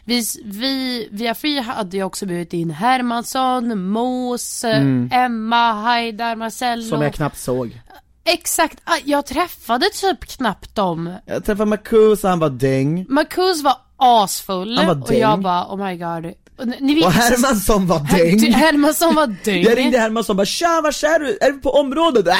vi, 0.04 0.24
vi, 0.44 1.08
via 1.12 1.34
Free 1.34 1.60
hade 1.60 1.96
ju 1.96 2.02
också 2.02 2.26
bjudit 2.26 2.52
in 2.52 2.70
Hermansson, 2.70 3.88
Mos, 3.90 4.64
Emma, 5.12 5.72
Haidar, 5.72 6.36
Marcello. 6.36 6.82
Mm. 6.82 6.88
Som 6.90 7.02
jag 7.02 7.14
knappt 7.14 7.38
såg. 7.38 7.80
Exakt, 8.24 8.78
Ah, 8.84 8.96
jag 9.04 9.26
träffade 9.26 9.86
typ 10.00 10.24
knappt 10.24 10.74
dem. 10.74 11.14
Jag 11.26 11.44
träffade 11.44 11.70
Marcus 11.70 12.24
och 12.24 12.30
han 12.30 12.38
var 12.38 12.50
däng, 12.50 13.06
Marcus 13.08 13.62
var 13.62 13.76
asfull 13.96 14.78
Han 14.78 14.86
var 14.86 15.02
och 15.02 15.14
jag 15.14 15.40
bara 15.42 15.64
oh 15.66 15.86
my 15.86 15.96
god. 15.96 16.32
Och 16.58 16.66
ni- 16.80 16.94
vet, 16.94 17.04
och 17.04 17.12
Hermansson 17.12 17.86
var 17.86 17.98
Her- 17.98 18.18
däng. 18.40 18.52
Hermansson 18.54 19.14
var 19.14 19.36
däng. 19.44 19.62
Jag 19.62 19.78
ringde 19.78 19.98
Hermansson 19.98 20.34
och 20.34 20.36
bara 20.36 20.46
'Tja, 20.46 20.80
vars 20.84 21.04
är 21.04 21.18
du? 21.18 21.38
Är 21.40 21.52
du 21.52 21.58
på 21.58 21.70
området?' 21.70 22.26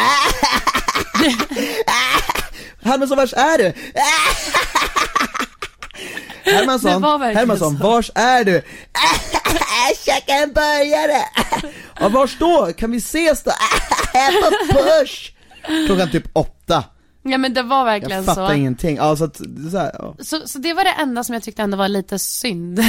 Hermansson, 2.86 3.16
vars 3.16 3.32
är 3.32 3.58
du? 3.58 3.72
Hermansson, 6.52 7.02
Hermansson, 7.22 7.78
så. 7.78 7.82
vars 7.82 8.10
är 8.14 8.44
du? 8.44 8.62
Käka 10.04 10.32
en 10.32 10.52
burgare! 10.52 11.22
Ja, 12.00 12.08
vars 12.08 12.38
då? 12.38 12.72
Kan 12.76 12.90
vi 12.90 12.96
ses 12.96 13.42
då? 13.42 13.50
Äta 14.14 14.50
push! 14.72 15.32
Klockan 15.86 16.10
typ 16.10 16.24
åtta, 16.32 16.84
Ja 17.28 17.38
men 17.38 17.54
det 17.54 17.62
var 17.62 17.84
verkligen 17.84 18.16
jag 18.16 18.24
fattar 18.24 18.48
så. 18.48 18.54
ingenting, 18.54 18.96
ja, 18.96 19.16
så 19.16 19.24
att, 19.24 19.36
så, 19.70 19.78
här, 19.78 19.90
ja. 19.98 20.14
så. 20.18 20.48
Så 20.48 20.58
det 20.58 20.74
var 20.74 20.84
det 20.84 20.90
enda 20.90 21.24
som 21.24 21.32
jag 21.32 21.42
tyckte 21.42 21.62
ändå 21.62 21.76
var 21.76 21.88
lite 21.88 22.18
synd. 22.18 22.80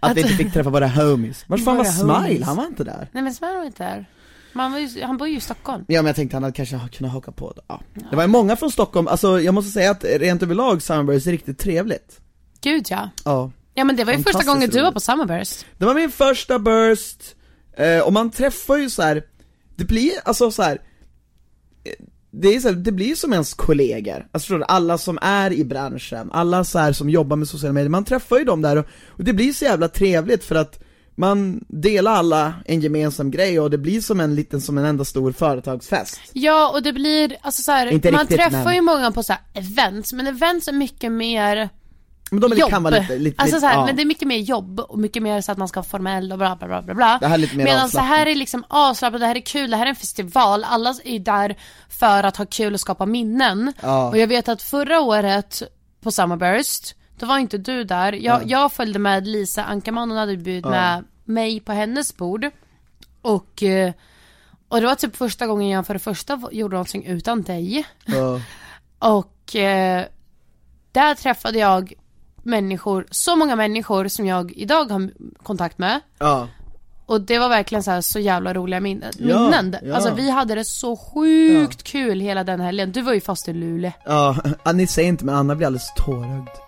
att 0.00 0.16
vi 0.16 0.20
inte 0.20 0.34
fick 0.34 0.52
träffa 0.52 0.70
våra 0.70 0.88
homies. 0.88 1.44
Vars 1.46 1.64
fan 1.64 1.76
var 1.76 1.84
Smile? 1.84 2.44
Han 2.44 2.56
var 2.56 2.66
inte 2.66 2.84
där. 2.84 3.08
Nej 3.12 3.22
men 3.22 3.34
Sverre 3.34 3.56
var 3.56 3.64
inte 3.64 3.84
där. 3.84 4.06
Men 4.52 4.62
han, 4.62 4.72
var 4.72 4.78
ju, 4.78 5.02
han 5.02 5.16
bor 5.16 5.28
ju 5.28 5.36
i 5.36 5.40
Stockholm. 5.40 5.84
Ja 5.88 6.02
men 6.02 6.06
jag 6.06 6.16
tänkte 6.16 6.36
han 6.36 6.42
hade 6.42 6.56
kanske 6.56 6.80
kunnat 6.92 7.12
haka 7.12 7.32
på 7.32 7.52
det. 7.56 7.62
Ja. 7.68 7.80
Det 8.10 8.16
var 8.16 8.22
ju 8.22 8.28
många 8.28 8.56
från 8.56 8.70
Stockholm, 8.70 9.08
alltså 9.08 9.40
jag 9.40 9.54
måste 9.54 9.70
säga 9.70 9.90
att 9.90 10.04
rent 10.04 10.42
överlag 10.42 10.82
Summerburst 10.82 11.26
är 11.26 11.30
riktigt 11.30 11.58
trevligt. 11.58 12.20
Gud 12.60 12.86
ja. 12.90 13.10
Ja. 13.24 13.50
Ja 13.74 13.84
men 13.84 13.96
det 13.96 14.04
var 14.04 14.12
ju 14.12 14.22
första 14.22 14.44
gången 14.44 14.70
du 14.70 14.82
var 14.82 14.92
på 14.92 15.00
Summerburst. 15.00 15.66
Det 15.78 15.84
var 15.84 15.94
min 15.94 16.10
första 16.10 16.58
burst, 16.58 17.36
eh, 17.76 18.00
och 18.00 18.12
man 18.12 18.30
träffar 18.30 18.76
ju 18.76 18.90
så 18.90 19.02
här. 19.02 19.22
det 19.76 19.84
blir 19.84 20.12
alltså 20.24 20.50
så 20.50 20.62
här. 20.62 20.80
eh, 21.84 21.92
det 22.30 22.48
är 22.54 22.60
så 22.60 22.68
här, 22.68 22.74
det 22.74 22.92
blir 22.92 23.14
som 23.14 23.32
ens 23.32 23.54
kollegor, 23.54 24.14
alltså 24.32 24.46
förstår 24.46 24.58
du? 24.58 24.64
Alla 24.64 24.98
som 24.98 25.18
är 25.22 25.52
i 25.52 25.64
branschen, 25.64 26.30
alla 26.32 26.64
så 26.64 26.78
här 26.78 26.92
som 26.92 27.10
jobbar 27.10 27.36
med 27.36 27.48
sociala 27.48 27.72
medier, 27.72 27.88
man 27.88 28.04
träffar 28.04 28.38
ju 28.38 28.44
dem 28.44 28.62
där 28.62 28.76
och, 28.76 28.86
och 29.06 29.24
det 29.24 29.32
blir 29.32 29.52
så 29.52 29.64
jävla 29.64 29.88
trevligt 29.88 30.44
för 30.44 30.54
att 30.54 30.80
man 31.18 31.64
delar 31.68 32.12
alla 32.12 32.54
en 32.64 32.80
gemensam 32.80 33.30
grej 33.30 33.60
och 33.60 33.70
det 33.70 33.78
blir 33.78 34.00
som 34.00 34.20
en 34.20 34.34
liten, 34.34 34.60
som 34.60 34.78
en 34.78 34.84
enda 34.84 35.04
stor 35.04 35.32
företagsfest. 35.32 36.20
Ja 36.32 36.70
och 36.74 36.82
det 36.82 36.92
blir, 36.92 37.36
alltså 37.42 37.62
så 37.62 37.72
här, 37.72 37.86
Inte 37.86 38.10
man 38.12 38.20
riktigt, 38.20 38.36
träffar 38.38 38.64
men- 38.64 38.74
ju 38.74 38.80
många 38.80 39.10
på 39.10 39.22
så 39.22 39.32
här 39.32 39.42
events, 39.54 40.12
men 40.12 40.26
events 40.26 40.68
är 40.68 40.72
mycket 40.72 41.12
mer 41.12 41.68
Men 42.30 42.40
de 42.40 42.56
jobb. 42.56 42.70
kan 42.70 42.82
vara 42.82 42.98
lite, 42.98 43.18
lite, 43.18 43.42
alltså 43.42 43.60
så 43.60 43.66
här, 43.66 43.74
ja. 43.74 43.86
men 43.86 43.96
det 43.96 44.02
är 44.02 44.06
mycket 44.06 44.28
mer 44.28 44.36
jobb 44.38 44.80
och 44.80 44.98
mycket 44.98 45.22
mer 45.22 45.40
så 45.40 45.52
att 45.52 45.58
man 45.58 45.68
ska 45.68 45.80
vara 45.80 45.88
formell 45.88 46.32
och 46.32 46.38
bla 46.38 46.56
bla 46.56 46.66
bla 46.68 46.82
bla 46.82 46.94
bla. 46.94 47.18
Det 47.20 47.26
här 47.26 47.34
är 47.34 47.38
lite 47.38 47.56
mer 47.56 47.64
Medan 47.64 47.78
så 47.80 47.84
avslappnat. 47.84 48.18
här 48.18 48.26
är 48.26 48.34
liksom 48.34 48.64
avslappnat, 48.68 49.20
det 49.20 49.26
här 49.26 49.36
är 49.36 49.40
kul, 49.40 49.70
det 49.70 49.76
här 49.76 49.84
är 49.86 49.90
en 49.90 49.96
festival, 49.96 50.64
alla 50.64 50.94
är 51.04 51.18
där 51.18 51.56
för 51.88 52.22
att 52.22 52.36
ha 52.36 52.46
kul 52.46 52.74
och 52.74 52.80
skapa 52.80 53.06
minnen. 53.06 53.72
Ja. 53.82 54.08
Och 54.08 54.18
jag 54.18 54.26
vet 54.26 54.48
att 54.48 54.62
förra 54.62 55.00
året 55.00 55.62
på 56.02 56.10
Summerburst, 56.12 56.94
då 57.18 57.26
var 57.26 57.38
inte 57.38 57.58
du 57.58 57.84
där. 57.84 58.12
Jag, 58.12 58.50
jag 58.50 58.72
följde 58.72 58.98
med 58.98 59.26
Lisa 59.26 59.64
Ankarman, 59.64 60.10
hon 60.10 60.18
hade 60.18 60.36
bjudit 60.36 60.64
med 60.64 61.04
mig 61.24 61.60
på 61.60 61.72
hennes 61.72 62.16
bord. 62.16 62.50
Och, 63.22 63.62
eh, 63.62 63.92
och 64.68 64.80
det 64.80 64.86
var 64.86 64.94
typ 64.94 65.16
första 65.16 65.46
gången 65.46 65.68
jag 65.68 65.86
för 65.86 65.94
det 65.94 66.00
första 66.00 66.40
gjorde 66.52 66.74
någonting 66.74 67.06
utan 67.06 67.42
dig. 67.42 67.86
Ja. 68.06 68.40
Och 68.98 69.56
eh, 69.56 70.04
där 70.92 71.14
träffade 71.14 71.58
jag 71.58 71.92
människor, 72.42 73.06
så 73.10 73.36
många 73.36 73.56
människor 73.56 74.08
som 74.08 74.26
jag 74.26 74.52
idag 74.52 74.90
har 74.90 75.10
kontakt 75.42 75.78
med. 75.78 76.00
ja. 76.18 76.48
Och 77.08 77.20
det 77.20 77.38
var 77.38 77.48
verkligen 77.48 77.82
så, 77.82 77.90
här, 77.90 78.00
så 78.00 78.18
jävla 78.18 78.54
roliga 78.54 78.80
minnen. 78.80 79.12
Ja, 79.18 79.62
ja. 79.82 79.94
Alltså 79.94 80.14
vi 80.14 80.30
hade 80.30 80.54
det 80.54 80.64
så 80.64 80.96
sjukt 80.96 81.82
kul 81.82 82.20
hela 82.20 82.44
den 82.44 82.60
helgen. 82.60 82.92
Du 82.92 83.02
var 83.02 83.12
ju 83.12 83.20
fast 83.20 83.48
i 83.48 83.52
Luleå. 83.52 83.92
Ja, 84.04 84.36
ja, 84.64 84.72
ni 84.72 84.86
säger 84.86 85.08
inte 85.08 85.24
men 85.24 85.34
Anna 85.34 85.54
blir 85.54 85.66
alldeles 85.66 85.92
tårögd. 85.96 86.67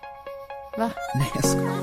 Va? 0.77 0.91
Nej 1.15 1.31
jag 1.35 1.45
skojar. 1.45 1.77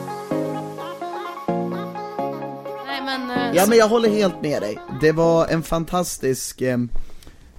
Nej 2.86 3.02
men, 3.04 3.30
eh, 3.30 3.56
Ja 3.56 3.66
men 3.66 3.78
jag 3.78 3.88
håller 3.88 4.08
helt 4.08 4.42
med 4.42 4.62
dig. 4.62 4.78
Det 5.00 5.12
var 5.12 5.46
en 5.46 5.62
fantastisk, 5.62 6.60
eh, 6.60 6.78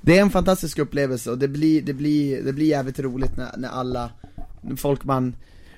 det 0.02 0.18
är 0.18 0.22
en 0.22 0.30
fantastisk 0.30 0.80
upplevelse 0.80 1.32
och 1.32 1.38
det 1.38 1.48
blir, 1.48 1.82
det 1.82 1.94
blir, 1.94 2.44
det 2.44 2.54
blir 2.54 2.66
jävligt 2.66 3.00
roligt 3.00 3.38
när, 3.38 3.58
när 3.58 3.70
alla, 3.70 4.12
folk 4.78 5.04
man 5.04 5.36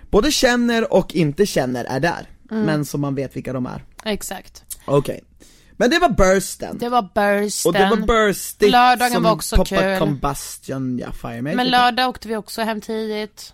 både 0.10 0.32
känner 0.32 0.94
och 0.94 1.16
inte 1.16 1.46
känner 1.46 1.86
är 1.86 2.00
där. 2.00 2.30
Mm. 2.52 2.64
Men 2.64 2.86
som 2.86 3.02
man 3.02 3.16
vet 3.16 3.36
vilka 3.36 3.54
de 3.54 3.66
är. 3.66 3.86
exakt. 4.06 4.64
Okej. 4.86 5.24
Men 5.72 5.90
det 5.90 6.00
var 6.00 6.10
bursten. 6.10 6.78
Det 6.78 6.90
var 6.90 7.02
bursten. 7.02 7.70
och 7.70 7.74
det 7.74 7.90
var 7.90 8.08
burstigt 8.08 8.72
Lördagen 8.72 9.24
var 9.24 9.32
också 9.32 9.64
kul. 9.64 10.00
Combustion, 10.00 11.00
ja 11.00 11.12
fire 11.12 11.42
me. 11.42 11.56
Men 11.56 11.68
lördag 11.68 12.10
åkte 12.10 12.28
vi 12.28 12.36
också 12.36 12.62
hem 12.62 12.82
tidigt. 12.82 13.54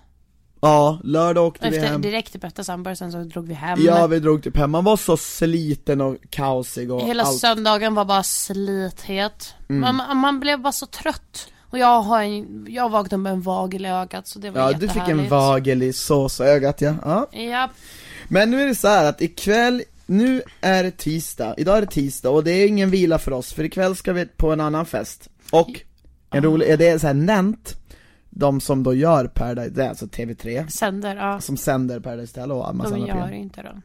Ja, 0.61 0.99
lördag 1.03 1.45
åkte 1.47 1.69
vi 1.69 1.77
Efter, 1.77 1.89
hem. 1.91 2.01
direkt 2.01 2.43
efter 2.43 2.63
Summerbursten 2.63 3.11
så 3.11 3.17
drog 3.23 3.47
vi 3.47 3.53
hem. 3.53 3.79
Ja 3.81 4.07
vi 4.07 4.19
drog 4.19 4.43
typ 4.43 4.57
hem, 4.57 4.71
man 4.71 4.83
var 4.83 4.97
så 4.97 5.17
sliten 5.17 6.01
och 6.01 6.15
kaosig 6.29 6.91
och 6.91 7.01
Hela 7.01 7.23
allt. 7.23 7.39
söndagen 7.39 7.95
var 7.95 8.05
bara 8.05 8.23
slithet. 8.23 9.53
Mm. 9.69 9.81
Man, 9.97 10.17
man- 10.17 10.39
blev 10.39 10.59
bara 10.61 10.71
så 10.73 10.85
trött. 10.85 11.47
Och 11.69 11.77
jag 11.77 12.01
har 12.01 12.21
en, 12.21 12.65
jag 12.69 12.89
vaknade 12.89 13.23
med 13.23 13.31
en 13.31 13.41
vagel 13.41 13.85
i 13.85 13.89
ögat 13.89 14.27
så 14.27 14.39
det 14.39 14.49
var 14.49 14.61
Ja 14.61 14.77
du 14.77 14.87
fick 14.89 15.07
en 15.07 15.29
vagel 15.29 15.83
i 15.83 15.93
såsögat 15.93 16.81
ja. 16.81 16.95
ja. 17.05 17.27
Ja, 17.31 17.69
Men 18.27 18.51
nu 18.51 18.61
är 18.61 18.67
det 18.67 18.75
så 18.75 18.87
här 18.87 19.05
att 19.09 19.21
ikväll, 19.21 19.83
nu 20.05 20.41
är 20.61 20.83
det 20.83 20.91
tisdag, 20.97 21.53
idag 21.57 21.77
är 21.77 21.81
det 21.81 21.87
tisdag 21.87 22.29
och 22.29 22.43
det 22.43 22.51
är 22.51 22.67
ingen 22.67 22.89
vila 22.89 23.19
för 23.19 23.31
oss 23.33 23.53
för 23.53 23.63
ikväll 23.63 23.95
ska 23.95 24.13
vi 24.13 24.25
på 24.25 24.51
en 24.53 24.61
annan 24.61 24.85
fest. 24.85 25.29
Och 25.51 25.69
en 26.31 26.43
rolig, 26.43 26.79
det 26.79 26.87
är 26.87 26.97
så 26.99 27.07
här 27.07 27.13
Nent, 27.13 27.75
de 28.29 28.61
som 28.61 28.83
då 28.83 28.93
gör 28.93 29.27
Paradise, 29.27 29.69
det 29.69 29.85
är 29.85 29.89
alltså 29.89 30.05
TV3, 30.05 30.67
sänder, 30.67 31.15
ja. 31.15 31.39
som 31.39 31.57
sänder 31.57 31.99
Paradise 31.99 32.39
Hotel 32.39 32.51
och 32.51 32.75
massa 32.75 32.95
De 32.95 33.07
gör 33.07 33.29
ju 33.29 33.37
inte 33.37 33.61
det. 33.61 33.81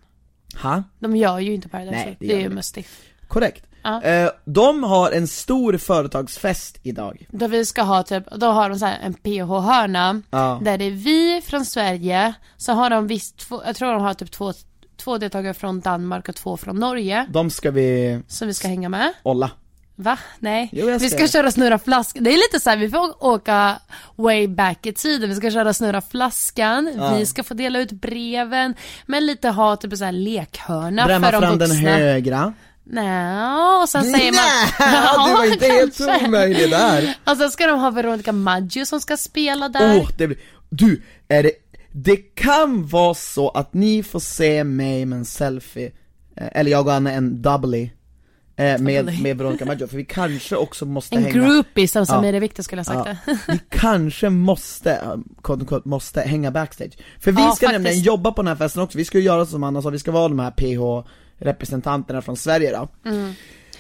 Ha? 0.63 0.83
De 0.99 1.17
gör 1.17 1.39
ju 1.39 1.55
inte 1.55 1.69
Paradise 1.69 1.97
Nej, 1.97 2.17
det 2.21 2.27
det, 2.27 2.35
är 2.35 2.39
ju 2.39 2.49
de 2.49 2.55
med 2.55 2.65
Stiff. 2.65 3.01
Korrekt. 3.29 3.65
Ja. 3.83 4.03
Eh, 4.03 4.31
de 4.45 4.83
har 4.83 5.11
en 5.11 5.27
stor 5.27 5.77
företagsfest 5.77 6.79
idag. 6.83 7.27
Då 7.31 7.47
vi 7.47 7.67
ska 7.67 7.83
ha 7.83 8.03
typ, 8.03 8.25
då 8.31 8.47
har 8.47 8.69
de 8.69 8.79
så 8.79 8.87
en 8.87 9.15
PH-hörna. 9.15 10.23
Ja. 10.31 10.61
Där 10.63 10.79
det 10.79 10.85
är 10.85 10.91
vi 10.91 11.41
från 11.45 11.65
Sverige, 11.65 12.35
så 12.57 12.73
har 12.73 12.91
de 12.91 13.07
visst, 13.07 13.39
två, 13.39 13.63
jag 13.67 13.77
tror 13.77 13.93
de 13.93 14.03
har 14.03 14.15
typ 14.15 14.31
två, 14.31 14.53
två 14.97 15.19
deltagare 15.19 15.55
från 15.55 15.81
Danmark 15.81 16.29
och 16.29 16.35
två 16.35 16.57
från 16.57 16.77
Norge. 16.77 17.27
De 17.31 17.51
ska 17.51 17.71
vi 17.71 18.21
Som 18.27 18.49
vi 18.49 18.55
ska 18.55 18.69
hänga 18.69 18.89
med. 18.89 19.13
olla. 19.23 19.51
Va? 19.97 20.19
Nej. 20.39 20.69
Jo, 20.73 20.99
vi 20.99 21.11
ska 21.11 21.29
köra 21.29 21.51
snurra 21.51 21.79
flaskan. 21.79 22.25
Det 22.25 22.31
är 22.31 22.37
lite 22.37 22.61
så 22.61 22.71
här, 22.71 22.77
vi 22.77 22.91
får 22.91 23.25
åka 23.25 23.79
way 24.17 24.49
back 24.49 24.87
i 24.87 24.93
tiden. 24.93 25.29
Vi 25.31 25.37
ska 25.37 25.51
köra 25.51 25.73
snurra 25.75 26.01
flaskan, 26.01 26.93
Ja. 26.97 27.15
vi 27.17 27.27
ska 27.27 27.43
få 27.43 27.55
dela 27.55 27.79
ut 27.79 27.93
breven, 27.93 28.75
men 29.07 29.27
lite 29.27 29.49
ha 29.49 29.77
typ 29.77 29.97
så 29.97 30.05
här 30.05 30.13
lekhörna 30.13 31.05
Bränna 31.07 31.27
för 31.27 31.33
de 31.33 31.43
fram 31.43 31.59
den 31.59 31.69
vuxna. 31.69 31.91
högra. 31.91 32.55
Nej, 32.85 33.83
och 33.83 33.89
sen 33.89 34.03
säger 34.05 34.33
man... 34.33 34.43
Nej, 34.79 35.27
du 35.29 35.33
var 35.33 35.53
inte 35.53 35.67
helt 35.67 35.97
kanske. 35.99 36.27
omöjlig 36.27 36.71
där. 36.71 37.15
Och 37.25 37.37
sen 37.37 37.51
ska 37.51 37.67
de 37.67 37.81
ha 37.81 37.91
Veronica 37.91 38.33
Maggio 38.33 38.87
som 38.87 39.01
ska 39.01 39.17
spela 39.17 39.69
där. 39.69 39.99
Åh, 40.01 40.09
det 40.19 40.27
blir, 40.27 40.39
du, 40.71 41.03
är 41.29 41.43
det, 41.43 41.53
det 41.93 42.17
kan 42.17 42.87
vara 42.87 43.15
så 43.15 43.49
att 43.49 43.75
ni 43.75 44.03
får 44.03 44.21
se 44.21 44.65
mig 44.65 45.07
med 45.07 45.19
en 45.19 45.25
selfie, 45.25 45.87
eh, 46.37 46.49
eller 46.53 46.71
jag 46.71 46.87
och 46.87 46.93
Anna 46.95 47.13
en 47.13 47.43
doubly, 47.43 47.91
eh, 48.65 48.79
med, 48.79 49.21
med 49.23 49.39
Veronica 49.39 49.65
Maggio, 49.65 49.87
för 49.87 49.97
vi 49.97 50.05
kanske 50.05 50.57
också 50.57 50.87
måste 50.87 51.17
en 51.17 51.23
hänga 51.25 51.35
groupie 51.35 51.89
som 51.89 52.01
Ja. 52.01 52.07
Samira 52.07 52.39
Viktor 52.39 52.63
skulle 52.63 52.81
ha 52.81 52.85
sagt 52.85 53.09
Ja, 53.27 53.33
det. 53.33 53.39
vi 53.53 53.61
kanske 53.71 54.31
måste, 54.31 55.01
quote 55.43 55.61
unquote, 55.61 55.89
måste 55.89 56.21
hänga 56.21 56.51
backstage. 56.51 56.93
För 57.21 57.33
vi 57.33 57.41
Ja, 57.43 57.47
ska 57.47 57.67
faktiskt. 57.67 57.73
nämligen 57.73 58.01
jobba 58.01 58.33
på 58.33 58.43
den 58.43 58.49
här 58.49 58.57
festen 58.57 58.83
också, 58.83 58.99
vi 58.99 59.05
ska 59.05 59.19
göra 59.19 59.47
som 59.47 59.63
Anna 59.65 59.83
sa, 59.83 59.91
vi 59.91 59.99
ska 59.99 60.11
vara 60.13 60.29
de 60.29 60.39
här 60.39 60.51
PH-representanterna 60.51 62.23
från 62.23 62.37
Sverige 62.37 62.71
då. 62.71 62.89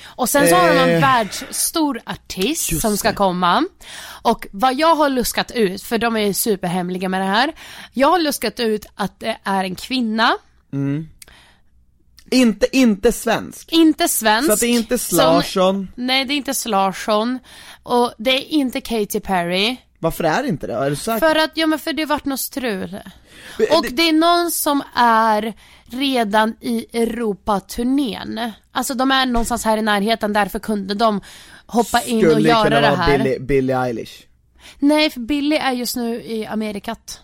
Och 0.05 0.29
sen 0.29 0.49
så 0.49 0.55
har 0.55 0.69
de 0.69 0.79
en 0.81 0.89
Eh, 0.91 1.01
världsstor 1.01 2.01
artist 2.07 2.81
som 2.81 2.97
ska 2.97 3.13
komma. 3.13 3.65
Och 4.23 4.47
vad 4.51 4.75
jag 4.75 4.95
har 4.95 5.09
luskat 5.09 5.51
ut, 5.51 5.83
för 5.83 5.99
de 5.99 6.17
är 6.17 6.21
ju 6.21 6.35
superhemliga 6.35 7.09
med 7.09 7.21
det 7.21 7.25
här. 7.27 7.53
Jag 7.93 8.09
har 8.09 8.19
luskat 8.19 8.61
ut 8.61 8.87
att 8.95 9.21
det 9.21 9.39
är 9.45 9.65
en 9.65 9.75
kvinna. 9.75 10.33
Mm. 10.73 11.09
Inte, 12.33 12.77
inte 12.77 13.13
svensk. 13.13 13.73
Inte 13.73 14.09
svensk. 14.09 14.47
Så 14.47 14.53
att 14.53 14.61
det 14.61 14.67
är 14.67 14.71
inte 14.71 14.99
Som- 14.99 15.17
Slarsson. 15.19 15.89
Nej, 15.95 16.25
det 16.25 16.35
är 16.35 16.37
inte 16.37 16.55
Slarsson. 16.55 17.39
Och 17.83 18.13
det 18.19 18.31
är 18.31 18.49
inte 18.53 18.81
Katy 18.81 19.21
Perry. 19.21 19.77
Varför 19.99 20.25
är 20.25 20.43
det 20.43 20.49
inte 20.49 20.67
det? 20.67 20.75
Är 20.75 20.91
du 20.91 20.97
säker? 20.97 21.19
För 21.19 21.37
att, 21.37 21.51
ja 21.55 21.67
men 21.67 21.79
för 21.79 21.93
det 21.93 22.03
har 22.03 22.07
varit 22.09 22.25
något 22.25 22.41
strul. 22.41 23.01
Men 23.59 23.67
Och 23.77 23.83
det- 23.83 23.89
det 23.97 24.09
är 24.09 24.13
någon 24.13 24.51
som 24.51 24.83
är 24.97 25.53
redan 25.87 26.57
i 26.61 26.87
Europaturnén. 26.93 28.53
Alltså 28.73 28.95
de 28.95 29.11
är 29.11 29.27
någonstans 29.27 29.65
här 29.65 29.77
i 29.79 29.83
närheten, 29.83 30.33
därför 30.33 30.59
kunde 30.59 30.95
de 30.95 31.21
hoppa 31.67 32.03
in 32.03 32.27
och 32.27 32.33
Skulle 32.33 32.49
göra 32.49 32.65
kunna 32.65 32.81
det 32.81 32.89
vara 32.91 32.97
här. 32.97 33.19
Billie, 33.19 33.39
Billie 33.39 33.73
Eilish. 33.73 34.23
Nej, 34.79 35.11
för 35.11 35.21
Billy 35.21 35.57
är 35.57 35.73
just 35.73 35.97
nu 35.97 36.23
i 36.23 36.47
Amerikat. 36.47 37.21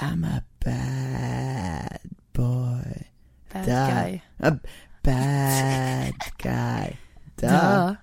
I'm 0.00 0.24
a 0.38 0.42
bad 0.64 2.10
boy. 2.32 3.06
Bad 3.52 3.66
da. 3.66 3.88
guy. 3.90 4.22
Uh, 4.44 4.56
bad 5.02 6.14
guy. 6.38 6.96
Da. 7.36 7.48
da. 7.48 7.96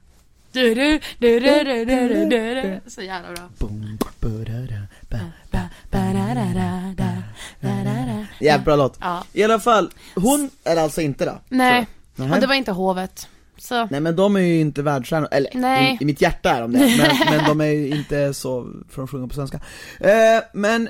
Du, 0.51 0.75
du, 0.75 0.99
du, 1.19 1.39
du, 1.39 1.63
du, 1.63 1.85
du, 1.85 2.07
du, 2.07 2.61
du. 2.61 2.79
Så 2.89 3.01
jävla 3.01 3.33
bra. 3.33 3.49
Boom, 3.57 3.97
ba-da-da, 4.19 4.87
ba-ba, 5.09 5.69
ba-da-da-da, 5.91 6.93
da-da-da. 6.97 8.25
Jävligt 8.39 8.65
bra 8.65 8.75
låt. 8.75 8.97
Ja. 9.01 9.23
I 9.33 9.43
alla 9.43 9.59
fall, 9.59 9.89
hon 10.15 10.49
är 10.63 10.75
alltså 10.75 11.01
inte 11.01 11.25
då? 11.25 11.41
Nej, 11.49 11.87
och 12.15 12.39
det 12.39 12.47
var 12.47 12.55
inte 12.55 12.71
hovet. 12.71 13.27
Så. 13.57 13.87
Nej 13.91 13.99
men 13.99 14.15
de 14.15 14.35
är 14.35 14.39
ju 14.39 14.59
inte 14.59 14.81
världsstjärnor, 14.81 15.27
eller 15.31 15.51
Nej. 15.53 15.97
I, 15.99 16.03
I, 16.03 16.05
mitt 16.05 16.21
hjärta 16.21 16.49
är 16.49 16.61
de 16.61 16.71
det, 16.71 16.79
men, 16.79 17.31
men 17.31 17.45
de 17.45 17.61
är 17.61 17.65
ju 17.65 17.89
inte 17.89 18.33
så, 18.33 18.73
från 18.89 19.03
att 19.03 19.11
sjunga 19.11 19.27
på 19.27 19.33
svenska. 19.33 19.59
Eh, 19.99 20.43
men 20.53 20.89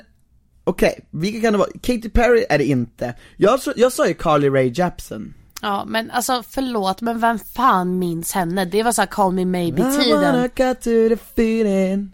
okej, 0.68 1.00
vilka 1.10 1.40
kan 1.40 1.52
det 1.52 1.58
vara? 1.58 1.68
Katy 1.82 2.08
Perry 2.10 2.46
är 2.48 2.58
det 2.58 2.64
inte. 2.64 3.14
Jag, 3.36 3.60
jag 3.76 3.92
sa 3.92 4.08
ju 4.08 4.14
Carly 4.14 4.48
Rae 4.50 4.72
Jepsen. 4.74 5.34
ja 5.62 5.84
men 5.84 6.10
alltså 6.10 6.42
förlåt 6.48 7.00
men 7.00 7.20
vem 7.20 7.38
fan 7.38 7.98
minns 7.98 8.32
henne? 8.32 8.64
Det 8.64 8.82
var 8.82 8.92
så 8.92 9.02
här 9.02 9.06
call 9.06 9.32
me 9.32 9.44
maybe 9.44 9.82
tiden. 9.92 10.34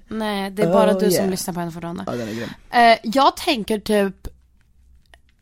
Nej, 0.09 0.51
det 0.51 0.63
är 0.63 0.73
bara 0.73 0.91
Oh, 0.95 0.99
du 0.99 1.05
som 1.05 1.13
yeah. 1.15 1.31
lyssnar 1.31 1.55
på 1.55 1.61
henne 1.61 1.73
fortfarande. 1.73 2.05
Ja 2.07 2.13
den 2.13 2.29
är 2.29 2.33
grym. 2.33 2.49
Eh, 2.71 2.99
jag 3.03 3.37
tänker 3.37 3.79
typ 3.79 4.29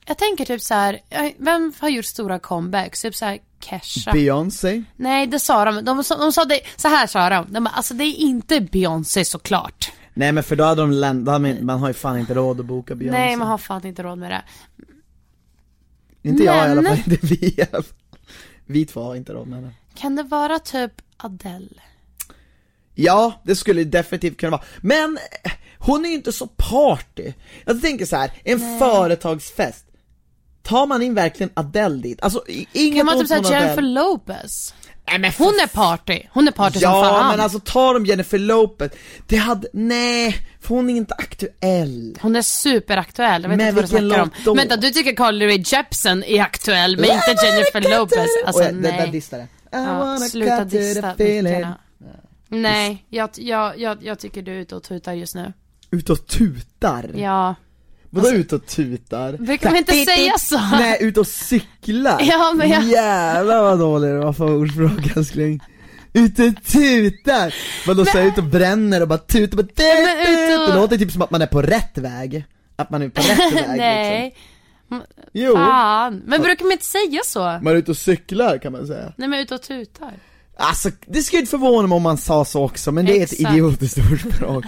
Jag 0.06 0.18
tänker 0.18 0.44
typ 0.44 0.62
så 0.62 0.74
här, 0.74 1.00
eh, 1.10 1.30
vem 1.38 1.72
har 1.78 1.88
gjort 1.88 2.04
stora 2.04 2.38
comebacks? 2.38 3.02
Typ 3.02 3.14
så 3.14 3.24
här 3.24 3.38
Kesha. 3.64 4.12
Beyoncé. 4.12 4.82
Nej 4.96 5.26
det 5.26 5.40
sa 5.40 5.64
de, 5.64 5.84
de, 5.84 6.04
sa- 6.04 6.16
de 6.18 6.32
sa 6.32 6.44
det, 6.44 6.60
så 6.76 6.88
här 6.88 7.06
sa 7.06 7.28
de, 7.28 7.52
de 7.52 7.64
bara, 7.64 7.70
alltså 7.70 7.94
det 7.94 8.04
är 8.04 8.16
inte 8.16 8.60
Beyoncé 8.60 9.24
såklart. 9.24 9.92
Nej 10.14 10.32
men 10.32 10.44
för 10.44 10.56
då 10.56 10.64
hade 10.64 10.82
de 10.82 10.92
hade 11.28 11.62
man, 11.62 11.80
har 11.80 11.88
ju 11.88 11.94
fan 11.94 12.18
inte 12.18 12.34
råd 12.34 12.60
att 12.60 12.66
boka 12.66 12.94
Beyoncé. 12.94 13.18
Nej 13.18 13.36
man 13.36 13.48
har 13.48 13.58
fan 13.58 13.86
inte 13.86 14.02
råd 14.02 14.18
med 14.18 14.30
det. 14.30 14.42
Inte 16.28 16.42
jag 16.44 16.56
i 16.56 16.70
alla 16.70 16.80
Men- 16.82 16.96
fall, 16.96 16.98
inte 17.12 17.26
vi 17.26 17.34
i 17.46 17.62
alla 17.72 17.82
fall. 17.82 17.96
Vi 18.66 18.86
två 18.86 19.00
har 19.02 19.16
inte 19.16 19.32
råd 19.32 19.48
med 19.48 19.62
det. 19.62 19.70
Kan 19.94 20.16
det 20.16 20.22
vara 20.22 20.58
typ 20.58 20.92
Adele? 21.16 21.80
Ja, 22.94 23.40
det 23.44 23.56
skulle 23.56 23.84
definitivt 23.84 24.36
kunna 24.40 24.50
vara. 24.50 24.62
Men 24.80 25.18
eh, 25.44 25.52
hon 25.78 26.04
är 26.04 26.08
ju 26.08 26.14
inte 26.14 26.32
så 26.32 26.46
party. 26.46 27.32
Jag 27.64 27.82
tänker 27.82 28.06
så 28.06 28.16
här, 28.16 28.32
en 28.44 28.78
företagsfest. 28.78 29.86
Tar 30.62 30.86
man 30.86 31.02
in 31.02 31.14
verkligen 31.14 31.50
Adele 31.54 31.96
dit? 32.02 32.22
Alltså 32.22 32.44
inget 32.72 32.98
Kan 32.98 33.06
man 33.06 33.26
typ 33.26 33.36
mot 33.36 33.50
Jennifer. 33.50 33.82
Lopez? 33.82 34.74
Nej, 35.08 35.18
men 35.18 35.32
Hon 35.38 35.48
är 35.62 35.66
party, 35.66 36.22
hon 36.32 36.48
är 36.48 36.52
party 36.52 36.78
som 36.78 36.90
Ja 36.90 37.02
fan. 37.04 37.28
men 37.30 37.40
alltså 37.40 37.60
tar 37.60 37.94
de 37.94 38.06
Jennifer 38.06 38.38
Lopez, 38.38 38.92
det 39.26 39.36
hade, 39.36 39.68
nej, 39.72 40.36
för 40.60 40.68
hon 40.74 40.90
är 40.90 40.94
inte 40.94 41.14
aktuell. 41.14 42.18
Hon 42.20 42.36
är 42.36 42.42
superaktuell, 42.42 43.42
jag 43.42 43.48
vet 43.48 43.58
Men 43.58 43.68
inte 43.68 43.74
vad 43.74 43.84
du 43.84 43.88
snackar 44.08 44.22
om. 44.22 44.30
då? 44.44 44.54
Vänta, 44.54 44.76
du 44.76 44.90
tycker 44.90 45.16
Carly 45.16 45.46
Rae 45.46 45.62
Jepsen 45.66 46.24
är 46.24 46.40
aktuell, 46.42 46.96
men 46.96 47.04
inte 47.04 47.46
Jennifer 47.46 47.98
Lopez? 47.98 48.26
Alltså 48.46 48.62
Oj, 48.62 48.72
det 48.72 48.80
där 48.80 48.92
nej. 48.98 49.10
distade. 49.10 49.48
Ja, 49.70 50.18
sluta 50.30 50.64
mickarna. 51.18 51.78
Nej, 52.48 53.04
jag, 53.08 53.30
jag, 53.36 53.78
jag, 53.80 54.04
jag 54.04 54.18
tycker 54.18 54.42
du 54.42 54.52
är 54.52 54.56
ute 54.60 54.76
och 54.76 54.82
tutar 54.82 55.12
just 55.12 55.34
nu. 55.34 55.52
Ut 55.90 56.10
och 56.10 56.26
tutar? 56.26 57.10
Ja. 57.14 57.54
Vadå 58.14 58.30
ut 58.30 58.52
och 58.52 58.66
tutar? 58.66 59.32
Brukar 59.32 59.68
man 59.70 59.78
inte 59.78 59.92
säga 60.04 60.38
så? 60.38 60.58
Nej, 60.58 60.96
ut 61.00 61.16
och 61.16 61.26
cyklar! 61.26 62.20
Ja, 62.22 62.52
men 62.56 62.70
jag- 62.70 62.84
Jävlar 62.84 63.62
vad 63.62 63.78
dålig 63.78 64.10
du 64.10 64.18
var 64.18 64.32
för 64.32 64.54
ordspråk 64.54 65.16
älskling 65.16 65.60
Ut 66.12 66.38
och 66.38 66.64
tutar! 66.64 67.54
Vadå 67.86 68.04
så 68.04 68.18
ut 68.20 68.38
och 68.38 68.44
bränner 68.44 69.02
och 69.02 69.08
bara 69.08 69.18
tutar, 69.18 69.56
bara 69.56 69.62
tut, 69.62 69.76
Men 69.78 70.18
ut 70.52 70.60
och- 70.60 70.68
Det 70.74 70.80
låter 70.80 70.98
typ 70.98 71.12
som 71.12 71.22
att 71.22 71.30
man 71.30 71.42
är 71.42 71.46
på 71.46 71.62
rätt 71.62 71.98
väg 71.98 72.44
Att 72.76 72.90
man 72.90 73.02
är 73.02 73.08
på 73.08 73.20
rätt 73.22 73.38
väg 73.38 73.52
liksom 73.52 73.76
Nej, 73.76 74.34
Jo, 75.32 75.54
fan. 75.56 76.22
Men 76.26 76.42
brukar 76.42 76.64
man 76.64 76.72
inte 76.72 76.84
säga 76.84 77.20
så? 77.24 77.40
man 77.40 77.66
är 77.66 77.74
ute 77.74 77.90
och 77.90 77.96
cyklar 77.96 78.58
kan 78.58 78.72
man 78.72 78.86
säga 78.86 79.12
Nej 79.16 79.28
men 79.28 79.40
ut 79.40 79.50
och 79.50 79.62
tutar. 79.62 80.12
Alltså, 80.56 80.90
det 81.06 81.22
skulle 81.22 81.40
inte 81.40 81.50
förvåna 81.50 81.88
mig 81.88 81.96
om 81.96 82.02
man 82.02 82.18
sa 82.18 82.44
så 82.44 82.64
också, 82.64 82.92
men 82.92 83.06
det 83.06 83.18
är 83.18 83.24
ett 83.24 83.32
Exakt. 83.32 83.52
idiotiskt 83.54 83.98
ordspråk 84.12 84.64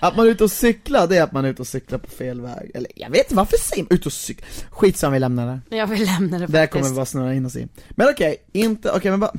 Att 0.00 0.16
man 0.16 0.26
är 0.26 0.30
ute 0.30 0.44
och 0.44 0.50
cyklar, 0.50 1.06
det 1.06 1.16
är 1.16 1.22
att 1.22 1.32
man 1.32 1.44
är 1.44 1.48
ute 1.48 1.62
och 1.62 1.68
cyklar 1.68 1.98
på 1.98 2.10
fel 2.10 2.40
väg 2.40 2.70
Eller 2.74 2.90
jag 2.96 3.10
vet 3.10 3.20
inte, 3.20 3.34
varför 3.34 3.56
säger 3.56 3.82
man 3.82 3.88
ut 3.90 4.06
och 4.06 4.12
cykla? 4.12 4.46
Skitsamma, 4.70 5.12
vi 5.12 5.18
lämnar 5.18 5.60
det 5.68 5.76
Jag 5.76 5.86
vill 5.86 6.04
lämna 6.04 6.38
det 6.38 6.46
faktiskt. 6.46 6.72
kommer 6.72 6.88
vi 6.88 6.94
bara 6.94 7.06
snurra 7.06 7.34
in 7.34 7.46
oss 7.46 7.56
i. 7.56 7.68
Men 7.90 8.08
okej, 8.08 8.36
inte, 8.52 8.90
okej 8.90 9.10
men 9.10 9.20
bara 9.20 9.32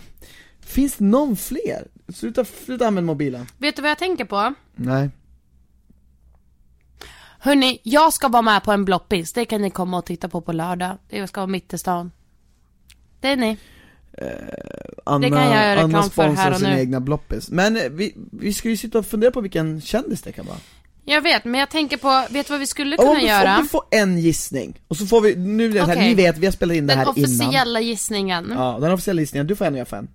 Finns 0.60 0.96
det 0.96 1.04
någon 1.04 1.36
fler? 1.38 1.88
Sluta, 2.14 2.46
sluta 2.66 2.88
använda 2.88 3.06
mobilen. 3.08 3.46
Vet 3.58 3.76
du 3.76 3.82
vad 3.82 3.92
jag 3.92 3.98
tänker 3.98 4.26
på? 4.26 4.54
Nej. 4.76 5.10
Hörni, 7.40 7.80
jag 7.84 8.14
ska 8.14 8.28
vara 8.28 8.42
med 8.42 8.64
på 8.64 8.72
en 8.72 8.86
bloppis. 8.86 9.34
Det 9.34 9.46
kan 9.46 9.62
ni 9.62 9.70
komma 9.70 9.98
och 9.98 10.06
titta 10.06 10.30
på 10.30 10.42
på 10.42 10.52
lördag. 10.52 10.98
Det 11.10 11.28
ska 11.28 11.42
vara 11.42 11.48
mitt 11.48 11.74
i 11.74 11.78
stan. 11.78 12.12
Det 13.20 13.28
är 13.28 13.36
ni. 13.36 13.58
Anna, 15.06 15.20
Det 15.30 15.30
kan 15.36 15.44
jag 15.46 15.54
göra 15.56 15.72
reklam 15.76 15.96
Anna 15.96 16.04
för 16.04 16.10
sponsrar 16.10 16.36
här 16.44 16.52
och 16.52 16.60
sin 16.60 16.70
nu. 16.70 16.80
egna 16.80 17.00
bloppis. 17.00 17.50
Men 17.50 17.78
eh, 17.78 17.84
vi, 17.90 18.16
vi 18.32 18.54
ska 18.54 18.70
ju 18.70 18.78
sitta 18.78 19.00
och 19.00 19.06
fundera 19.06 19.32
på 19.32 19.42
vilken 19.42 19.82
kändis 19.82 20.22
det 20.22 20.32
kan 20.32 20.46
vara. 20.46 20.58
Jag 21.06 21.22
vet, 21.22 21.46
men 21.46 21.60
jag 21.60 21.70
tänker 21.70 21.98
på, 21.98 22.26
vet 22.30 22.48
du 22.48 22.54
vad 22.54 22.60
vi 22.60 22.68
skulle 22.68 22.98
Om 22.98 23.06
kunna 23.06 23.20
du, 23.20 23.26
göra? 23.26 23.56
om 23.58 23.64
du 23.64 23.70
får 23.70 23.84
en 23.92 24.18
gissning, 24.20 24.80
och 24.88 24.98
så 24.98 25.06
får 25.06 25.22
vi, 25.22 25.36
nu 25.36 25.66
är 25.66 25.70
det 25.74 25.82
här, 25.82 25.94
Okej. 25.96 26.08
ni 26.08 26.14
vet, 26.14 26.38
vi 26.38 26.46
har 26.46 26.54
spelat 26.54 26.76
in 26.78 26.88
det 26.88 26.94
Den 26.94 26.98
här 26.98 27.14
innan. 27.18 27.32
officiella 27.32 27.82
gissningen. 27.82 28.52
Ja, 28.56 28.78
den 28.82 28.92
officiella 28.92 29.22
gissningen, 29.22 29.48
du 29.48 29.56
får 29.56 29.66
en 29.66 29.74
och 29.74 29.80
jag 29.80 29.88
får 29.88 29.98
en. 29.98 30.08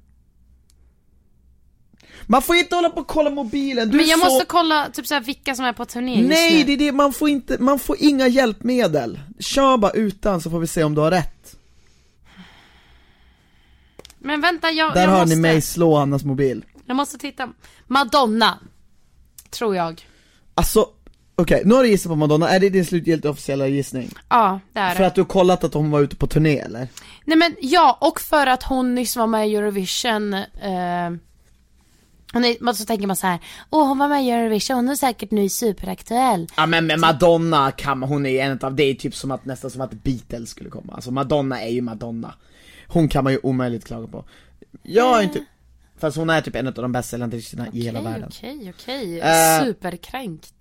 Man 2.29 2.43
får 2.43 2.57
inte 2.57 2.75
hålla 2.75 2.91
på 2.91 3.01
och 3.01 3.07
kolla 3.07 3.31
mobilen, 3.31 3.91
du 3.91 3.97
Men 3.97 4.07
jag 4.07 4.19
så... 4.19 4.25
måste 4.25 4.47
kolla 4.47 4.89
typ 4.93 5.07
såhär 5.07 5.21
vilka 5.21 5.55
som 5.55 5.65
är 5.65 5.73
på 5.73 5.85
turné 5.85 6.23
Nej, 6.23 6.65
det 6.65 6.73
är 6.73 6.77
det, 6.77 6.93
man 6.93 7.13
får 7.13 7.29
inte, 7.29 7.57
man 7.59 7.79
får 7.79 7.97
inga 8.01 8.29
hjälpmedel. 8.29 9.21
Kör 9.39 9.77
bara 9.77 9.91
utan 9.93 10.41
så 10.41 10.51
får 10.51 10.61
vi 10.61 10.67
se 10.67 10.85
om 10.85 10.95
du 10.95 11.01
har 11.01 11.11
rätt. 11.11 11.36
Men 14.27 14.41
vänta, 14.41 14.71
jag, 14.71 14.95
Där 14.95 15.03
jag 15.03 15.11
hör 15.11 15.21
måste... 15.21 15.37
ni 15.37 15.43
mig 15.43 15.61
slå 15.61 15.97
Annas 15.97 16.25
mobil. 16.25 16.65
Jag 16.87 16.97
måste 16.97 17.19
titta. 17.19 17.49
Madonna. 17.87 18.59
Tror 19.51 19.77
jag. 19.77 20.07
Alltså, 20.55 20.87
okej, 21.37 21.63
nu 21.65 21.75
har 21.75 21.83
du 21.83 21.89
gissat 21.89 22.11
på 22.11 22.17
Madonna, 22.17 22.49
är 22.49 22.61
det 22.61 22.69
din 22.69 22.85
slutgiltiga 22.85 23.31
officiella 23.31 23.67
gissning? 23.67 24.11
Ja, 24.29 24.61
det 24.73 24.81
är 24.81 24.95
För 24.95 25.01
det. 25.01 25.07
att 25.07 25.15
du 25.15 25.21
har 25.21 25.27
kollat 25.29 25.65
att 25.65 25.75
hon 25.75 25.91
var 25.91 26.01
ute 26.01 26.17
på 26.17 26.27
turné 26.27 26.59
eller? 26.59 26.89
Nej 27.25 27.39
men 27.39 27.57
ja, 27.61 27.99
och 28.01 28.21
för 28.21 28.47
att 28.47 28.63
hon 28.63 28.95
nyss 28.95 29.17
var 29.17 29.27
med 29.27 29.49
i 29.49 29.57
Eurovision. 29.57 30.35
Eh, 30.35 31.11
hon 32.33 32.45
är, 32.45 32.57
men 32.61 32.75
så 32.75 32.85
tänker 32.85 33.07
man 33.07 33.17
så 33.17 33.27
här, 33.27 33.39
åh 33.71 33.89
hon 33.89 33.99
var 33.99 34.09
med 34.09 34.25
i 34.25 34.31
Eurovision, 34.31 34.77
hon 34.77 34.89
är 34.89 34.95
säkert 34.95 35.31
nu 35.31 35.49
superaktuell. 35.49 36.49
Ja 36.57 36.67
men 36.67 36.87
med 36.87 37.01
Madonna 37.01 37.71
kan 37.71 38.03
hon 38.03 38.27
är 38.27 38.45
en 38.45 38.59
av, 38.63 38.75
det 38.75 38.83
är 38.85 38.95
typ 38.95 39.15
som 39.15 39.31
att, 39.31 39.45
nästan 39.45 39.71
som 39.71 39.81
att 39.81 39.93
Beatles 39.93 40.51
skulle 40.51 40.71
komma, 40.71 40.93
alltså 40.93 41.11
Madonna 41.11 41.63
är 41.63 41.69
ju 41.71 41.81
Madonna 41.83 42.35
Hon 42.89 43.09
kan 43.09 43.25
man 43.25 43.33
ju 43.33 43.39
omöjligt 43.43 43.85
klaga 43.85 44.07
på. 44.07 44.25
Jag 44.83 45.19
är 45.19 45.23
inte, 45.23 45.45
fast 45.99 46.17
hon 46.17 46.31
är 46.31 46.41
typ 46.41 46.57
en 46.57 46.67
av 46.67 46.73
de 46.75 46.93
bästa 46.93 47.25
artisterna 47.25 47.67
i 47.73 47.83
hela 47.83 47.99
Okej, 48.01 48.13
världen. 48.13 48.29
okej, 48.33 48.73
okej. 48.79 49.21
Eh, 49.21 49.65
Superkränkt. 49.65 50.55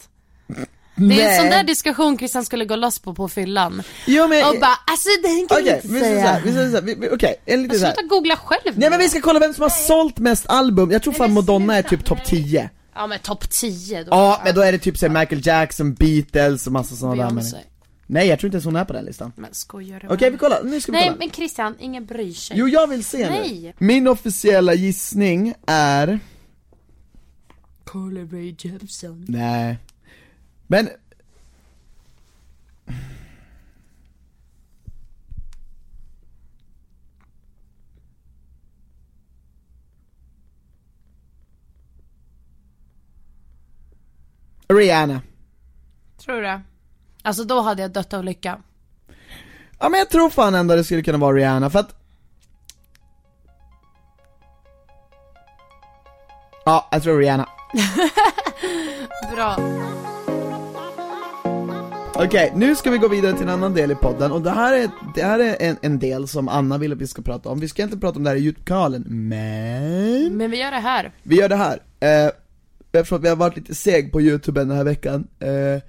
Det 0.97 1.21
är 1.21 1.29
en 1.35 1.41
sån 1.41 1.49
där 1.49 1.63
diskussion 1.63 2.17
Christian 2.17 2.45
skulle 2.45 2.65
gå 2.65 2.75
loss 2.75 2.99
på 2.99 3.13
på 3.13 3.27
fyllan. 3.27 3.83
Jo 4.07 4.27
men, 4.27 4.45
Och 4.49 4.59
bara, 4.59 4.75
alltså 4.91 5.09
den 5.23 5.47
kan 5.47 5.57
okej, 5.61 5.63
du 5.63 5.75
inte 5.75 5.88
vi 5.88 5.99
säga. 5.99 6.21
såhär, 6.25 6.41
vi 6.41 6.53
säger 6.53 6.69
såhär, 6.69 6.81
vi- 6.81 6.95
vi- 6.95 7.09
okej, 7.11 7.35
en 7.45 7.63
liten 7.63 7.79
såhär 7.79 7.93
Sluta 7.93 8.07
googla 8.07 8.35
själv 8.35 8.73
Nej 8.79 8.89
men 8.89 8.99
vi 8.99 9.09
ska 9.09 9.21
kolla 9.21 9.39
vem 9.39 9.53
som 9.53 9.61
har 9.61 9.69
sålt 9.69 10.19
mest 10.19 10.45
album, 10.47 10.91
jag 10.91 11.03
tror 11.03 11.13
fan 11.13 11.33
Madonna 11.33 11.77
är 11.77 11.83
typ 11.83 12.05
topp 12.05 12.17
nej. 12.17 12.43
10 12.43 12.69
Ja 12.95 13.07
men 13.07 13.19
topp 13.19 13.49
10 13.49 14.03
då. 14.03 14.09
Ja 14.11 14.41
men 14.43 14.55
då 14.55 14.61
är 14.61 14.71
det 14.71 14.77
typ 14.79 14.97
såhär 14.97 15.19
Michael 15.19 15.47
Jackson, 15.47 15.93
Beatles 15.93 16.67
och 16.67 16.73
massa 16.73 16.95
sådana 16.95 17.23
där 17.23 17.31
människor 17.31 17.59
Nej 18.07 18.27
jag 18.27 18.39
tror 18.39 18.47
inte 18.47 18.55
ens 18.55 18.65
hon 18.65 18.75
är 18.75 18.85
på 18.85 18.93
den 18.93 19.05
listan 19.05 19.31
Men 19.35 19.53
skojar 19.53 19.99
du 19.99 20.07
Okej 20.07 20.17
med 20.25 20.31
vi 20.31 20.37
kollar, 20.37 20.63
nu 20.63 20.81
ska 20.81 20.91
vi 20.91 20.97
Nej 20.97 21.07
kolla 21.07 21.19
men 21.19 21.31
Christian, 21.31 21.75
ingen 21.79 22.05
bryr 22.05 22.33
sig. 22.33 22.57
Jo 22.57 22.67
jag 22.67 22.87
vill 22.87 23.03
se 23.05 23.29
Nej. 23.29 23.75
nu 23.79 23.85
Min 23.87 24.07
officiella 24.07 24.73
gissning 24.73 25.53
är 25.67 26.19
Carly 27.86 28.23
Rae 28.23 28.55
Jepsen. 28.59 29.25
Nej 29.27 29.77
Men 30.67 30.89
Rihanna 44.67 45.21
Tror 46.17 46.41
du? 46.41 46.59
Alltså 47.26 47.43
då 47.43 47.61
hade 47.61 47.82
jag 47.82 47.91
dött 47.91 48.13
av 48.13 48.23
lycka. 48.23 48.57
Ja 49.80 49.89
men 49.89 49.99
jag 49.99 50.09
tror 50.09 50.30
fan 50.30 50.55
ändå 50.55 50.76
det 50.76 50.84
skulle 50.84 51.01
kunna 51.01 51.17
vara 51.17 51.36
Rihanna, 51.36 51.69
för 51.69 51.80
att 51.80 51.95
Ja, 56.65 56.88
jag 56.91 57.03
tror 57.03 57.19
Rihanna. 57.19 57.49
Bra. 59.36 59.57
Okej, 62.15 62.53
nu 62.55 62.76
ska 62.76 62.89
vi 62.91 62.97
gå 62.97 63.07
vidare 63.07 63.34
till 63.34 63.43
en 63.43 63.49
annan 63.49 63.73
del 63.73 63.91
i 63.91 63.95
podden, 63.95 64.32
och 64.32 64.41
det 64.41 64.51
här 64.51 64.73
är, 64.73 64.89
det 65.15 65.23
här 65.23 65.39
är 65.39 65.55
en, 65.59 65.78
en 65.82 65.99
del 65.99 66.28
som 66.28 66.49
Anna 66.49 66.78
vill 66.78 66.91
att 66.91 66.97
vi 66.97 67.07
ska 67.07 67.21
prata 67.21 67.49
om. 67.49 67.59
Vi 67.59 67.67
ska 67.69 67.84
inte 67.84 67.97
prata 67.97 68.17
om 68.17 68.23
det 68.23 68.30
här 68.30 68.38
i 68.38 68.39
Youtube-kanalen, 68.39 69.03
men 69.07 70.38
Men 70.38 70.51
vi 70.51 70.57
gör 70.57 70.71
det 70.71 70.78
här. 70.80 71.11
vi 71.23 71.36
gör 71.36 71.49
det 71.49 71.55
här. 71.55 71.80
Eh, 71.99 72.32
eftersom 72.91 73.21
vi 73.21 73.30
har 73.30 73.36
varit 73.36 73.55
lite 73.55 73.76
seg 73.76 74.11
på 74.11 74.21
Youtube 74.21 74.59
den 74.59 74.71
här 74.71 74.84
veckan, 74.84 75.28
eh, 75.39 75.82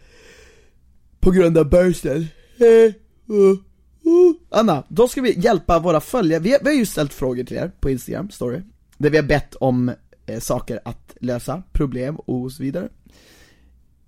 på 1.27 1.33
grund 1.33 1.59
av 1.59 1.71
bursten. 1.71 2.27
Eh, 2.59 2.95
uh, 3.35 3.59
uh. 4.07 4.33
Anna, 4.51 4.85
då 4.89 5.09
ska 5.09 5.21
vi 5.21 5.41
hjälpa 5.41 5.79
våra 5.79 6.01
följare, 6.01 6.41
vi 6.41 6.53
har, 6.53 6.59
vi 6.63 6.67
har 6.67 6.77
ju 6.77 6.87
ställt 6.87 7.13
frågor 7.13 7.45
till 7.45 7.57
er 7.57 7.73
på 7.81 7.91
Instagram, 7.91 8.31
story, 8.31 8.63
där 8.99 9.11
vi 9.11 9.17
har 9.17 9.25
bett 9.25 9.55
om 9.55 9.93
eh, 10.27 10.41
saker 10.41 10.81
att 10.85 11.17
lösa, 11.21 11.63
problem 11.73 12.17
och 12.17 12.53
så 12.53 12.63
vidare. 12.63 12.89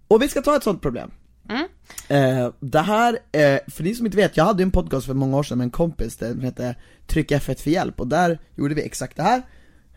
Och 0.09 0.23
vi 0.23 0.29
ska 0.29 0.43
ta 0.43 0.57
ett 0.57 0.63
sånt 0.63 0.83
problem. 0.83 1.11
Mm. 1.49 1.67
Eh, 2.09 2.53
det 2.61 2.81
här, 2.81 3.19
eh, 3.33 3.59
för 3.69 3.83
ni 3.83 3.95
som 3.95 4.07
inte 4.07 4.17
vet, 4.17 4.37
jag 4.37 4.45
hade 4.45 4.63
en 4.63 4.71
podcast 4.71 5.07
för 5.07 5.15
många 5.15 5.37
år 5.37 5.43
sedan 5.43 5.59
med 5.59 5.65
en 5.65 5.71
kompis, 5.71 6.17
den 6.17 6.41
hette 6.41 6.77
Tryck 7.07 7.31
F1 7.31 7.63
för 7.63 7.71
hjälp, 7.71 8.01
och 8.01 8.09
där 8.09 8.39
gjorde 8.57 8.75
vi 8.75 8.83
exakt 8.83 9.17
det 9.17 9.23
här. 9.23 9.43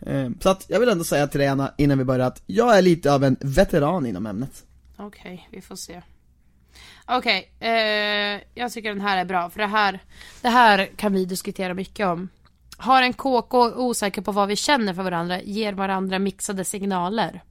Eh, 0.00 0.30
så 0.40 0.48
att 0.48 0.64
jag 0.68 0.80
vill 0.80 0.88
ändå 0.88 1.04
säga 1.04 1.26
till 1.26 1.40
dig 1.40 1.48
Anna, 1.48 1.74
innan 1.78 1.98
vi 1.98 2.04
börjar, 2.04 2.26
att 2.26 2.42
jag 2.46 2.78
är 2.78 2.82
lite 2.82 3.12
av 3.14 3.24
en 3.24 3.36
veteran 3.40 4.06
inom 4.06 4.26
ämnet. 4.26 4.64
Okej, 4.96 5.48
vi 5.50 5.60
får 5.60 5.76
se. 5.76 6.02
Okej, 7.18 7.52
eh, 7.60 8.40
jag 8.54 8.72
tycker 8.72 8.88
den 8.88 9.00
här 9.00 9.16
är 9.16 9.24
bra 9.24 9.50
för 9.50 9.60
det 9.60 9.66
här, 9.66 10.00
det 10.42 10.48
här 10.48 10.86
kan 10.96 11.12
vi 11.12 11.24
diskutera 11.24 11.74
mycket 11.74 12.06
om. 12.06 12.28
Har 12.76 13.02
en 13.02 13.12
KK 13.12 13.72
osäker 13.76 14.22
på 14.22 14.32
vad 14.32 14.48
vi 14.48 14.56
känner 14.56 14.94
för 14.94 15.02
varandra, 15.02 15.42
ger 15.42 15.72
varandra 15.72 16.18
mixade 16.18 16.64
signaler. 16.64 17.42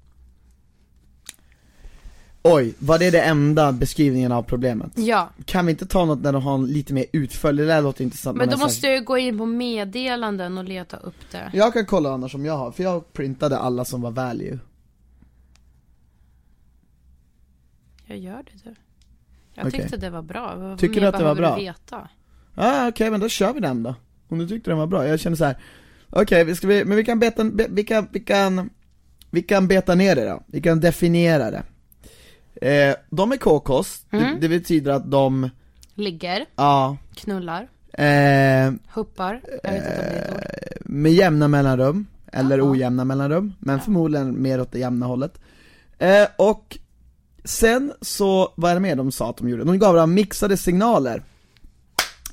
Oj, 2.43 2.73
var 2.79 2.99
det 2.99 3.11
det 3.11 3.21
enda 3.21 3.71
beskrivningen 3.71 4.31
av 4.31 4.43
problemet? 4.43 4.91
Ja, 4.95 5.29
Kan 5.45 5.65
vi 5.65 5.71
inte 5.71 5.85
ta 5.85 6.05
något 6.05 6.23
där 6.23 6.33
de 6.33 6.41
har 6.43 6.55
en 6.55 6.65
lite 6.65 6.93
mer 6.93 7.05
utförlig, 7.11 7.65
det 7.65 7.73
där 7.73 7.81
låter 7.81 8.03
intressant 8.03 8.37
men 8.37 8.49
då 8.49 8.57
måste 8.57 8.87
jag 8.87 8.95
ju 8.95 9.01
gå 9.01 9.17
in 9.17 9.37
på 9.37 9.45
meddelanden 9.45 10.57
och 10.57 10.63
leta 10.63 10.97
upp 10.97 11.31
det. 11.31 11.51
Jag 11.53 11.73
kan 11.73 11.85
kolla 11.85 12.11
annars 12.11 12.35
om 12.35 12.45
jag 12.45 12.57
har, 12.57 12.71
för 12.71 12.83
jag 12.83 13.13
printade 13.13 13.57
alla 13.57 13.85
som 13.85 14.01
var 14.01 14.11
value 14.11 14.59
Jag 18.05 18.17
gör 18.17 18.43
det 18.43 18.69
du. 18.69 18.75
Jag 19.53 19.67
Okej. 19.67 19.79
tyckte 19.81 19.97
det 19.97 20.09
var 20.09 20.21
bra. 20.21 20.55
Vad 20.55 20.79
Tycker 20.79 21.01
du 21.01 21.07
att 21.07 21.17
det 21.17 21.23
var 21.23 21.35
bra? 21.35 21.55
Veta? 21.55 22.09
Ja 22.55 22.85
ah, 22.85 22.87
okej 22.87 23.11
men 23.11 23.19
då 23.19 23.29
kör 23.29 23.53
vi 23.53 23.59
den 23.59 23.83
då 23.83 23.95
Om 24.29 24.37
du 24.37 24.47
tyckte 24.47 24.71
den 24.71 24.77
var 24.77 24.87
bra, 24.87 25.07
jag 25.07 25.19
känner 25.19 25.35
så 25.37 25.45
här. 25.45 25.57
Okej, 26.09 26.55
ska 26.55 26.67
vi, 26.67 26.85
men 26.85 26.97
vi 26.97 27.03
kan 27.05 27.19
beta, 27.19 27.43
be, 27.43 27.67
vi 27.69 27.83
kan, 27.83 28.07
vi 28.11 28.19
kan 28.19 28.69
Vi 29.31 29.41
kan 29.41 29.67
beta 29.67 29.95
ner 29.95 30.15
det 30.15 30.25
då, 30.25 30.43
vi 30.47 30.61
kan 30.61 30.79
definiera 30.79 31.51
det 31.51 31.63
eh, 32.89 32.95
De 33.09 33.31
är 33.31 33.37
KKs, 33.37 34.05
Mm. 34.11 34.33
det, 34.33 34.39
det 34.41 34.49
betyder 34.49 34.91
att 34.91 35.11
de, 35.11 35.49
Ligger, 35.95 36.45
ja, 36.55 36.97
knullar, 37.15 37.67
eh, 37.93 38.71
huppar. 38.93 39.41
Jag 39.63 39.71
vet 39.71 39.83
inte 39.85 39.89
om 39.89 40.05
det 40.09 40.17
är 40.17 40.25
ett 40.25 40.33
ord. 40.35 40.91
med 40.91 41.11
jämna 41.13 41.47
mellanrum, 41.47 42.07
eller 42.31 42.57
Jaha. 42.57 42.71
ojämna 42.71 43.05
mellanrum, 43.05 43.53
men 43.59 43.79
förmodligen 43.79 44.41
mer 44.41 44.61
åt 44.61 44.71
det 44.71 44.79
jämna 44.79 45.05
hållet. 45.05 45.39
Eh, 45.97 46.27
och 46.37 46.77
sen 47.43 47.93
så, 48.01 48.53
vad 48.55 48.71
är 48.71 48.75
det 48.75 48.81
mer 48.81 48.95
de 48.95 49.11
sa 49.11 49.29
att 49.29 49.37
de 49.37 49.49
gjorde? 49.49 49.63
De 49.63 49.79
gav 49.79 49.95
dem 49.95 50.13
mixade 50.13 50.57
signaler. 50.57 51.23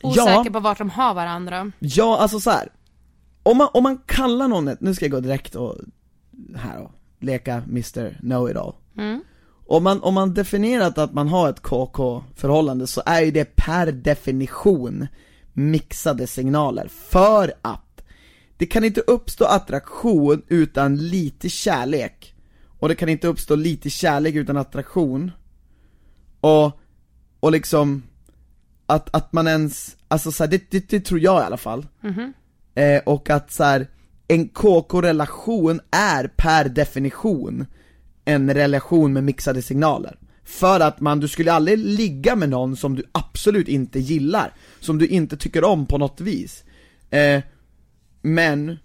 Osäker 0.02 0.32
Ja, 0.32 0.44
på 0.52 0.60
vart 0.60 0.78
de 0.78 0.90
har 0.90 1.14
varandra. 1.14 1.72
ja 1.78 2.18
alltså 2.18 2.40
så 2.40 2.50
här. 2.50 2.68
Om 3.42 3.56
man, 3.56 3.68
om 3.74 3.82
man 3.82 3.98
kallar 4.06 4.48
någon 4.48 4.68
ett, 4.68 4.80
nu 4.80 4.94
ska 4.94 5.04
jag 5.04 5.12
gå 5.12 5.20
direkt 5.20 5.54
och, 5.54 5.76
här 6.56 6.78
då, 6.78 6.90
leka 7.20 7.54
Mr. 7.54 8.18
Know-It-All. 8.20 8.74
Mm. 8.96 9.20
Om 9.66 9.84
man, 9.84 10.02
om 10.02 10.14
man 10.14 10.34
definierat 10.34 10.98
att 10.98 11.12
man 11.12 11.28
har 11.28 11.48
ett 11.50 11.60
KK-förhållande 11.62 12.86
så 12.86 13.02
är 13.06 13.20
ju 13.20 13.30
det 13.30 13.56
per 13.56 13.92
definition 13.92 15.06
mixade 15.52 16.26
signaler, 16.26 16.88
för 16.88 17.52
att 17.62 18.02
det 18.56 18.66
kan 18.66 18.84
inte 18.84 19.00
uppstå 19.00 19.44
attraktion 19.44 20.42
utan 20.48 20.96
lite 20.96 21.48
kärlek, 21.48 22.34
och 22.78 22.88
det 22.88 22.94
kan 22.94 23.08
inte 23.08 23.28
uppstå 23.28 23.54
lite 23.54 23.90
kärlek 23.90 24.34
utan 24.34 24.56
attraktion, 24.56 25.30
och, 26.40 26.80
och 27.40 27.52
liksom, 27.52 28.02
att, 28.86 29.14
att 29.16 29.32
man 29.32 29.46
ens, 29.48 29.96
alltså 30.08 30.32
så 30.32 30.44
här, 30.44 30.50
det, 30.50 30.70
det, 30.70 30.88
det 30.88 31.00
tror 31.00 31.20
jag 31.20 31.42
i 31.42 31.44
alla 31.44 31.56
fall, 31.56 31.86
Mhm. 32.00 32.32
eh, 32.74 33.02
och 33.06 33.30
att 33.30 33.52
så 33.52 33.64
här, 33.64 33.86
en 34.28 34.48
KK-relation 34.48 35.80
är 35.90 36.30
per 36.36 36.68
definition 36.68 37.66
en 38.24 38.54
relation 38.54 39.12
med 39.12 39.24
mixade 39.24 39.62
signaler. 39.62 40.18
För 40.44 40.80
att 40.80 41.00
man, 41.00 41.20
du 41.20 41.28
skulle 41.28 41.52
aldrig 41.52 41.78
ligga 41.78 42.36
med 42.36 42.48
någon 42.48 42.76
som 42.76 42.96
du 42.96 43.02
absolut 43.12 43.68
inte 43.68 43.98
gillar, 44.00 44.52
som 44.80 44.98
du 44.98 45.06
inte 45.06 45.36
tycker 45.36 45.64
om 45.64 45.86
på 45.86 45.98
något 45.98 46.20
vis. 46.20 46.64
Eh, 47.10 47.42
men, 48.22 48.76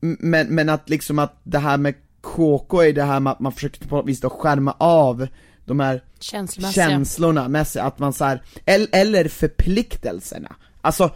men, 0.00 0.46
men 0.54 0.68
att 0.68 0.88
liksom 0.90 1.18
att 1.18 1.40
det 1.42 1.58
här 1.58 1.76
med 1.78 1.94
KK 2.20 2.82
är 2.82 2.92
det 2.92 3.02
här 3.02 3.20
med 3.20 3.30
att 3.32 3.40
man 3.40 3.52
försöker 3.52 3.88
på 3.88 3.96
något 3.96 4.06
vis 4.06 4.20
då 4.20 4.30
skärma 4.30 4.74
av 4.78 5.26
de 5.64 5.80
här 5.80 6.02
Känslomässiga. 6.20 6.88
känslorna 6.88 7.48
med 7.48 7.66
sig, 7.66 7.82
att 7.82 7.98
man 7.98 8.12
så 8.12 8.24
här, 8.24 8.42
eller, 8.64 9.28
förpliktelserna. 9.28 10.56
Alltså, 10.80 11.10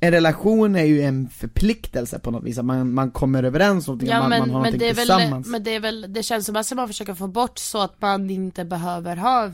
en 0.00 0.12
relation 0.12 0.76
är 0.76 0.84
ju 0.84 1.02
en 1.02 1.28
förpliktelse 1.28 2.18
på 2.18 2.30
något 2.30 2.44
vis, 2.44 2.58
att 2.58 2.64
man, 2.64 2.94
man 2.94 3.10
kommer 3.10 3.42
överens 3.42 3.88
om 3.88 3.92
någonting, 3.92 4.08
Ja 4.08 4.20
man, 4.20 4.30
men, 4.30 4.40
man 4.40 4.50
har 4.50 4.60
men, 4.60 4.62
någonting 4.62 4.78
det 4.78 4.88
är 4.88 4.94
väl, 4.94 5.06
tillsammans. 5.06 5.46
men 5.46 5.64
det 5.64 5.74
är 5.74 5.80
väl 5.80 6.06
det 6.08 6.22
känslomässiga 6.22 6.76
man 6.76 6.88
försöker 6.88 7.14
få 7.14 7.26
bort 7.26 7.58
så 7.58 7.82
att 7.82 8.00
man 8.00 8.30
inte 8.30 8.64
behöver 8.64 9.16
ha 9.16 9.50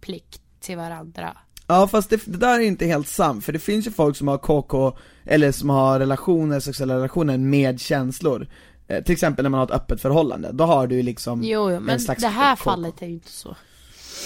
plikt 0.00 0.42
till 0.60 0.76
varandra. 0.76 1.36
Ja 1.66 1.88
fast 1.88 2.10
det, 2.10 2.20
det 2.24 2.38
där 2.38 2.54
är 2.58 2.62
inte 2.64 2.86
helt 2.86 3.08
sant, 3.08 3.44
för 3.44 3.52
det 3.52 3.58
finns 3.58 3.86
ju 3.86 3.90
folk 3.90 4.16
som 4.16 4.28
har 4.28 4.38
KK, 4.38 4.96
eller 5.24 5.52
som 5.52 5.70
har 5.70 5.98
relationer, 5.98 6.60
sexuella 6.60 6.96
relationer 6.96 7.38
med 7.38 7.80
känslor. 7.80 8.48
Eh, 8.88 9.02
till 9.04 9.12
exempel 9.12 9.42
när 9.42 9.50
man 9.50 9.58
har 9.58 9.64
ett 9.66 9.72
öppet 9.72 10.00
förhållande, 10.02 10.50
då 10.52 10.64
har 10.64 10.86
du 10.86 10.96
ju 10.96 11.02
liksom 11.02 11.42
Jo, 11.44 11.70
jo 11.70 11.76
en 11.76 11.82
men 11.82 11.98
det 12.18 12.28
här 12.28 12.56
fallet 12.56 13.02
är 13.02 13.06
ju 13.06 13.12
inte 13.12 13.32
så. 13.32 13.56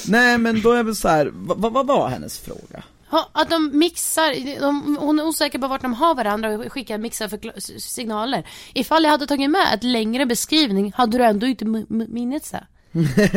Nej 0.08 0.38
men 0.38 0.60
då 0.62 0.72
är 0.72 0.82
väl 0.82 0.96
så 0.96 1.08
här, 1.08 1.30
vad, 1.34 1.72
vad, 1.72 1.86
var 1.86 2.08
hennes 2.08 2.38
fråga? 2.38 2.82
Ja, 3.10 3.28
att 3.32 3.50
de 3.50 3.78
mixar, 3.78 4.60
de, 4.60 4.96
hon 5.00 5.18
är 5.18 5.26
osäker 5.26 5.58
på 5.58 5.68
vart 5.68 5.82
de 5.82 5.94
har 5.94 6.14
varandra 6.14 6.48
och 6.58 6.72
skickar 6.72 6.98
mixade 6.98 7.30
förkla- 7.30 7.52
s- 7.56 7.92
signaler. 7.94 8.46
Ifall 8.74 9.04
jag 9.04 9.10
hade 9.10 9.26
tagit 9.26 9.50
med 9.50 9.66
ett 9.74 9.84
längre 9.84 10.26
beskrivning 10.26 10.92
hade 10.96 11.18
du 11.18 11.24
ändå 11.24 11.46
inte 11.46 11.64
minnet 11.88 12.52
det. 12.52 12.66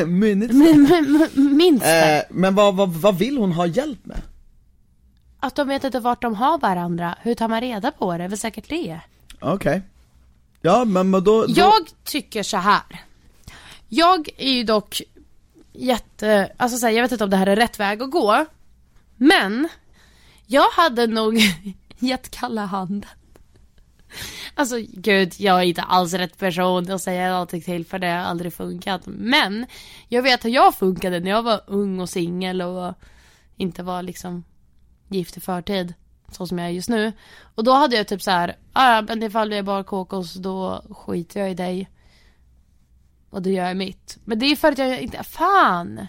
Minnet? 0.05 0.51
M- 0.51 0.87
m- 0.89 1.27
m- 1.35 1.57
Minst 1.57 1.85
det. 1.85 2.17
Eh, 2.17 2.23
men 2.35 2.55
vad, 2.55 2.75
vad, 2.75 2.89
vad 2.93 3.17
vill 3.17 3.37
hon 3.37 3.51
ha 3.51 3.65
hjälp 3.65 4.05
med? 4.05 4.21
Att 5.39 5.55
de 5.55 5.67
vet 5.67 5.83
inte 5.83 5.99
vart 5.99 6.21
de 6.21 6.35
har 6.35 6.57
varandra. 6.57 7.15
Hur 7.21 7.35
tar 7.35 7.47
man 7.47 7.61
reda 7.61 7.91
på 7.91 8.11
det? 8.11 8.17
Det 8.17 8.23
är 8.23 8.27
väl 8.27 8.37
säkert 8.37 8.69
det. 8.69 8.99
Okej. 9.39 9.81
Ja 10.65 10.85
men 10.85 11.09
men 11.09 11.23
då, 11.23 11.45
då... 11.45 11.53
Jag 11.55 11.87
tycker 12.03 12.43
så 12.43 12.57
här. 12.57 13.03
Jag 13.89 14.29
är 14.37 14.51
ju 14.51 14.63
dock 14.63 15.01
jätte, 15.73 16.51
alltså 16.57 16.77
så 16.77 16.85
här, 16.85 16.93
jag 16.93 17.01
vet 17.01 17.11
inte 17.11 17.23
om 17.23 17.29
det 17.29 17.37
här 17.37 17.47
är 17.47 17.55
rätt 17.55 17.79
väg 17.79 18.01
att 18.01 18.11
gå. 18.11 18.45
Men, 19.15 19.67
jag 20.45 20.69
hade 20.69 21.07
nog 21.07 21.39
gett 21.99 22.31
kalla 22.31 22.65
handen. 22.65 23.09
Alltså 24.55 24.75
gud, 24.93 25.33
jag 25.37 25.59
är 25.59 25.63
inte 25.63 25.81
alls 25.81 26.13
rätt 26.13 26.37
person 26.37 26.91
att 26.91 27.01
säga 27.01 27.31
någonting 27.31 27.61
till 27.61 27.85
för 27.85 27.99
det 27.99 28.07
har 28.07 28.17
aldrig 28.17 28.53
funkat. 28.53 29.01
Men, 29.05 29.65
jag 30.07 30.23
vet 30.23 30.45
hur 30.45 30.49
jag 30.49 30.75
funkade 30.75 31.19
när 31.19 31.31
jag 31.31 31.43
var 31.43 31.61
ung 31.67 31.99
och 31.99 32.09
singel 32.09 32.61
och 32.61 32.93
inte 33.57 33.83
var 33.83 34.03
liksom 34.03 34.43
gift 35.07 35.37
i 35.37 35.39
förtid. 35.39 35.93
Så 36.31 36.47
som 36.47 36.57
jag 36.59 36.67
är 36.67 36.71
just 36.71 36.89
nu. 36.89 37.11
Och 37.55 37.63
då 37.63 37.71
hade 37.73 37.95
jag 37.95 38.07
typ 38.07 38.21
så 38.21 38.31
här, 38.31 38.55
"Ah, 38.73 38.95
ja 38.95 39.01
men 39.01 39.23
ifall 39.23 39.49
vi 39.49 39.57
är 39.57 39.63
bara 39.63 39.83
kokos 39.83 40.33
då 40.33 40.83
skiter 40.89 41.39
jag 41.39 41.51
i 41.51 41.53
dig. 41.53 41.89
Och 43.29 43.41
då 43.41 43.49
gör 43.49 43.67
jag 43.67 43.77
mitt. 43.77 44.17
Men 44.25 44.39
det 44.39 44.45
är 44.45 44.55
för 44.55 44.71
att 44.71 44.77
jag 44.77 45.01
inte, 45.01 45.23
fan! 45.23 46.07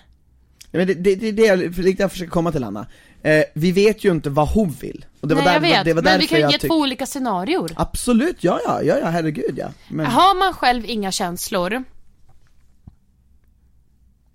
Ja, 0.70 0.78
men 0.78 0.86
det, 0.86 0.94
det, 0.94 1.14
det 1.14 1.28
är 1.28 1.32
det 1.56 1.98
jag, 1.98 2.12
försöker 2.12 2.30
komma 2.30 2.52
till 2.52 2.64
Anna. 2.64 2.86
Eh, 3.22 3.42
vi 3.54 3.72
vet 3.72 4.04
ju 4.04 4.10
inte 4.10 4.30
vad 4.30 4.48
hon 4.48 4.70
vill. 4.70 5.04
Och 5.20 5.28
det 5.28 5.34
var 5.34 5.42
Nej 5.42 5.60
där, 5.60 5.68
jag 5.68 5.76
vet, 5.76 5.84
det 5.84 5.94
var 5.94 6.02
men 6.02 6.20
vi 6.20 6.26
kan 6.26 6.38
ju 6.40 6.50
ge 6.50 6.58
tyck- 6.58 6.68
två 6.68 6.74
olika 6.74 7.06
scenarior. 7.06 7.72
Absolut, 7.76 8.44
ja 8.44 8.60
ja, 8.64 8.82
ja 8.82 8.98
ja, 8.98 9.06
herregud 9.06 9.54
ja. 9.58 9.68
Men, 9.88 10.06
Har 10.06 10.38
man 10.38 10.52
själv 10.54 10.84
inga 10.86 11.12
känslor 11.12 11.84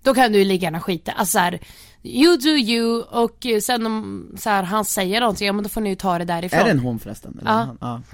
Då 0.02 0.14
kan 0.14 0.32
du 0.32 0.38
ju 0.38 0.44
lika 0.44 0.64
gärna 0.64 0.80
skita, 0.80 1.12
alltså 1.12 1.32
såhär 1.32 1.60
You 2.02 2.36
do 2.36 2.48
you 2.48 3.02
och 3.02 3.46
eh, 3.46 3.60
sen 3.60 3.86
om 3.86 4.28
så 4.38 4.50
här, 4.50 4.62
han 4.62 4.84
säger 4.84 5.20
någonting, 5.20 5.46
ja 5.46 5.52
men 5.52 5.62
då 5.62 5.68
får 5.68 5.80
ni 5.80 5.88
ju 5.90 5.96
ta 5.96 6.18
det 6.18 6.24
därifrån 6.24 6.60
är 6.60 6.64
det 6.64 6.70
en 6.70 6.78
hon 6.78 6.98
förresten? 6.98 7.38
Eller 7.40 7.50
Ja. 7.50 7.76
han? 7.80 8.04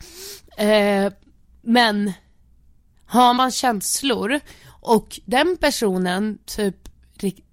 ja. 0.57 0.65
Eh, 0.65 1.13
men 1.63 2.13
har 3.07 3.35
man 3.35 3.51
känslor 3.51 4.41
och 4.81 5.21
den 5.25 5.57
personen 5.61 6.39
typ 6.45 6.89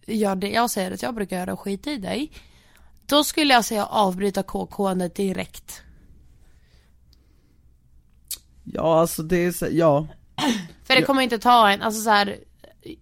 gör 0.06 0.36
det 0.36 0.50
jag 0.50 0.70
säger 0.70 0.92
att 0.92 1.02
jag 1.02 1.16
brukar 1.16 1.40
göra 1.40 1.54
och 1.54 1.60
skita 1.60 1.92
i 1.92 1.98
dig. 1.98 2.32
Då 3.06 3.24
skulle 3.24 3.54
jag 3.54 3.66
säga 3.66 3.86
avbryta 3.86 4.44
KK-andet 4.44 5.16
direkt. 5.16 5.82
Ja 8.64 9.00
alltså 9.00 9.24
det 9.24 9.46
är 9.46 9.52
så, 9.52 9.68
ja. 9.72 10.08
För 10.84 10.96
det 10.96 11.02
kommer 11.02 11.22
inte 11.22 11.40
ta 11.40 11.70
en, 11.70 11.82
alltså 11.82 12.02
så 12.02 12.10
här. 12.10 12.38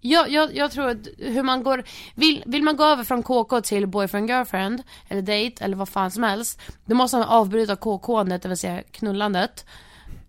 Jag, 0.02 0.32
jag, 0.32 0.56
jag 0.56 0.72
tror 0.72 0.90
att 0.90 1.08
hur 1.18 1.44
man 1.44 1.64
går, 1.64 1.84
vill, 2.16 2.44
vill 2.46 2.64
man 2.64 2.76
gå 2.76 2.84
över 2.84 3.04
från 3.04 3.24
KK 3.24 3.62
till 3.62 3.88
boyfriend 3.88 4.30
girlfriend, 4.30 4.84
eller 5.08 5.22
date, 5.22 5.66
eller 5.66 5.76
vad 5.76 5.90
fan 5.90 6.12
som 6.12 6.24
helst. 6.24 6.62
Då 6.86 6.96
måste 6.96 7.18
man 7.18 7.28
avbryta 7.28 7.76
KK-andet, 7.76 8.42
det 8.42 8.50
vill 8.50 8.58
säga 8.58 8.84
knullandet. 8.92 9.66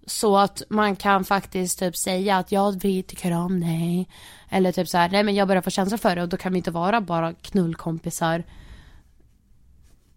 Så 0.07 0.39
att 0.39 0.63
man 0.69 0.97
kan 0.97 1.25
faktiskt 1.25 1.79
typ 1.79 1.97
säga 1.97 2.39
att 2.39 2.53
jag 2.53 2.81
tycker 2.81 3.33
om 3.33 3.61
dig. 3.61 4.09
Eller 4.49 4.73
typ 4.73 4.89
så 4.89 4.99
här, 4.99 5.09
nej 5.09 5.23
men 5.23 5.35
jag 5.35 5.49
börjar 5.49 5.63
få 5.63 5.71
känslor 5.71 5.99
för 5.99 6.17
det 6.17 6.23
och 6.23 6.29
då 6.29 6.37
kan 6.37 6.53
vi 6.53 6.59
inte 6.59 6.71
vara 6.71 7.01
bara 7.01 7.33
knullkompisar. 7.33 8.45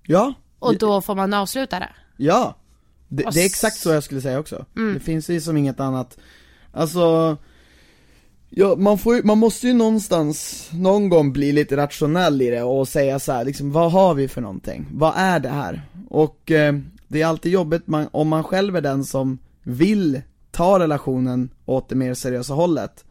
Ja. 0.04 0.34
Och 0.60 0.78
då 0.78 1.02
får 1.02 1.16
man 1.16 1.34
avsluta 1.34 1.80
det. 1.80 1.90
Ja. 2.18 2.56
Det, 3.08 3.24
det 3.34 3.42
är 3.42 3.46
exakt 3.46 3.78
så 3.78 3.90
jag 3.90 4.04
skulle 4.04 4.22
säga 4.22 4.40
också. 4.40 4.66
Mm. 4.76 4.94
Det 4.94 5.00
finns 5.00 5.30
ju 5.30 5.42
som 5.42 5.58
inget 5.58 5.80
annat. 5.80 6.18
Alltså, 6.72 7.38
ja, 8.50 8.76
man, 8.76 8.98
får 8.98 9.16
ju, 9.16 9.24
man 9.24 9.38
måste 9.38 9.68
ju 9.68 9.74
någonstans, 9.74 10.70
någon 10.74 11.10
gång 11.10 11.34
bli 11.34 11.52
lite 11.52 11.78
rationell 11.78 12.42
i 12.42 12.50
det 12.50 12.64
och 12.64 12.88
säga 12.88 13.20
så 13.20 13.32
här, 13.32 13.46
liksom, 13.46 13.72
vad 13.72 13.92
har 13.92 14.14
vi 14.14 14.28
för 14.28 14.42
någonting? 14.42 14.88
Vad 14.92 15.14
är 15.16 15.40
det 15.40 15.50
här? 15.50 15.82
Och 16.10 16.52
eh, 16.52 16.76
det 17.08 17.22
är 17.22 17.26
alltid 17.26 17.52
jobbigt 17.52 17.88
man, 17.88 18.08
om 18.12 18.28
man 18.28 18.44
själv 18.44 18.76
är 18.76 18.82
den 18.82 19.04
som 19.04 19.40
vill 19.64 20.22
ta 20.52 20.80
relationen 20.80 21.50
åt 21.66 21.90
det 21.90 21.96
mer 21.96 22.14
seriösa 22.14 22.54
hållet. 22.54 23.06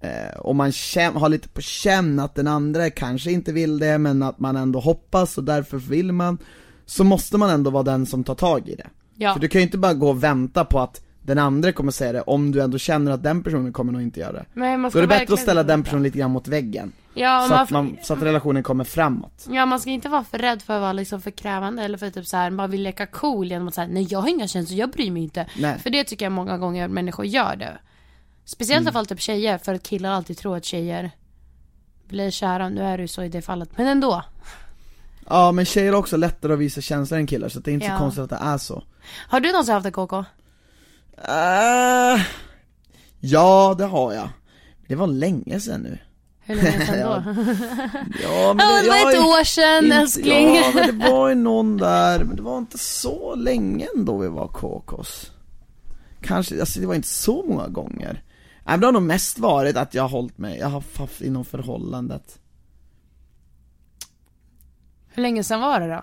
Eh, 0.00 0.38
och 0.38 0.56
man 0.56 0.72
känn, 0.72 1.16
har 1.16 1.28
lite 1.28 1.48
på 1.48 1.60
känn 1.60 2.18
att 2.18 2.34
den 2.34 2.46
andra 2.46 2.90
kanske 2.90 3.30
inte 3.32 3.52
vill 3.52 3.78
det, 3.78 3.98
men 3.98 4.22
att 4.22 4.38
man 4.38 4.56
ändå 4.56 4.80
hoppas 4.80 5.38
och 5.38 5.44
därför 5.44 5.76
vill 5.76 6.12
man. 6.12 6.38
Så 6.86 7.04
måste 7.04 7.38
man 7.38 7.50
ändå 7.50 7.70
vara 7.70 7.82
den 7.82 8.06
som 8.06 8.24
tar 8.24 8.34
tag 8.34 8.68
i 8.68 8.74
det. 8.74 8.86
Ja. 9.14 9.32
För 9.32 9.40
du 9.40 9.48
kan 9.48 9.60
ju 9.60 9.64
inte 9.64 9.78
bara 9.78 9.94
gå 9.94 10.08
och 10.08 10.22
vänta 10.22 10.64
på 10.64 10.80
att 10.80 11.05
den 11.26 11.38
andra 11.38 11.72
kommer 11.72 11.92
säga 11.92 12.12
det, 12.12 12.20
om 12.22 12.52
du 12.52 12.62
ändå 12.62 12.78
känner 12.78 13.12
att 13.12 13.22
den 13.22 13.42
personen 13.42 13.72
kommer 13.72 13.92
nog 13.92 14.02
inte 14.02 14.20
göra 14.20 14.32
det. 14.32 14.44
Men 14.52 14.80
man 14.80 14.82
Då 14.82 14.90
ska 14.90 14.98
är 14.98 15.02
det 15.02 15.08
bättre 15.08 15.34
att 15.34 15.40
ställa 15.40 15.62
den 15.62 15.82
personen 15.82 16.02
lite 16.02 16.18
grann 16.18 16.30
mot 16.30 16.48
väggen. 16.48 16.92
Ja, 17.14 17.44
så, 17.48 17.54
man, 17.54 17.62
att 17.62 17.70
man, 17.70 17.96
så 18.02 18.12
att 18.14 18.22
relationen 18.22 18.62
kommer 18.62 18.84
framåt. 18.84 19.46
Ja 19.50 19.66
man 19.66 19.80
ska 19.80 19.90
inte 19.90 20.08
vara 20.08 20.24
för 20.24 20.38
rädd 20.38 20.62
för 20.62 20.74
att 20.74 20.80
vara 20.80 20.92
liksom 20.92 21.20
för 21.22 21.30
krävande 21.30 21.82
eller 21.82 21.98
för 21.98 22.10
typ 22.10 22.26
så 22.26 22.36
här, 22.36 22.50
man 22.50 22.70
vill 22.70 22.82
leka 22.82 23.06
cool 23.06 23.46
genom 23.46 23.68
att 23.68 23.74
säga 23.74 23.88
nej 23.90 24.06
jag 24.10 24.18
har 24.20 24.28
inga 24.28 24.48
känslor, 24.48 24.78
jag 24.78 24.90
bryr 24.90 25.10
mig 25.10 25.22
inte. 25.22 25.46
Nej. 25.58 25.78
För 25.78 25.90
det 25.90 26.04
tycker 26.04 26.24
jag 26.26 26.32
många 26.32 26.58
gånger 26.58 26.88
människor 26.88 27.26
gör 27.26 27.56
det. 27.56 27.78
Speciellt 28.44 28.80
Mm. 28.80 28.90
i 28.90 28.92
fall 28.92 29.06
typ 29.06 29.20
tjejer, 29.20 29.58
för 29.58 29.74
att 29.74 29.82
killar 29.82 30.10
alltid 30.10 30.38
tror 30.38 30.56
att 30.56 30.64
tjejer 30.64 31.10
blir 32.08 32.30
kära, 32.30 32.68
nu 32.68 32.82
är 32.82 32.96
det 32.98 33.02
ju 33.02 33.08
så 33.08 33.22
i 33.22 33.28
det 33.28 33.42
fallet, 33.42 33.70
men 33.76 33.86
ändå. 33.86 34.22
Ja 35.28 35.52
men 35.52 35.64
tjejer 35.64 35.92
har 35.92 35.98
också 35.98 36.16
lättare 36.16 36.52
att 36.52 36.58
visa 36.58 36.80
känslor 36.80 37.18
än 37.20 37.26
killar, 37.26 37.48
så 37.48 37.60
det 37.60 37.70
är 37.70 37.72
inte 37.72 37.86
Ja. 37.86 37.92
så 37.92 37.98
konstigt 37.98 38.22
att 38.24 38.30
det 38.30 38.36
är 38.42 38.58
så. 38.58 38.82
Har 39.28 39.40
du 39.40 39.52
någonsin 39.52 39.74
haft 39.74 39.86
en 39.86 39.92
KK? 39.92 40.24
Uh, 41.18 42.22
ja, 43.20 43.74
det 43.78 43.84
har 43.84 44.12
jag. 44.12 44.28
Det 44.88 44.94
var 44.94 45.06
länge 45.06 45.60
sedan 45.60 45.80
nu. 45.80 45.98
Hur 46.40 46.54
länge 46.56 46.86
sedan 46.86 47.00
då? 47.34 47.42
Ja. 48.22 48.54
Men 48.54 48.84
det 48.84 48.88
var 48.88 49.10
ett 49.12 49.18
år 49.18 49.44
sedan 49.44 49.84
inte- 49.84 49.96
älskling. 49.96 50.54
Ja 50.56 50.70
men 50.74 50.98
det 50.98 51.10
var 51.10 51.28
ju 51.28 51.34
någon 51.34 51.76
där, 51.76 52.24
men 52.24 52.36
det 52.36 52.42
var 52.42 52.58
inte 52.58 52.78
så 52.78 53.34
länge 53.34 53.86
ändå 53.96 54.18
vi 54.18 54.28
var 54.28 54.48
KKs. 54.48 55.32
Kanske, 56.20 56.60
alltså 56.60 56.80
det 56.80 56.86
var 56.86 56.94
inte 56.94 57.08
så 57.08 57.44
många 57.48 57.68
gånger. 57.68 58.12
Nej 58.64 58.72
men 58.72 58.80
det 58.80 58.86
har 58.86 58.92
nog 58.92 59.02
mest 59.02 59.38
varit 59.38 59.76
att 59.76 59.94
jag 59.94 60.02
har 60.02 60.08
hållit 60.08 60.38
mig, 60.38 60.58
jag 60.58 60.68
har 60.68 60.82
haft 60.98 61.20
inom 61.20 61.44
förhållandet. 61.44 62.38
Hur 65.08 65.22
länge 65.22 65.44
sedan 65.44 65.60
var 65.60 65.80
det 65.80 65.88
då? 65.94 66.02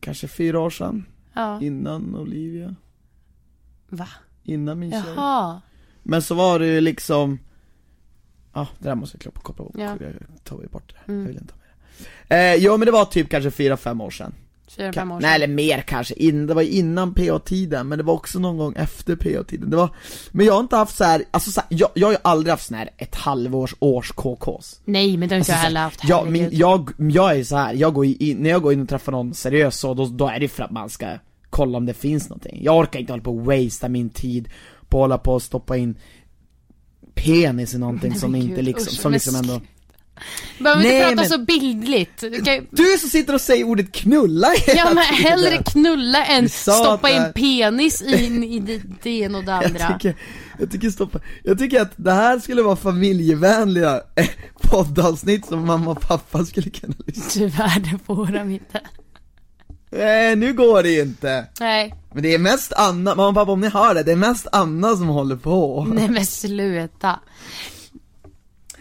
Kanske 0.00 0.28
fyra 0.28 0.60
år 0.60 0.70
sedan, 0.70 1.06
Ja. 1.34 1.60
innan 1.62 2.14
Olivia, 2.16 2.74
Va? 3.88 4.08
innan 4.44 4.78
min 4.78 4.90
tjej. 4.90 5.02
Jaha. 5.16 5.60
Men 6.02 6.22
så 6.22 6.34
var 6.34 6.58
det 6.58 6.66
ju 6.66 6.80
liksom 6.80 7.38
Ja, 8.54 8.66
det 8.78 8.88
där 8.88 8.94
måste 8.94 9.18
jag 9.24 9.34
koppla, 9.34 9.64
bort, 9.64 9.74
Ja. 9.78 9.82
jag 10.00 10.44
tar 10.44 10.56
bort 10.72 10.92
det, 11.06 11.12
Mm. 11.12 11.20
jag 11.20 11.28
vill 11.28 11.36
inte 11.38 11.52
ha 11.54 11.58
med 11.60 11.68
det 12.28 12.54
eh, 12.54 12.54
Jo 12.54 12.76
men 12.76 12.86
det 12.86 12.92
var 12.92 13.04
typ 13.04 13.30
kanske 13.30 13.50
fyra 13.50 13.76
fem 13.76 14.00
år 14.00 14.10
sedan 14.10 14.34
Fyra, 14.68 14.92
fem 14.92 15.10
år 15.12 15.20
Nej 15.20 15.22
sedan. 15.22 15.34
eller 15.42 15.54
mer 15.54 15.80
kanske, 15.80 16.14
in, 16.14 16.46
det 16.46 16.54
var 16.54 16.62
innan 16.62 17.14
PA-tiden, 17.14 17.88
men 17.88 17.98
det 17.98 18.04
var 18.04 18.14
också 18.14 18.38
någon 18.38 18.56
gång 18.56 18.74
efter 18.76 19.16
PA-tiden 19.16 19.70
det 19.70 19.76
var, 19.76 19.88
Men 20.30 20.46
jag 20.46 20.52
har 20.52 20.60
inte 20.60 20.76
haft 20.76 20.96
så 20.96 21.04
här, 21.04 21.24
alltså 21.30 21.50
så 21.50 21.60
här, 21.60 21.68
jag, 21.70 21.90
jag 21.94 22.06
har 22.06 22.12
ju 22.12 22.18
aldrig 22.24 22.50
haft 22.50 22.66
sån 22.66 22.76
här 22.76 22.90
ett 22.96 23.14
halvårs 23.14 23.74
års 23.78 24.12
KKs 24.12 24.80
Nej 24.84 25.16
men 25.16 25.28
det 25.28 25.34
har 25.34 25.38
inte 25.38 25.52
Alltså, 25.52 25.52
jag 25.52 25.58
heller 25.58 25.80
haft. 25.80 26.04
jag, 26.08 26.30
min, 26.30 26.48
jag, 26.52 26.90
jag 26.98 27.36
är 27.38 27.44
så 27.44 27.56
här, 27.56 27.74
jag 27.74 27.94
går 27.94 28.04
in, 28.06 28.36
när 28.38 28.50
jag 28.50 28.62
går 28.62 28.72
in 28.72 28.80
och 28.82 28.88
träffar 28.88 29.12
någon 29.12 29.34
seriös 29.34 29.76
så, 29.78 29.94
då, 29.94 30.06
då 30.06 30.28
är 30.28 30.40
det 30.40 30.48
för 30.48 30.62
att 30.62 30.70
man 30.70 30.90
ska 30.90 31.06
kolla 31.54 31.78
om 31.78 31.86
det 31.86 31.94
finns 31.94 32.28
någonting 32.28 32.58
Jag 32.64 32.76
orkar 32.78 33.00
inte 33.00 33.12
hålla 33.12 33.22
på 33.22 33.36
och 33.36 33.44
wastea 33.44 33.88
min 33.88 34.10
tid 34.10 34.48
på 34.88 34.98
att 34.98 35.02
hålla 35.02 35.18
på 35.18 35.32
och 35.34 35.42
stoppa 35.42 35.76
in 35.76 35.96
penis 37.14 37.74
i 37.74 37.78
någonting 37.78 38.10
Nej, 38.10 38.18
som 38.18 38.34
inte 38.34 38.54
gud, 38.54 38.64
liksom, 38.64 38.86
usch, 38.92 39.00
som 39.00 39.10
men 39.10 39.12
liksom 39.16 39.34
ändå 39.36 39.60
Behöver 40.58 40.80
inte 40.82 40.94
Nej, 40.94 41.02
prata 41.02 41.14
men- 41.14 41.28
så 41.28 41.38
bildligt. 41.38 42.20
Du 42.20 42.42
kan 42.42 42.66
Du 42.70 42.98
som 42.98 43.08
sitter 43.10 43.34
och 43.34 43.40
säger 43.40 43.64
ordet 43.64 43.92
knulla 43.92 44.48
Ja 44.76 44.84
men 44.94 45.04
hellre 45.04 45.62
knulla 45.66 46.24
än 46.24 46.48
stoppa 46.48 47.10
in 47.10 47.22
penis 47.34 48.02
in 48.02 48.44
i 48.44 48.58
det, 48.60 48.82
det 49.02 49.10
ena 49.10 49.38
och 49.38 49.44
det 49.44 49.54
andra. 49.64 49.78
Jag 49.80 49.92
tycker, 50.00 50.16
jag 50.58 50.70
tycker 50.70 50.90
stoppa, 50.90 51.20
jag 51.44 51.58
tycker 51.58 51.80
att 51.80 51.92
det 51.96 52.12
här 52.12 52.38
skulle 52.38 52.62
vara 52.62 52.76
familjevänliga 52.76 54.00
poddavsnitt 54.62 55.46
som 55.46 55.66
mamma 55.66 55.90
och 55.90 56.00
pappa 56.00 56.44
skulle 56.44 56.70
kunna 56.70 56.94
lyssna 57.06 57.24
Tyvärr, 57.30 57.80
det 57.80 57.98
får 58.06 58.26
de 58.26 58.50
inte. 58.50 58.80
Nej 59.96 60.36
nu 60.36 60.52
går 60.52 60.82
det 60.82 60.90
ju 60.90 61.02
inte. 61.02 61.46
Nej, 61.60 61.94
Men 62.12 62.22
det 62.22 62.34
är 62.34 62.38
mest 62.38 62.72
Anna, 62.76 63.14
mamma 63.14 63.28
och 63.28 63.34
pappa 63.34 63.52
om 63.52 63.60
ni 63.60 63.68
hör 63.68 63.94
det, 63.94 64.02
det 64.02 64.12
är 64.12 64.16
mest 64.16 64.46
Anna 64.52 64.96
som 64.96 65.08
håller 65.08 65.36
på. 65.36 65.86
Nej 65.94 66.08
men 66.08 66.26
sluta. 66.26 67.20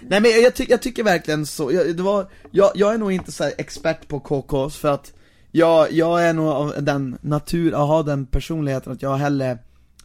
Nej 0.01 0.22
men 0.22 0.32
jag, 0.32 0.55
ty, 0.55 0.66
jag 0.70 0.82
tycker 0.82 1.03
verkligen 1.03 1.45
så, 1.45 1.72
jag, 1.72 1.97
det 1.97 2.03
var, 2.03 2.28
jag, 2.51 2.72
jag 2.76 2.93
är 2.93 2.97
nog 2.97 3.11
inte 3.11 3.32
så 3.32 3.43
här 3.43 3.53
expert 3.57 4.07
på 4.07 4.20
KKs 4.20 4.78
för 4.78 4.88
att 4.88 5.14
jag, 5.51 5.91
jag 5.91 6.24
är 6.24 6.34
nog 6.34 6.47
av 6.47 6.74
den 6.80 7.18
natur, 7.22 7.72
jag 7.72 7.86
har 7.86 8.03
den 8.03 8.26
personligheten 8.26 8.93
att 8.93 9.01
jag 9.01 9.16
hellre 9.16 9.57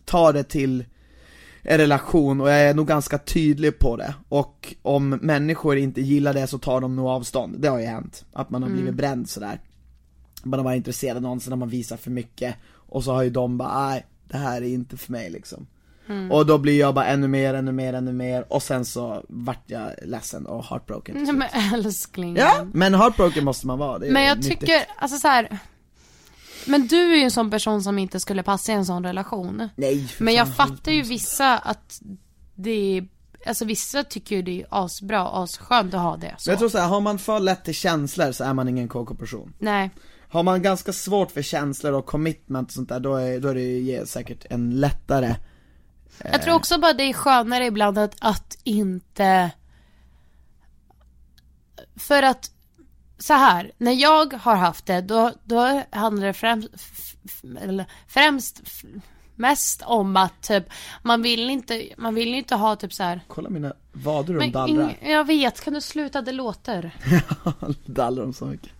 tar 0.05 0.33
det 0.33 0.45
till 0.45 0.85
en 1.63 1.79
relation 1.79 2.41
och 2.41 2.51
jag 2.51 2.61
är 2.61 2.75
nog 2.75 2.87
ganska 2.87 3.19
tydlig 3.19 3.79
på 3.79 3.97
det. 3.97 4.15
Och 4.29 4.75
om 4.83 5.09
människor 5.09 5.77
inte 5.77 6.01
gillar 6.01 6.35
det 6.35 6.47
så 6.47 6.59
tar 6.59 6.81
de 6.81 6.97
nog 6.97 7.07
avstånd, 7.07 7.57
det 7.59 7.69
har 7.69 7.79
ju 7.79 7.87
hänt, 7.87 8.25
att 8.33 8.51
man 8.51 8.63
har 8.63 8.71
blivit 8.71 8.95
bränd 8.95 9.29
sådär 9.29 9.61
Man 10.49 10.59
har 10.59 10.64
varit 10.64 10.76
intresserad 10.76 11.16
av 11.16 11.22
någon, 11.22 11.40
sen 11.40 11.53
har 11.53 11.59
man 11.59 11.68
visat 11.68 12.01
för 12.01 12.11
mycket 12.11 12.55
och 12.72 13.05
så 13.05 13.12
har 13.12 13.22
ju 13.22 13.30
de 13.30 13.59
bara, 13.59 13.88
nej 13.88 14.07
det 14.28 14.36
här 14.38 14.62
är 14.62 14.68
inte 14.68 14.96
för 14.96 15.12
mig 15.12 15.30
liksom 15.30 15.66
Och 16.30 16.46
då 16.46 16.59
blir 16.59 16.80
jag 16.80 16.94
bara 16.94 17.07
ännu 17.07 17.28
mer, 17.28 17.55
ännu 17.55 17.72
mer, 17.72 17.92
ännu 17.94 18.12
mer 18.12 18.53
och 18.53 18.62
sen 18.62 18.84
så 18.84 19.24
vart 19.28 19.62
jag 19.66 19.90
ledsen 20.03 20.46
och 20.46 20.64
heartbroken 20.64 21.14
till 21.14 21.26
slut. 21.26 21.38
men 21.53 21.74
älskling. 21.74 22.36
Ja, 22.36 22.66
men 22.72 22.94
heartbroken 22.94 23.44
måste 23.44 23.66
man 23.66 23.78
vara, 23.78 23.99
det 23.99 24.11
Men 24.11 24.22
jag 24.24 24.36
nyttigt. 24.38 24.61
tycker, 24.61 24.86
alltså 24.99 25.18
så 25.18 25.28
här. 25.28 25.59
Men 26.66 26.86
du 26.86 27.12
är 27.12 27.16
ju 27.16 27.22
en 27.22 27.30
sån 27.30 27.51
person 27.51 27.82
som 27.82 27.99
inte 27.99 28.20
skulle 28.20 28.42
passa 28.42 28.72
i 28.72 28.74
en 28.74 28.86
sån 28.86 29.05
relation. 29.05 29.68
Nej 29.76 30.09
Men 30.18 30.34
jag 30.34 30.57
fattar 30.57 30.92
ju 30.92 31.03
vissa 31.03 31.59
att 31.59 32.01
det 32.55 32.99
är, 32.99 33.09
alltså 33.46 33.64
vissa 33.64 34.05
tycker 34.05 34.36
ju 34.36 34.42
det 34.42 34.61
är 34.61 34.66
asbra, 34.70 35.28
asskönt 35.28 35.94
att 35.94 36.01
ha 36.01 36.16
det 36.16 36.34
så. 36.38 36.51
Men 36.51 36.53
jag 36.53 36.59
tror 36.59 36.68
såhär, 36.68 36.88
har 36.88 37.01
man 37.01 37.18
för 37.18 37.40
lätt 37.40 37.64
till 37.64 37.74
känslor 37.74 38.32
så 38.32 38.44
är 38.44 38.55
man 38.55 38.68
ingen 38.68 38.88
KK-person 38.88 39.55
Nej. 39.59 39.90
Har 40.31 40.43
man 40.43 40.62
ganska 40.62 40.93
svårt 40.93 41.31
för 41.31 41.43
känslor 41.43 41.93
och 41.93 42.07
commitment 42.07 42.68
och 42.68 42.72
sånt 42.72 42.89
där, 42.89 43.01
då 43.01 43.16
är, 43.16 43.41
då 43.41 43.49
är 43.49 43.55
det 43.55 43.61
ju 43.61 44.07
säkert 44.07 44.47
en 44.51 44.81
lättare 44.81 45.37
Jag 46.24 46.43
tror 46.43 46.55
också 46.55 46.79
bara 46.79 46.93
det 46.93 47.03
är 47.03 47.12
skönare 47.12 47.66
ibland 47.66 47.99
att, 47.99 48.14
att 48.20 48.59
inte 48.64 49.51
För 51.97 52.22
att 52.22 52.51
så 53.18 53.35
här, 53.35 53.72
när 53.79 53.93
jag 53.93 54.35
har 54.35 54.57
haft 54.57 54.87
det 54.87 55.01
då, 55.01 55.33
då 55.45 55.83
handlar 55.91 56.26
det 56.26 56.33
främst, 56.33 56.68
eller 57.61 57.85
främst 58.09 58.62
mest 59.35 59.83
om 59.87 60.16
att 60.16 60.43
typ 60.43 60.64
man 61.03 61.22
vill 61.22 61.51
inte, 61.51 61.89
man 61.97 62.14
vill 62.14 62.35
inte 62.35 62.55
ha 62.55 62.76
typ 62.76 62.93
så 62.93 63.03
här. 63.03 63.20
Kolla 63.29 63.51
mina 63.51 63.72
vader 63.93 64.35
de 64.35 64.51
dallrar 64.51 64.97
jag 65.03 65.26
vet, 65.26 65.61
kan 65.61 65.74
du 65.74 65.81
sluta? 65.81 66.22
Det 66.22 66.33
låter. 66.33 66.97
Dallrar 67.87 68.22
de 68.22 68.33
så 68.33 68.47
mycket 68.47 68.70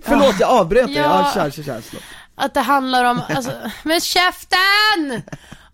Förlåt 0.04 0.40
jag 0.40 0.50
avbröt 0.50 0.86
dig, 0.86 0.96
Ja. 0.96 1.02
ja 1.02 1.32
kör, 1.34 1.50
kör, 1.50 1.62
kör, 1.62 1.80
slå. 1.80 1.98
Att 2.34 2.54
det 2.54 2.60
handlar 2.60 3.04
om, 3.04 3.20
alltså, 3.28 3.52
men 3.82 4.00
käften! 4.00 5.22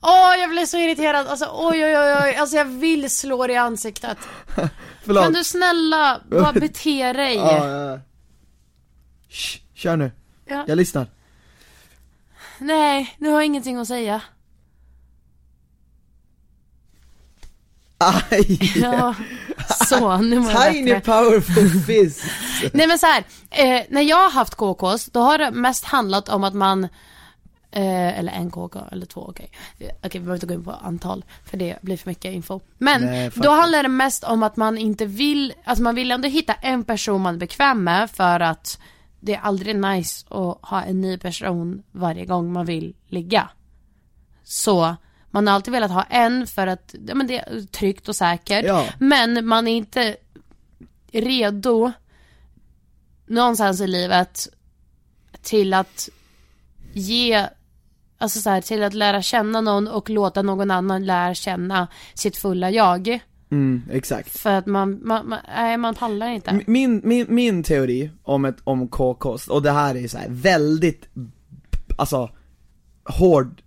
Åh, 0.01 0.35
jag 0.41 0.51
blir 0.51 0.67
så 0.67 0.77
irriterad. 0.79 1.27
Alltså 1.27 1.49
oj, 1.53 1.85
oj, 1.85 1.99
oj, 1.99 2.17
oj. 2.23 2.35
Alltså 2.35 2.57
jag 2.57 2.65
vill 2.65 3.11
slå 3.11 3.47
dig 3.47 3.57
i 3.57 3.59
ansiktet. 3.59 4.19
Förlåt 5.03 5.25
Kan 5.25 5.33
du 5.33 5.45
snälla 5.45 6.21
bara 6.31 6.53
bete 6.53 7.13
dig? 7.13 7.35
Ja, 7.35 7.67
ja, 7.69 7.91
ja. 7.91 8.01
Shh, 9.31 9.59
kör 9.75 9.97
nu, 9.97 10.13
Ja. 10.47 10.65
jag 10.67 10.77
lyssnar 10.77 11.07
Nej, 12.59 13.15
nu 13.19 13.29
har 13.29 13.37
jag 13.37 13.47
ingenting 13.47 13.77
att 13.77 13.89
säga. 13.89 14.21
Aj! 17.99 18.73
Ja, 18.77 19.15
Så, 19.87 20.17
nu 20.17 20.41
mår 20.41 20.51
jag 20.53 20.73
Tiny 20.73 20.95
bättre. 20.95 21.13
powerful 21.13 21.71
fist. 21.81 22.21
Nej 22.73 22.87
men 22.87 22.99
så 22.99 23.07
här, 23.07 23.25
eh, 23.51 23.83
när 23.91 24.03
jag 24.03 24.17
har 24.17 24.31
haft 24.31 24.55
KKs, 24.55 25.07
då 25.07 25.21
har 25.21 25.39
det 25.39 25.51
mest 25.51 25.85
handlat 25.85 26.29
om 26.29 26.45
att 26.45 26.55
man 26.55 26.85
eh, 27.71 28.19
eller 28.19 28.33
en 28.33 28.51
KK 28.51 28.79
eller 28.93 29.07
två, 29.07 29.27
okej. 29.29 29.51
Eh, 29.79 29.87
Okej, 29.97 30.11
vi 30.13 30.19
behöver 30.19 30.35
inte 30.35 30.47
gå 30.47 30.55
in 30.55 30.65
på 30.65 30.73
antal, 30.73 31.25
för 31.51 31.57
det 31.57 31.79
blir 31.83 31.97
för 31.97 32.11
mycket 32.11 32.33
info. 32.35 32.61
Men 32.79 33.03
Nej, 33.03 33.25
då 33.25 33.31
faktiskt. 33.31 33.51
handlar 33.51 33.83
det 33.83 33.89
mest 33.89 34.25
om 34.25 34.43
att 34.43 34.57
man 34.57 34.79
inte 34.79 35.07
vill, 35.07 35.53
alltså 35.65 35.83
man 35.85 35.95
vill 35.95 36.11
ändå 36.11 36.29
hitta 36.29 36.53
en 36.55 36.85
person 36.85 37.21
man 37.21 37.35
är 37.35 37.39
bekväm 37.39 37.85
med 37.85 38.11
för 38.11 38.41
att 38.41 38.79
det 39.21 39.35
är 39.35 39.41
aldrig 39.41 39.77
nice 39.77 40.27
att 40.29 40.59
ha 40.63 40.83
en 40.83 41.01
ny 41.01 41.19
person 41.19 41.83
varje 41.93 42.25
gång 42.27 42.53
man 42.53 42.67
vill 42.67 42.95
ligga. 43.09 43.49
Så 44.45 44.97
man 45.31 45.47
har 45.47 45.55
alltid 45.55 45.73
velat 45.73 45.91
ha 45.91 46.03
en 46.03 46.47
för 46.47 46.67
att 46.67 46.95
ja, 47.07 47.15
men 47.15 47.27
det 47.27 47.39
är 47.39 47.67
tryggt 47.67 48.09
och 48.09 48.17
säkert. 48.17 48.65
Ja. 48.65 48.87
Men 48.99 49.47
man 49.47 49.69
är 49.69 49.77
inte 49.77 50.17
redo 51.13 51.93
någonstans 53.27 53.81
i 53.81 53.87
livet 53.87 54.49
till 55.43 55.75
att 55.75 56.09
ge, 56.93 57.47
alltså 58.19 58.41
så 58.41 58.51
här, 58.51 58.61
till 58.61 58.83
att 58.83 58.95
lära 58.95 59.23
känna 59.23 59.61
någon 59.61 59.89
och 59.89 60.11
låta 60.11 60.43
någon 60.43 60.71
annan 60.71 61.07
lära 61.07 61.35
känna 61.35 61.89
sitt 62.15 62.37
fulla 62.37 62.71
jag. 62.71 63.21
Mm, 63.51 63.83
exakt. 63.91 64.39
För 64.39 64.51
att 64.51 64.67
man, 64.67 65.01
man, 65.03 65.29
man 65.29 65.39
nej 65.49 65.77
man 65.77 65.95
pallar 65.95 66.29
inte. 66.29 66.61
Min, 66.67 67.01
min, 67.05 67.27
min 67.29 67.63
teori 67.63 68.11
om 68.23 68.45
ett, 68.45 68.57
om 68.65 68.89
KKs, 68.89 69.49
och 69.49 69.63
det 69.63 69.71
här 69.71 69.95
är 69.95 70.09
så 70.09 70.19
här 70.19 70.27
väldigt, 70.29 71.09
alltså, 71.97 72.31
hård, 73.05 73.63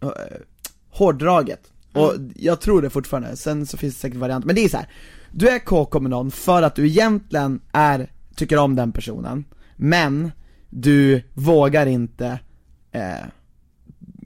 hårdraget. 0.91 1.61
Och 1.93 2.13
jag 2.35 2.61
tror 2.61 2.81
det 2.81 2.89
fortfarande, 2.89 3.37
sen 3.37 3.65
så 3.65 3.77
finns 3.77 3.95
det 3.95 3.99
säkert 4.01 4.17
varianter, 4.19 4.47
men 4.47 4.55
det 4.55 4.63
är 4.65 4.69
så 4.69 4.77
här. 4.77 4.87
Du 5.31 5.49
är 5.49 5.59
KK 5.59 5.99
med 5.99 6.09
någon 6.11 6.31
för 6.31 6.61
att 6.63 6.75
du 6.75 6.87
egentligen 6.87 7.61
är, 7.71 8.11
tycker 8.35 8.57
om 8.57 8.75
den 8.75 8.91
personen, 8.91 9.45
men 9.75 10.31
du 10.69 11.23
vågar 11.33 11.85
inte 11.85 12.39
eh, 12.91 13.25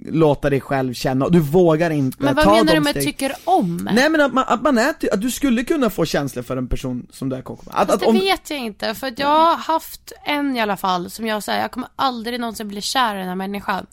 låta 0.05 0.49
dig 0.49 0.61
själv 0.61 0.93
känna, 0.93 1.29
du 1.29 1.39
vågar 1.39 1.89
inte 1.89 2.23
Men 2.23 2.35
vad 2.35 2.45
ta 2.45 2.51
menar 2.55 2.73
du 2.73 2.79
med 2.79 2.95
steg- 2.95 3.03
tycker 3.03 3.33
om? 3.43 3.89
Nej 3.93 4.09
men 4.09 4.21
att 4.21 4.33
man, 4.33 4.43
att 4.47 4.61
man 4.61 4.77
är, 4.77 4.89
att 5.11 5.21
du 5.21 5.31
skulle 5.31 5.63
kunna 5.63 5.89
få 5.89 6.05
känslor 6.05 6.43
för 6.43 6.57
en 6.57 6.67
person 6.67 7.07
som 7.11 7.29
du 7.29 7.35
är 7.35 7.41
KK 7.41 7.63
med. 7.65 7.75
Att, 7.75 7.91
att 7.91 7.99
det 7.99 8.11
vet 8.11 8.49
jag 8.49 8.59
inte, 8.59 8.93
för 8.93 9.07
att 9.07 9.19
jag 9.19 9.27
har 9.27 9.55
haft 9.57 10.11
en 10.25 10.55
i 10.55 10.61
alla 10.61 10.77
fall 10.77 11.09
som 11.09 11.25
jag 11.27 11.43
säger, 11.43 11.61
jag 11.61 11.71
kommer 11.71 11.89
aldrig 11.95 12.39
någonsin 12.39 12.67
bli 12.67 12.81
kär 12.81 13.15
i 13.15 13.19
den 13.19 13.27
här 13.27 13.35
människan. 13.35 13.85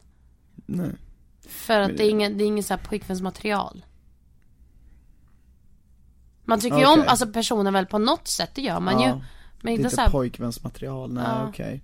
Nej. 0.66 0.90
För 1.52 1.80
att 1.80 1.96
det 1.96 2.04
är 2.04 2.10
ingen, 2.10 2.38
det 2.38 2.44
är 2.44 2.46
ingen 2.46 2.64
så 2.64 2.74
här 2.74 2.80
pojkvänsmaterial. 2.84 3.84
Man 6.44 6.60
tycker 6.60 6.78
ju 6.78 6.86
om, 6.86 6.98
Okej. 6.98 7.08
alltså 7.08 7.26
personen 7.26 7.72
väl 7.72 7.86
på 7.86 7.98
något 7.98 8.28
sätt, 8.28 8.50
det 8.54 8.62
gör 8.62 8.80
man 8.80 9.00
ju. 9.00 9.06
Ja. 9.06 9.20
Men 9.62 9.72
Lite 9.74 9.82
inte 9.82 9.96
så 9.96 10.00
här, 10.02 10.10
pojkvänsmaterial, 10.10 11.12
nej 11.12 11.24
Ja. 11.26 11.48
okej 11.48 11.82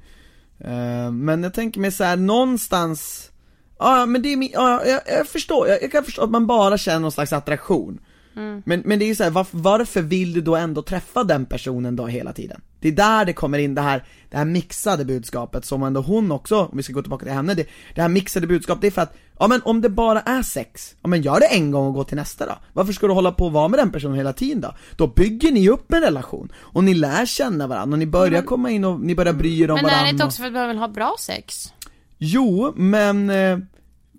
Eh, 0.58 1.10
Men 1.10 1.42
jag 1.42 1.54
tänker 1.54 1.80
mig 1.80 1.92
så 1.92 2.04
här, 2.04 2.16
någonstans 2.16 3.30
Ja 3.78 4.06
men 4.06 4.22
det 4.22 4.32
är 4.32 4.36
min, 4.36 4.50
ja, 4.52 4.84
jag, 4.86 5.00
jag 5.06 5.28
förstår, 5.28 5.68
jag, 5.68 5.82
jag 5.82 5.92
kan 5.92 6.04
förstå 6.04 6.22
att 6.22 6.30
man 6.30 6.46
bara 6.46 6.78
känner 6.78 7.00
någon 7.00 7.12
slags 7.12 7.32
attraktion 7.32 8.00
Mm. 8.39 8.62
Men, 8.66 8.82
men 8.84 8.99
det 8.99 9.05
är 9.05 9.07
ju 9.07 9.14
så 9.14 9.24
här, 9.24 9.30
varför, 9.30 9.59
varför 9.59 10.03
vill 10.03 10.32
du 10.32 10.41
då 10.41 10.57
ändå 10.57 10.82
träffa 10.82 11.24
den 11.24 11.47
personen 11.47 11.97
då 11.97 12.07
hela 12.07 12.32
tiden? 12.32 12.61
Det 12.80 12.89
är 12.89 12.93
där 12.93 13.24
det 13.24 13.32
kommer 13.32 13.59
in 13.59 13.74
det 13.74 13.80
här, 13.80 14.05
det 14.30 14.36
här 14.36 14.45
mixade 14.45 15.05
budskapet 15.05 15.64
som 15.64 15.82
ändå 15.82 16.01
hon 16.01 16.32
också, 16.32 16.61
om 16.61 16.76
vi 16.76 16.82
ska 16.82 16.93
gå 16.93 17.03
tillbaka 17.03 17.24
till 17.24 17.34
henne, 17.34 17.55
det, 17.55 17.66
det 17.95 18.03
här 18.03 18.09
mixade 18.09 18.47
budskapet, 18.47 18.80
det 18.80 18.86
är 18.86 18.91
för 18.91 19.03
att, 19.03 19.16
ja 19.39 19.49
men 19.49 19.61
om 19.64 19.80
det 19.80 19.89
bara 19.89 20.20
är 20.20 20.43
sex, 20.43 20.95
ja 21.03 21.09
men 21.09 21.22
gör 21.22 21.41
det 21.41 21.47
en 21.47 21.70
gång 21.70 21.86
och 21.86 21.95
gå 21.95 22.05
till 22.05 22.16
nästa 22.16 22.47
då. 22.47 22.55
Varför 22.72 22.93
ska 22.93 23.07
du 23.07 23.12
hålla 23.12 23.32
på 23.32 23.47
och 23.47 23.53
vara 23.53 23.68
med 23.68 23.78
den 23.78 23.93
personen 23.93 24.16
hela 24.16 24.32
tiden 24.32 24.61
då? 24.61 24.74
Då 24.97 25.07
bygger 25.07 25.53
ni 25.53 25.68
upp 25.68 25.93
en 25.93 26.01
relation, 26.01 26.53
och 26.57 26.84
ni 26.84 26.95
lär 26.95 27.26
känna 27.26 27.66
varandra, 27.66 27.95
och 27.95 27.99
ni 27.99 28.07
börjar 28.07 28.43
komma 28.43 28.70
in 28.70 28.84
och 28.84 29.01
ni 29.01 29.14
börjar 29.14 29.32
bry 29.32 29.62
er 29.62 29.70
om 29.70 29.74
men 29.74 29.84
varandra. 29.84 30.01
är 30.01 30.05
det 30.05 30.11
inte 30.11 30.24
också 30.24 30.39
för 30.43 30.47
att 30.47 30.53
man 30.53 30.68
vill 30.68 30.78
ha 30.78 30.89
bra 30.89 31.16
sex? 31.18 31.72
Jo, 32.18 32.72
men, 32.76 33.30
eh, 33.30 33.59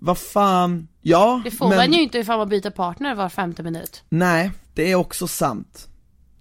vad 0.02 0.18
fan, 0.18 0.88
ja, 1.00 1.40
Det 1.44 1.50
får 1.50 1.68
men... 1.68 1.76
man 1.76 1.92
ju 1.92 2.02
inte 2.02 2.18
ifall 2.18 2.38
man 2.38 2.48
byter 2.48 2.70
partner 2.70 3.14
var 3.14 3.28
femte 3.28 3.62
minut. 3.62 4.02
Nej, 4.08 4.50
det 4.74 4.90
är 4.90 4.94
också 4.94 5.26
sant. 5.26 5.88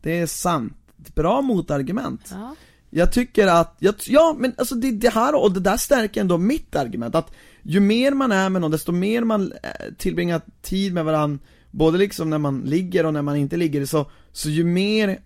Det 0.01 0.19
är 0.19 0.27
sant. 0.27 0.73
Bra 1.15 1.41
motargument. 1.41 2.29
Ja. 2.31 2.55
Jag 2.89 3.11
tycker 3.11 3.47
att, 3.47 3.75
jag, 3.79 3.95
ja 4.05 4.35
men 4.39 4.53
alltså 4.57 4.75
det, 4.75 4.91
det 4.91 5.09
här 5.09 5.43
och 5.43 5.51
det 5.51 5.59
där 5.59 5.77
stärker 5.77 6.21
ändå 6.21 6.37
mitt 6.37 6.75
argument 6.75 7.15
att 7.15 7.31
ju 7.61 7.79
mer 7.79 8.11
man 8.11 8.31
är 8.31 8.49
med 8.49 8.61
någon, 8.61 8.71
desto 8.71 8.91
mer 8.91 9.21
man 9.21 9.51
eh, 9.51 9.93
tillbringar 9.97 10.41
tid 10.61 10.93
med 10.93 11.05
varandra, 11.05 11.39
både 11.71 11.97
liksom 11.97 12.29
när 12.29 12.37
man 12.37 12.61
ligger 12.61 13.05
och 13.05 13.13
när 13.13 13.21
man 13.21 13.35
inte 13.35 13.57
ligger, 13.57 13.85
så, 13.85 14.11
så 14.31 14.49
ju 14.49 14.63
mer 14.63 15.19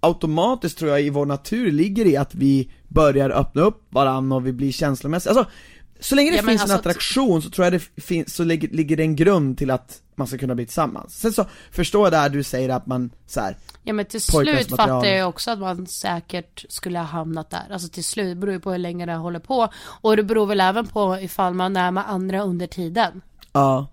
automatiskt 0.00 0.78
tror 0.78 0.90
jag 0.90 1.02
i 1.02 1.10
vår 1.10 1.26
natur 1.26 1.72
ligger 1.72 2.06
i 2.06 2.16
att 2.16 2.34
vi 2.34 2.70
börjar 2.88 3.30
öppna 3.30 3.62
upp 3.62 3.86
varandra 3.88 4.36
och 4.36 4.46
vi 4.46 4.52
blir 4.52 4.72
känslomässiga, 4.72 5.32
alltså 5.32 5.52
så 6.00 6.14
länge 6.14 6.30
det 6.30 6.36
Ja, 6.36 6.42
finns 6.42 6.60
en 6.62 6.70
alltså, 6.70 6.76
attraktion 6.88 7.42
så 7.42 7.50
tror 7.50 7.64
jag 7.66 7.72
det 7.72 8.02
finns, 8.02 8.34
så 8.34 8.44
ligger, 8.44 8.68
ligger 8.68 8.96
det 8.96 9.02
en 9.02 9.16
grund 9.16 9.58
till 9.58 9.70
att 9.70 10.02
man 10.14 10.26
ska 10.26 10.38
kunna 10.38 10.54
bli 10.54 10.66
tillsammans. 10.66 11.20
Sen 11.20 11.32
så 11.32 11.46
förstår 11.72 12.06
jag 12.06 12.12
där 12.12 12.28
du 12.28 12.42
säger 12.42 12.68
att 12.68 12.86
man 12.86 13.10
så 13.26 13.40
här, 13.40 13.56
Ja 13.82 13.92
men 13.92 14.04
till 14.06 14.20
slut 14.20 14.68
fattar 14.68 15.04
jag 15.04 15.28
också 15.28 15.50
att 15.50 15.58
man 15.58 15.86
säkert 15.86 16.64
skulle 16.68 16.98
ha 16.98 17.06
hamnat 17.06 17.50
där. 17.50 17.66
Alltså 17.72 17.88
till 17.88 18.04
slut, 18.04 18.26
det 18.28 18.34
beror 18.34 18.52
ju 18.54 18.60
på 18.60 18.70
hur 18.72 18.78
länge 18.78 19.06
det 19.06 19.14
håller 19.14 19.38
på. 19.38 19.68
Och 20.00 20.16
det 20.16 20.22
beror 20.22 20.46
väl 20.46 20.60
även 20.60 20.86
på 20.86 21.18
ifall 21.20 21.54
man 21.54 21.76
är 21.76 21.90
med 21.90 22.10
andra 22.10 22.42
under 22.42 22.66
tiden. 22.66 23.22
ja, 23.52 23.86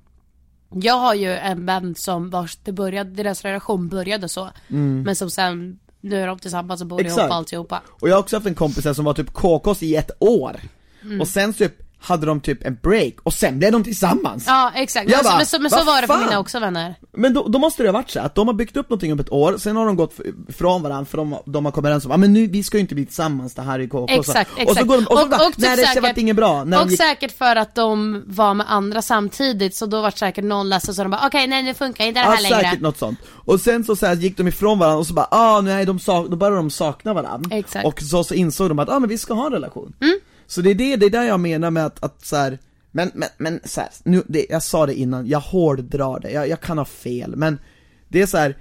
Jag 0.74 0.94
har 1.00 1.14
ju 1.14 1.34
en 1.36 1.66
vän 1.66 1.96
som 1.96 2.30
vars 2.30 2.58
det 2.64 2.72
började, 2.72 3.10
deras 3.10 3.42
relation 3.42 3.90
började 3.90 4.30
så. 4.30 4.50
Men 4.68 5.16
som 5.16 5.30
sen, 5.30 5.80
nu 6.02 6.22
är 6.22 6.28
de 6.28 6.40
tillsammans 6.40 6.82
och 6.82 6.88
bor 6.88 7.02
ihop 7.02 7.08
Mm. 7.08 7.16
Exakt. 7.18 7.30
och 7.32 7.36
alltihopa. 7.36 7.82
Och 7.88 8.10
jag 8.10 8.14
har 8.16 8.20
också 8.20 8.36
haft 8.36 8.48
en 8.48 8.56
kompis 8.56 8.86
här 8.86 8.94
som 8.94 9.06
var 9.06 9.14
typ 9.14 9.34
KKs 9.34 9.84
i 9.84 9.96
ett 9.96 10.12
år, 10.20 10.60
Mm. 11.04 11.22
och 11.22 11.28
sen 11.28 11.54
typ 11.54 11.74
hade 12.00 12.26
de 12.26 12.42
typ 12.42 12.66
en 12.66 12.78
break, 12.84 13.14
och 13.24 13.34
sen 13.34 13.60
blev 13.60 13.72
de 13.72 13.84
tillsammans! 13.84 14.44
Ja 14.48 14.72
exakt, 14.76 15.10
men, 15.10 15.20
bara, 15.24 15.38
men, 15.38 15.46
så, 15.46 15.60
men 15.60 15.72
så 15.72 15.84
var 15.84 16.02
det 16.02 16.08
för 16.08 16.18
mina 16.18 16.40
också 16.40 16.60
vänner. 16.60 16.96
Men 17.18 17.34
då, 17.34 17.48
då 17.48 17.60
måste 17.60 17.84
det 17.84 17.90
ha 17.90 17.94
varit 17.94 18.10
så 18.10 18.20
att 18.20 18.36
de 18.36 18.48
har 18.48 18.54
byggt 18.54 18.78
upp 18.78 18.90
någonting 18.90 19.12
upp 19.12 19.20
ett 19.20 19.32
år, 19.32 19.58
sen 19.58 19.76
har 19.76 19.86
de 19.86 19.96
gått 19.96 20.14
från 20.58 20.82
varandra 20.84 21.06
för 21.06 21.18
de, 21.18 21.36
de 21.46 21.66
har 21.66 21.72
kommit 21.72 21.86
överens 21.86 22.06
om 22.06 22.12
ah, 22.12 22.18
men 22.18 22.34
nu, 22.34 22.48
vi 22.48 22.64
ska 22.64 22.78
ju 22.78 22.82
inte 22.82 22.96
bli 22.96 23.06
tillsammans, 23.06 23.54
det 23.54 23.62
här 23.62 23.80
är 23.80 23.88
KK 23.88 24.06
Exakt, 24.10 24.28
och 24.52 24.56
så, 24.58 24.62
exakt. 24.62 24.70
och 24.72 24.78
så 24.78 24.84
går 24.86 24.98
de, 24.98 25.06
och 25.08 25.18
så 25.18 25.24
Och- 25.24 25.30
bara, 25.30 25.42
och 25.48 25.54
typ 25.54 25.58
nej 25.58 25.76
det 25.78 25.86
säkert- 25.86 26.04
vart 26.04 26.18
inget 26.18 26.36
bra, 26.36 26.64
när 26.64 26.78
de 26.78 26.84
Och 26.84 26.90
gick, 26.92 27.00
säkert 27.02 27.38
för 27.38 27.56
att 27.56 27.76
de 27.76 28.24
var 28.28 28.54
med 28.54 28.66
andra 28.72 29.02
samtidigt, 29.02 29.76
så 29.76 29.86
då 29.86 30.02
var 30.02 30.12
det 30.12 30.18
säkert 30.18 30.44
någon 30.46 30.70
ledsen 30.70 30.96
så 30.96 31.04
de 31.04 31.12
bara 31.12 31.28
okej 31.28 31.48
nej 31.48 31.64
nu 31.64 31.74
funkar 31.74 32.06
inte 32.06 32.20
det 32.20 32.26
här 32.26 32.36
ja, 32.36 32.42
längre. 32.42 32.64
säkert 32.64 32.82
något 32.82 32.98
sånt. 32.98 33.20
Och 33.46 33.60
sen 33.62 33.84
så, 33.84 33.96
så 33.96 34.06
här, 34.06 34.16
gick 34.16 34.38
de 34.38 34.48
ifrån 34.48 34.80
varandra 34.80 35.00
och 35.00 35.08
så 35.08 35.14
bara, 35.14 35.28
ah 35.32 35.62
nej 35.62 35.86
de 35.86 36.00
sak, 36.00 36.28
då 36.30 36.36
började 36.36 36.58
de 36.58 36.70
sakna 36.70 37.14
varandra. 37.14 37.56
Exakt. 37.58 37.86
Och 37.86 38.02
så, 38.02 38.24
så 38.24 38.34
insåg 38.34 38.70
de 38.70 38.80
att, 38.80 38.90
ah 38.90 39.00
men 39.00 39.10
vi 39.10 39.18
ska 39.18 39.34
ha 39.34 39.46
en 39.46 39.52
relation. 39.52 39.94
Mm. 40.02 40.20
Så 40.48 40.62
det 40.62 40.70
är 40.70 40.76
det, 40.76 40.96
det 40.96 41.06
är 41.06 41.10
där 41.10 41.24
jag 41.24 41.40
menar 41.40 41.72
med 41.72 41.86
att, 41.86 42.04
att 42.04 42.26
så 42.26 42.36
här, 42.36 42.58
men, 42.92 43.12
men, 43.14 43.30
men 43.38 43.60
så 43.64 43.82
här, 43.82 43.90
nu, 44.04 44.24
det, 44.28 44.46
jag 44.50 44.64
sa 44.64 44.86
det 44.86 44.94
innan, 44.94 45.28
jag 45.28 45.40
hårdrar 45.40 46.20
det, 46.20 46.32
jag, 46.32 46.50
jag 46.50 46.62
kan 46.62 46.78
ha 46.78 46.86
fel, 46.86 47.36
men 47.36 47.60
det 48.08 48.22
är 48.22 48.26
så 48.26 48.38
här. 48.38 48.58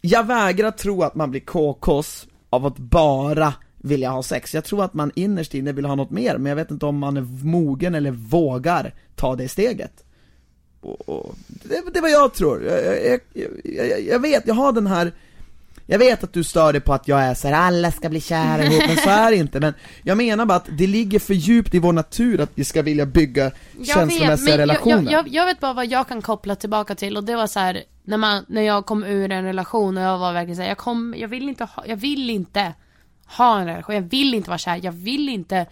jag 0.00 0.26
vägrar 0.26 0.70
tro 0.70 1.02
att 1.02 1.14
man 1.14 1.30
blir 1.30 1.40
KKs 1.40 2.26
av 2.50 2.66
att 2.66 2.78
bara 2.78 3.54
vilja 3.76 4.10
ha 4.10 4.22
sex, 4.22 4.54
jag 4.54 4.64
tror 4.64 4.84
att 4.84 4.94
man 4.94 5.12
innerst 5.14 5.54
inne 5.54 5.72
vill 5.72 5.84
ha 5.84 5.94
något 5.94 6.10
mer, 6.10 6.38
men 6.38 6.50
jag 6.50 6.56
vet 6.56 6.70
inte 6.70 6.86
om 6.86 6.98
man 6.98 7.16
är 7.16 7.44
mogen 7.44 7.94
eller 7.94 8.10
vågar 8.10 8.94
ta 9.14 9.36
det 9.36 9.48
steget. 9.48 10.04
Och, 10.80 11.08
och, 11.08 11.34
det, 11.48 11.82
det 11.92 11.98
är 11.98 12.02
vad 12.02 12.10
jag 12.10 12.34
tror, 12.34 12.62
jag, 12.64 12.84
jag, 12.84 13.20
jag, 13.64 14.02
jag 14.02 14.18
vet, 14.18 14.46
jag 14.46 14.54
har 14.54 14.72
den 14.72 14.86
här 14.86 15.12
jag 15.86 15.98
vet 15.98 16.24
att 16.24 16.32
du 16.32 16.44
stör 16.44 16.72
dig 16.72 16.80
på 16.80 16.94
att 16.94 17.08
jag 17.08 17.20
är 17.20 17.34
så 17.34 17.48
här, 17.48 17.54
alla 17.54 17.92
ska 17.92 18.08
bli 18.08 18.20
kära 18.20 18.64
ihop, 18.64 18.82
men 18.86 18.96
så 18.96 19.10
är 19.10 19.30
det 19.30 19.36
inte, 19.36 19.60
men 19.60 19.74
jag 20.02 20.16
menar 20.16 20.46
bara 20.46 20.56
att 20.56 20.68
det 20.78 20.86
ligger 20.86 21.18
för 21.18 21.34
djupt 21.34 21.74
i 21.74 21.78
vår 21.78 21.92
natur 21.92 22.40
att 22.40 22.50
vi 22.54 22.64
ska 22.64 22.82
vilja 22.82 23.06
bygga 23.06 23.50
känslomässiga 23.86 24.56
men 24.56 24.58
relationer. 24.58 25.12
Jag, 25.12 25.12
jag, 25.12 25.28
jag 25.28 25.46
vet 25.46 25.60
bara 25.60 25.72
vad 25.72 25.86
jag 25.86 26.08
kan 26.08 26.22
koppla 26.22 26.56
tillbaka 26.56 26.94
till 26.94 27.16
och 27.16 27.24
det 27.24 27.36
var 27.36 27.46
så 27.46 27.60
här 27.60 27.82
när, 28.04 28.16
man, 28.16 28.44
när 28.48 28.62
jag 28.62 28.86
kom 28.86 29.04
ur 29.04 29.32
en 29.32 29.44
relation 29.44 29.96
och 29.96 30.02
jag 30.02 30.18
var 30.18 30.32
verkligen 30.32 30.56
såhär, 30.56 30.68
jag, 30.68 30.78
kom, 30.78 31.14
jag 31.18 31.28
vill 31.28 31.48
inte 31.48 31.64
ha, 31.64 31.86
jag 31.86 31.96
vill 31.96 32.30
inte 32.30 32.74
ha 33.26 33.60
en 33.60 33.66
relation, 33.66 33.94
jag 33.94 34.02
vill 34.02 34.34
inte 34.34 34.50
vara 34.50 34.58
kär, 34.58 34.80
jag 34.82 34.92
vill 34.92 35.28
inte 35.28 35.66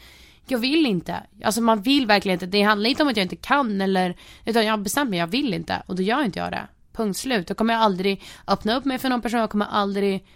jag 0.47 0.59
vill 0.59 0.87
inte, 0.87 1.17
alltså 1.45 1.61
man 1.61 1.83
vill 1.83 2.07
verkligen 2.07 2.37
inte, 2.37 2.47
det 2.47 2.63
handlar 2.63 2.91
inte 2.91 3.03
om 3.03 3.09
att 3.09 3.17
jag 3.17 3.25
inte 3.25 3.37
kan 3.37 3.81
eller, 3.81 4.17
utan 4.45 4.65
jag 4.65 4.73
har 4.73 4.79
bestämt 4.79 5.11
mig, 5.11 5.19
jag 5.19 5.27
vill 5.27 5.55
inte 5.55 5.83
och 5.87 5.97
då 5.97 6.03
gör 6.03 6.25
inte 6.25 6.39
jag 6.39 6.53
det. 6.53 6.67
Punkt 6.93 7.19
slut, 7.19 7.47
då 7.47 7.55
kommer 7.55 7.75
jag 7.75 7.83
aldrig 7.83 8.23
öppna 8.47 8.77
upp 8.77 8.85
mig 8.85 8.99
för 8.99 9.09
någon 9.09 9.23
person, 9.23 9.41
jag 9.41 9.51
kommer 9.51 9.67
aldrig 9.67 10.27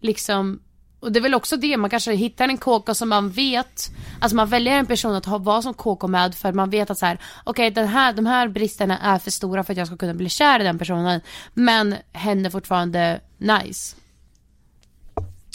liksom 0.00 0.60
och 1.00 1.12
det 1.12 1.18
är 1.18 1.22
väl 1.22 1.34
också 1.34 1.56
det, 1.56 1.76
man 1.76 1.90
kanske 1.90 2.12
hittar 2.12 2.48
en 2.48 2.58
KK 2.58 2.94
som 2.94 3.08
man 3.08 3.30
vet, 3.30 3.90
alltså 4.20 4.36
man 4.36 4.48
väljer 4.48 4.78
en 4.78 4.86
person 4.86 5.14
att 5.14 5.26
ha, 5.26 5.38
vara 5.38 5.62
som 5.62 5.74
KK 5.74 6.08
med 6.08 6.34
för 6.34 6.52
man 6.52 6.70
vet 6.70 6.90
att 6.90 6.98
så 6.98 7.06
här, 7.06 7.20
okej 7.44 7.70
den 7.70 7.88
här, 7.88 8.12
de 8.12 8.26
här 8.26 8.48
bristerna 8.48 8.98
är 8.98 9.18
för 9.18 9.30
stora 9.30 9.64
för 9.64 9.72
att 9.72 9.76
jag 9.76 9.86
ska 9.86 9.96
kunna 9.96 10.14
bli 10.14 10.28
kär 10.28 10.60
i 10.60 10.62
den 10.62 10.78
personen, 10.78 11.20
men 11.54 11.94
henne 12.12 12.50
fortfarande 12.50 13.20
nice. 13.38 13.96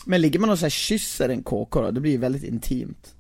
Men 0.05 0.22
ligger 0.22 0.39
man 0.39 0.49
och 0.49 0.59
så 0.59 0.66
här 0.66 0.70
kysser 0.70 1.30
en 1.30 1.43
KK 1.43 1.82
då, 1.82 1.91
det 1.91 1.99
blir 1.99 2.12
ju 2.12 2.18
väldigt 2.18 2.43
intimt. 2.43 3.16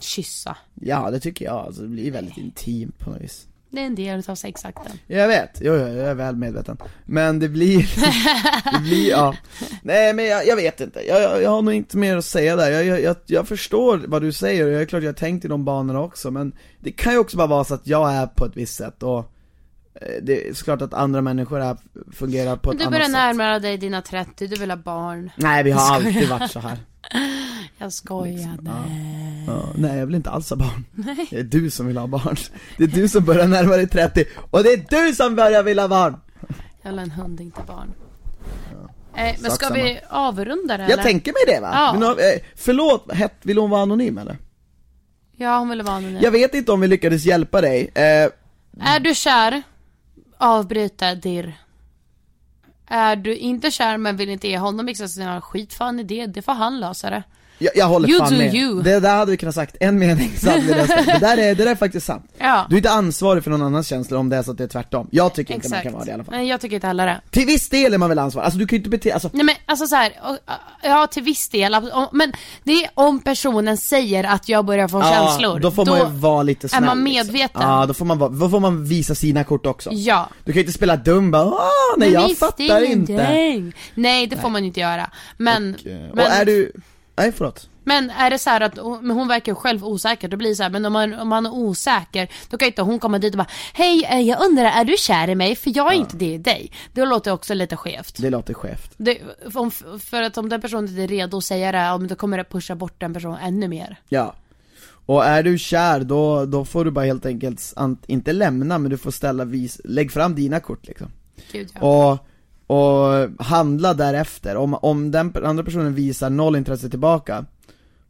Kyssa. 0.00 0.56
Ja 0.74 1.10
det 1.10 1.20
tycker 1.20 1.44
jag, 1.44 1.54
alltså 1.54 1.82
det 1.82 1.88
blir 1.88 2.10
väldigt 2.10 2.36
intimt 2.36 2.98
på 2.98 3.10
något 3.10 3.20
vis. 3.20 3.46
Det 3.70 3.80
är 3.80 3.86
en 3.86 3.94
del 3.94 4.22
av 4.28 4.34
sexakten. 4.34 4.92
Jag 5.06 5.28
vet, 5.28 5.50
jo, 5.60 5.74
jag 5.74 5.90
är 5.90 6.14
väl 6.14 6.36
medveten. 6.36 6.76
Men 7.04 7.38
det 7.38 7.48
blir, 7.48 7.78
det 8.72 8.80
blir, 8.80 9.10
ja. 9.10 9.34
Nej 9.82 10.14
men 10.14 10.24
jag, 10.24 10.46
jag 10.46 10.56
vet 10.56 10.80
inte, 10.80 11.00
jag, 11.08 11.42
jag, 11.42 11.50
har 11.50 11.62
nog 11.62 11.74
inte 11.74 11.96
mer 11.96 12.16
att 12.16 12.24
säga 12.24 12.56
där. 12.56 12.70
Jag, 12.70 13.00
jag, 13.00 13.16
jag, 13.26 13.48
förstår 13.48 14.02
vad 14.06 14.22
du 14.22 14.32
säger 14.32 14.66
och 14.66 14.72
jag 14.72 14.82
är 14.82 14.86
klart 14.86 15.02
jag 15.02 15.08
har 15.08 15.14
tänkt 15.14 15.44
i 15.44 15.48
de 15.48 15.64
banorna 15.64 16.00
också, 16.00 16.30
men 16.30 16.52
det 16.80 16.92
kan 16.92 17.12
ju 17.12 17.18
också 17.18 17.36
bara 17.36 17.46
vara 17.46 17.64
så 17.64 17.74
att 17.74 17.86
jag 17.86 18.12
är 18.12 18.26
på 18.26 18.44
ett 18.44 18.56
visst 18.56 18.74
sätt 18.76 19.02
och 19.02 19.18
eh, 19.94 20.22
det 20.22 20.48
är 20.48 20.54
såklart 20.54 20.82
att 20.82 20.94
andra 20.94 21.20
människor 21.20 21.60
är, 21.60 21.76
fungerar 22.12 22.56
på 22.56 22.72
ett 22.72 22.78
Du 22.78 22.84
annat 22.84 22.92
börjar 22.92 23.04
sätt. 23.06 23.12
närma 23.12 23.58
dig 23.58 23.76
dina 23.78 24.02
30, 24.02 24.46
du 24.46 24.56
vill 24.56 24.70
ha 24.70 24.76
barn. 24.76 25.30
Nej 25.36 25.62
vi 25.64 25.70
har 25.70 25.94
alltid 25.94 26.28
varit 26.28 26.50
så 26.50 26.60
här. 26.60 26.78
Jag 27.78 27.92
skojade. 27.92 28.70
Ja, 29.46 29.72
nej 29.76 29.98
jag 29.98 30.06
vill 30.06 30.14
inte 30.14 30.30
alls 30.30 30.50
ha 30.50 30.56
barn. 30.56 30.84
Det 31.30 31.38
är 31.38 31.42
du 31.42 31.70
som 31.70 31.86
vill 31.86 31.96
ha 31.96 32.06
barn. 32.06 32.36
Det 32.78 32.84
är 32.84 32.88
du 32.88 33.08
som 33.08 33.24
börjar 33.24 33.48
närma 33.48 33.76
dig 33.76 33.88
30, 33.88 34.24
och 34.50 34.62
det 34.62 34.72
är 34.72 35.06
du 35.06 35.14
som 35.14 35.36
börjar 35.36 35.62
vilja 35.62 35.82
ha 35.82 35.88
barn! 35.88 36.16
Jag 36.82 36.90
vill 36.90 36.98
ha 36.98 37.04
en 37.04 37.10
hund, 37.10 37.40
inte 37.40 37.60
barn. 37.66 37.92
Eh, 39.14 39.36
men 39.40 39.50
ska 39.50 39.66
samma. 39.66 39.74
vi 39.74 40.00
avrunda 40.08 40.76
det 40.76 40.84
eller? 40.84 40.96
Jag 40.96 41.02
tänker 41.04 41.32
mig 41.32 41.54
det 41.54 41.60
va? 41.60 41.70
Ja. 41.72 41.92
Men, 41.98 42.02
eh, 42.10 42.40
förlåt, 42.56 43.06
vill 43.42 43.58
hon 43.58 43.70
vara 43.70 43.82
anonym 43.82 44.18
eller? 44.18 44.38
Ja, 45.36 45.58
hon 45.58 45.68
ville 45.68 45.82
vara 45.82 45.96
anonym. 45.96 46.22
Jag 46.22 46.30
vet 46.30 46.54
inte 46.54 46.72
om 46.72 46.80
vi 46.80 46.86
lyckades 46.88 47.24
hjälpa 47.24 47.60
dig, 47.60 47.90
eh, 47.94 48.30
Är 48.94 49.00
du 49.00 49.14
kär? 49.14 49.62
Avbryta 50.38 51.14
dirr. 51.14 51.54
Är 52.92 53.16
du 53.16 53.36
inte 53.36 53.70
kär 53.70 53.96
men 53.96 54.16
vill 54.16 54.28
inte 54.28 54.48
ge 54.48 54.58
honom 54.58 54.88
extra 54.88 55.08
sina 55.08 55.40
skit 55.40 55.74
fan 55.74 56.00
i 56.00 56.02
det, 56.02 56.26
det 56.26 56.42
får 56.42 56.52
han 56.52 56.80
lösa 56.80 57.10
det 57.10 57.22
jag, 57.60 57.76
jag 57.76 57.86
håller 57.86 58.08
You 58.08 58.18
fan 58.18 58.38
med. 58.38 58.54
you. 58.54 58.82
Det 58.82 59.00
där 59.00 59.16
hade 59.16 59.30
vi 59.30 59.36
kunnat 59.36 59.54
sagt 59.54 59.76
en 59.80 59.98
mening 59.98 60.32
löst 60.42 60.44
det. 61.06 61.18
Där 61.20 61.36
är, 61.38 61.54
det 61.54 61.64
där 61.64 61.70
är 61.70 61.74
faktiskt 61.74 62.06
sant. 62.06 62.24
Ja. 62.38 62.66
Du 62.68 62.74
är 62.74 62.78
inte 62.78 62.90
ansvarig 62.90 63.44
för 63.44 63.50
någon 63.50 63.62
annans 63.62 63.88
känslor 63.88 64.20
om 64.20 64.28
det 64.28 64.36
är 64.36 64.42
så 64.42 64.50
att 64.50 64.58
det 64.58 64.64
är 64.64 64.68
tvärtom. 64.68 65.08
Jag 65.10 65.34
tycker 65.34 65.54
inte 65.54 65.68
man 65.68 65.78
Exakt. 65.78 65.82
kan 65.82 65.92
vara 65.92 66.04
det 66.04 66.10
i 66.10 66.14
alla 66.14 66.24
fall. 66.24 66.34
Nej 66.34 66.48
jag 66.48 66.60
tycker 66.60 66.74
inte 66.74 66.86
heller 66.86 67.06
det. 67.06 67.20
Till 67.30 67.46
viss 67.46 67.68
del 67.68 67.94
är 67.94 67.98
man 67.98 68.08
väl 68.08 68.18
ansvarig, 68.18 68.44
alltså 68.44 68.58
du 68.58 68.66
kan 68.66 68.76
ju 68.76 68.78
inte 68.78 68.90
bete, 68.90 69.14
alltså 69.14 69.30
Nej 69.32 69.44
men 69.44 69.54
alltså 69.66 69.86
så 69.86 69.96
här, 69.96 70.12
och, 70.22 70.38
ja 70.82 71.06
till 71.06 71.22
viss 71.22 71.48
del, 71.48 71.76
men 72.12 72.32
det 72.64 72.72
är 72.72 72.90
om 72.94 73.20
personen 73.20 73.76
säger 73.76 74.24
att 74.24 74.48
jag 74.48 74.64
börjar 74.64 74.88
få 74.88 75.02
känslor. 75.02 75.58
då 75.60 75.70
får 75.70 75.86
man 75.86 75.98
ju 75.98 76.04
vara 76.04 76.42
lite 76.42 76.68
snäll 76.68 76.84
man 76.84 77.04
liksom. 77.04 77.32
medveten. 77.32 77.62
Ja, 77.62 77.86
då 77.86 77.94
får 77.94 78.04
man, 78.04 78.18
vara, 78.18 78.30
då 78.30 78.48
får 78.48 78.60
man 78.60 78.84
visa 78.84 79.14
sina 79.14 79.44
kort 79.44 79.66
också. 79.66 79.90
Ja. 79.92 80.28
Du 80.44 80.52
kan 80.52 80.54
ju 80.54 80.60
inte 80.60 80.72
spela 80.72 80.96
dum 80.96 81.30
bara, 81.30 81.44
Åh, 81.44 81.58
nej 81.96 82.12
Men 82.12 82.22
jag 82.22 82.38
fattar 82.38 82.82
inte. 82.84 83.12
ingenting. 83.12 83.72
Nej 83.94 84.26
det 84.26 84.36
får 84.36 84.48
man 84.48 84.64
inte 84.64 84.80
göra. 84.80 85.10
Men, 85.36 85.74
Och, 85.80 85.86
eh, 85.86 86.10
och 86.10 86.16
men, 86.16 86.26
är 86.32 86.44
du, 86.44 86.72
nej 87.16 87.32
förlåt. 87.32 87.68
men 87.84 88.10
är 88.10 88.30
det 88.30 88.38
så 88.38 88.50
här 88.50 88.60
att, 88.60 88.76
men 89.02 89.10
hon 89.10 89.28
verkar 89.28 89.52
ju 89.52 89.56
själv 89.56 89.84
osäker, 89.84 90.28
då 90.28 90.36
blir 90.36 90.48
det 90.48 90.54
så 90.56 90.62
här, 90.62 90.70
men 90.70 90.84
om 90.84 90.92
man, 90.92 91.14
om 91.14 91.28
man 91.28 91.46
är 91.46 91.52
osäker, 91.52 92.28
då 92.48 92.58
kan 92.58 92.66
inte 92.66 92.82
hon 92.82 92.98
komma 92.98 93.18
dit 93.18 93.34
och 93.34 93.38
bara 93.38 93.48
Hej, 93.74 94.04
eh, 94.04 94.20
jag 94.20 94.44
undrar, 94.44 94.64
är 94.64 94.84
du 94.84 94.96
kär 94.98 95.28
i 95.28 95.34
mig? 95.34 95.56
För 95.56 95.72
jag 95.76 95.92
är 95.92 95.96
inte 95.96 96.16
det 96.16 96.34
i 96.34 96.38
dig. 96.38 96.72
Det 96.92 97.04
låter 97.04 97.32
också 97.32 97.54
lite 97.54 97.76
skevt. 97.76 98.16
Det 98.18 98.30
låter 98.30 98.54
skevt. 98.54 98.92
Det, 98.96 99.18
om, 99.54 99.70
för 100.00 100.22
att 100.22 100.38
om 100.38 100.48
den 100.48 100.60
personen 100.60 100.88
inte 100.88 101.02
är 101.02 101.08
redo 101.08 101.36
att 101.36 101.44
säga 101.44 101.72
det, 101.72 101.78
ja, 101.78 101.98
då 101.98 102.14
kommer 102.14 102.38
det 102.38 102.44
pusha 102.44 102.74
bort 102.74 103.00
den 103.00 103.14
personen 103.14 103.38
ännu 103.42 103.68
mer. 103.68 103.96
Ja. 104.08 104.34
Och 105.06 105.24
är 105.24 105.42
du 105.42 105.58
kär, 105.58 106.00
då, 106.00 106.44
då 106.44 106.64
får 106.64 106.84
du 106.84 106.90
bara 106.90 107.04
helt 107.04 107.26
enkelt, 107.26 107.74
inte 108.06 108.32
lämna, 108.32 108.78
men 108.78 108.90
du 108.90 108.98
får 108.98 109.10
ställa 109.10 109.44
vis, 109.44 109.80
lägg 109.84 110.12
fram 110.12 110.34
dina 110.34 110.60
kort 110.60 110.86
liksom. 110.86 111.08
Gud 111.52 111.68
ja. 111.74 111.80
Och, 111.80 112.26
och 112.70 113.28
handla 113.44 113.94
därefter. 113.94 114.56
Om, 114.56 114.74
om 114.74 115.10
den 115.10 115.32
andra 115.44 115.64
personen 115.64 115.94
visar 115.94 116.30
noll 116.30 116.56
intresse 116.56 116.90
tillbaka, 116.90 117.44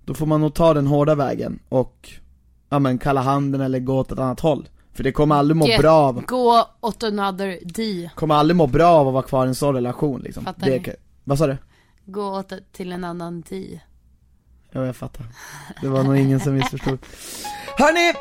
då 0.04 0.14
får 0.14 0.26
man 0.26 0.40
nog 0.40 0.54
ta 0.54 0.74
den 0.74 0.86
hårda 0.86 1.14
vägen 1.14 1.58
och, 1.68 2.10
ja 2.68 2.78
men 2.78 2.98
kalla 2.98 3.20
handen 3.20 3.60
eller 3.60 3.78
gå 3.78 3.98
åt 3.98 4.12
ett 4.12 4.18
annat 4.18 4.40
håll. 4.40 4.68
För 4.92 5.04
det 5.04 5.12
kommer 5.12 5.34
aldrig 5.34 5.56
må 5.56 5.66
Get- 5.66 5.80
bra 5.80 5.92
av, 5.92 6.22
Gå 6.26 6.64
åt 6.80 7.02
another 7.02 7.58
D. 7.64 8.10
kommer 8.14 8.34
aldrig 8.34 8.56
må 8.56 8.66
bra 8.66 8.88
av 8.88 9.06
att 9.08 9.12
vara 9.14 9.22
kvar 9.22 9.46
i 9.46 9.48
en 9.48 9.54
sån 9.54 9.74
relation 9.74 10.20
liksom. 10.20 10.44
Fattar 10.44 10.66
det, 10.66 10.86
ni? 10.86 10.94
Vad 11.24 11.38
sa 11.38 11.46
du? 11.46 11.56
Gå 12.04 12.38
åt 12.38 12.52
till 12.72 12.92
en 12.92 13.04
annan 13.04 13.40
D. 13.48 13.80
Ja, 14.72 14.86
jag 14.86 14.96
fattar. 14.96 15.26
Det 15.82 15.88
var 15.88 16.02
nog 16.02 16.16
ingen 16.16 16.40
som 16.40 16.54
missförstod. 16.54 16.98
Hörni, 17.76 18.12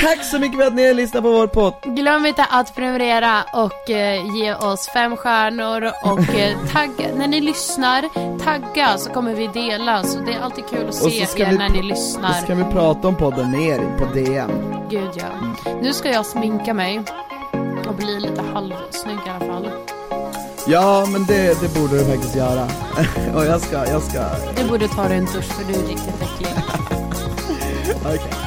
tack 0.00 0.24
så 0.24 0.38
mycket 0.38 0.58
för 0.58 0.66
att 0.66 0.74
ni 0.74 0.86
har 0.86 0.94
lyssnat 0.94 1.22
på 1.22 1.30
vår 1.32 1.46
podd. 1.46 1.74
Glöm 1.84 2.26
inte 2.26 2.44
att 2.44 2.74
prenumerera 2.74 3.42
och 3.52 3.90
eh, 3.90 4.36
ge 4.36 4.54
oss 4.54 4.88
fem 4.88 5.16
stjärnor 5.16 5.90
och 6.02 6.34
eh, 6.34 6.58
tagga, 6.72 7.14
när 7.14 7.26
ni 7.28 7.40
lyssnar, 7.40 8.02
tagga 8.44 8.98
så 8.98 9.10
kommer 9.10 9.34
vi 9.34 9.46
dela. 9.46 10.02
Så 10.04 10.18
det 10.18 10.32
är 10.32 10.40
alltid 10.40 10.64
kul 10.70 10.82
att 10.82 10.88
Och 10.88 10.94
så 10.94 11.10
se 11.10 11.42
er 11.42 11.50
vi 11.50 11.58
när 11.58 11.68
ni 11.68 11.82
lyssnar. 11.82 12.32
ska 12.32 12.54
vi 12.54 12.64
prata 12.64 13.08
om 13.08 13.16
podden 13.16 13.50
mer 13.50 13.98
på 13.98 14.04
DM. 14.14 14.50
Gud 14.90 15.10
ja. 15.14 15.54
Nu 15.82 15.92
ska 15.92 16.10
jag 16.10 16.26
sminka 16.26 16.74
mig 16.74 17.02
och 17.88 17.94
bli 17.94 18.20
lite 18.20 18.42
halvsnygg 18.54 19.18
i 19.26 19.30
alla 19.30 19.52
fall. 19.52 19.70
Ja, 20.66 21.06
men 21.12 21.24
det, 21.24 21.60
det 21.60 21.74
borde 21.74 21.98
du 21.98 22.04
faktiskt 22.04 22.36
göra. 22.36 22.68
och 23.34 23.44
jag 23.44 23.60
ska, 23.60 23.86
jag 23.86 24.02
ska, 24.02 24.24
Du 24.56 24.68
borde 24.68 24.88
ta 24.88 25.08
dig 25.08 25.18
en 25.18 25.24
dusch 25.24 25.44
för 25.44 25.64
du 25.64 25.78
är 25.78 25.82
riktigt 25.82 26.22
äcklig. 26.22 26.48
okej. 28.04 28.43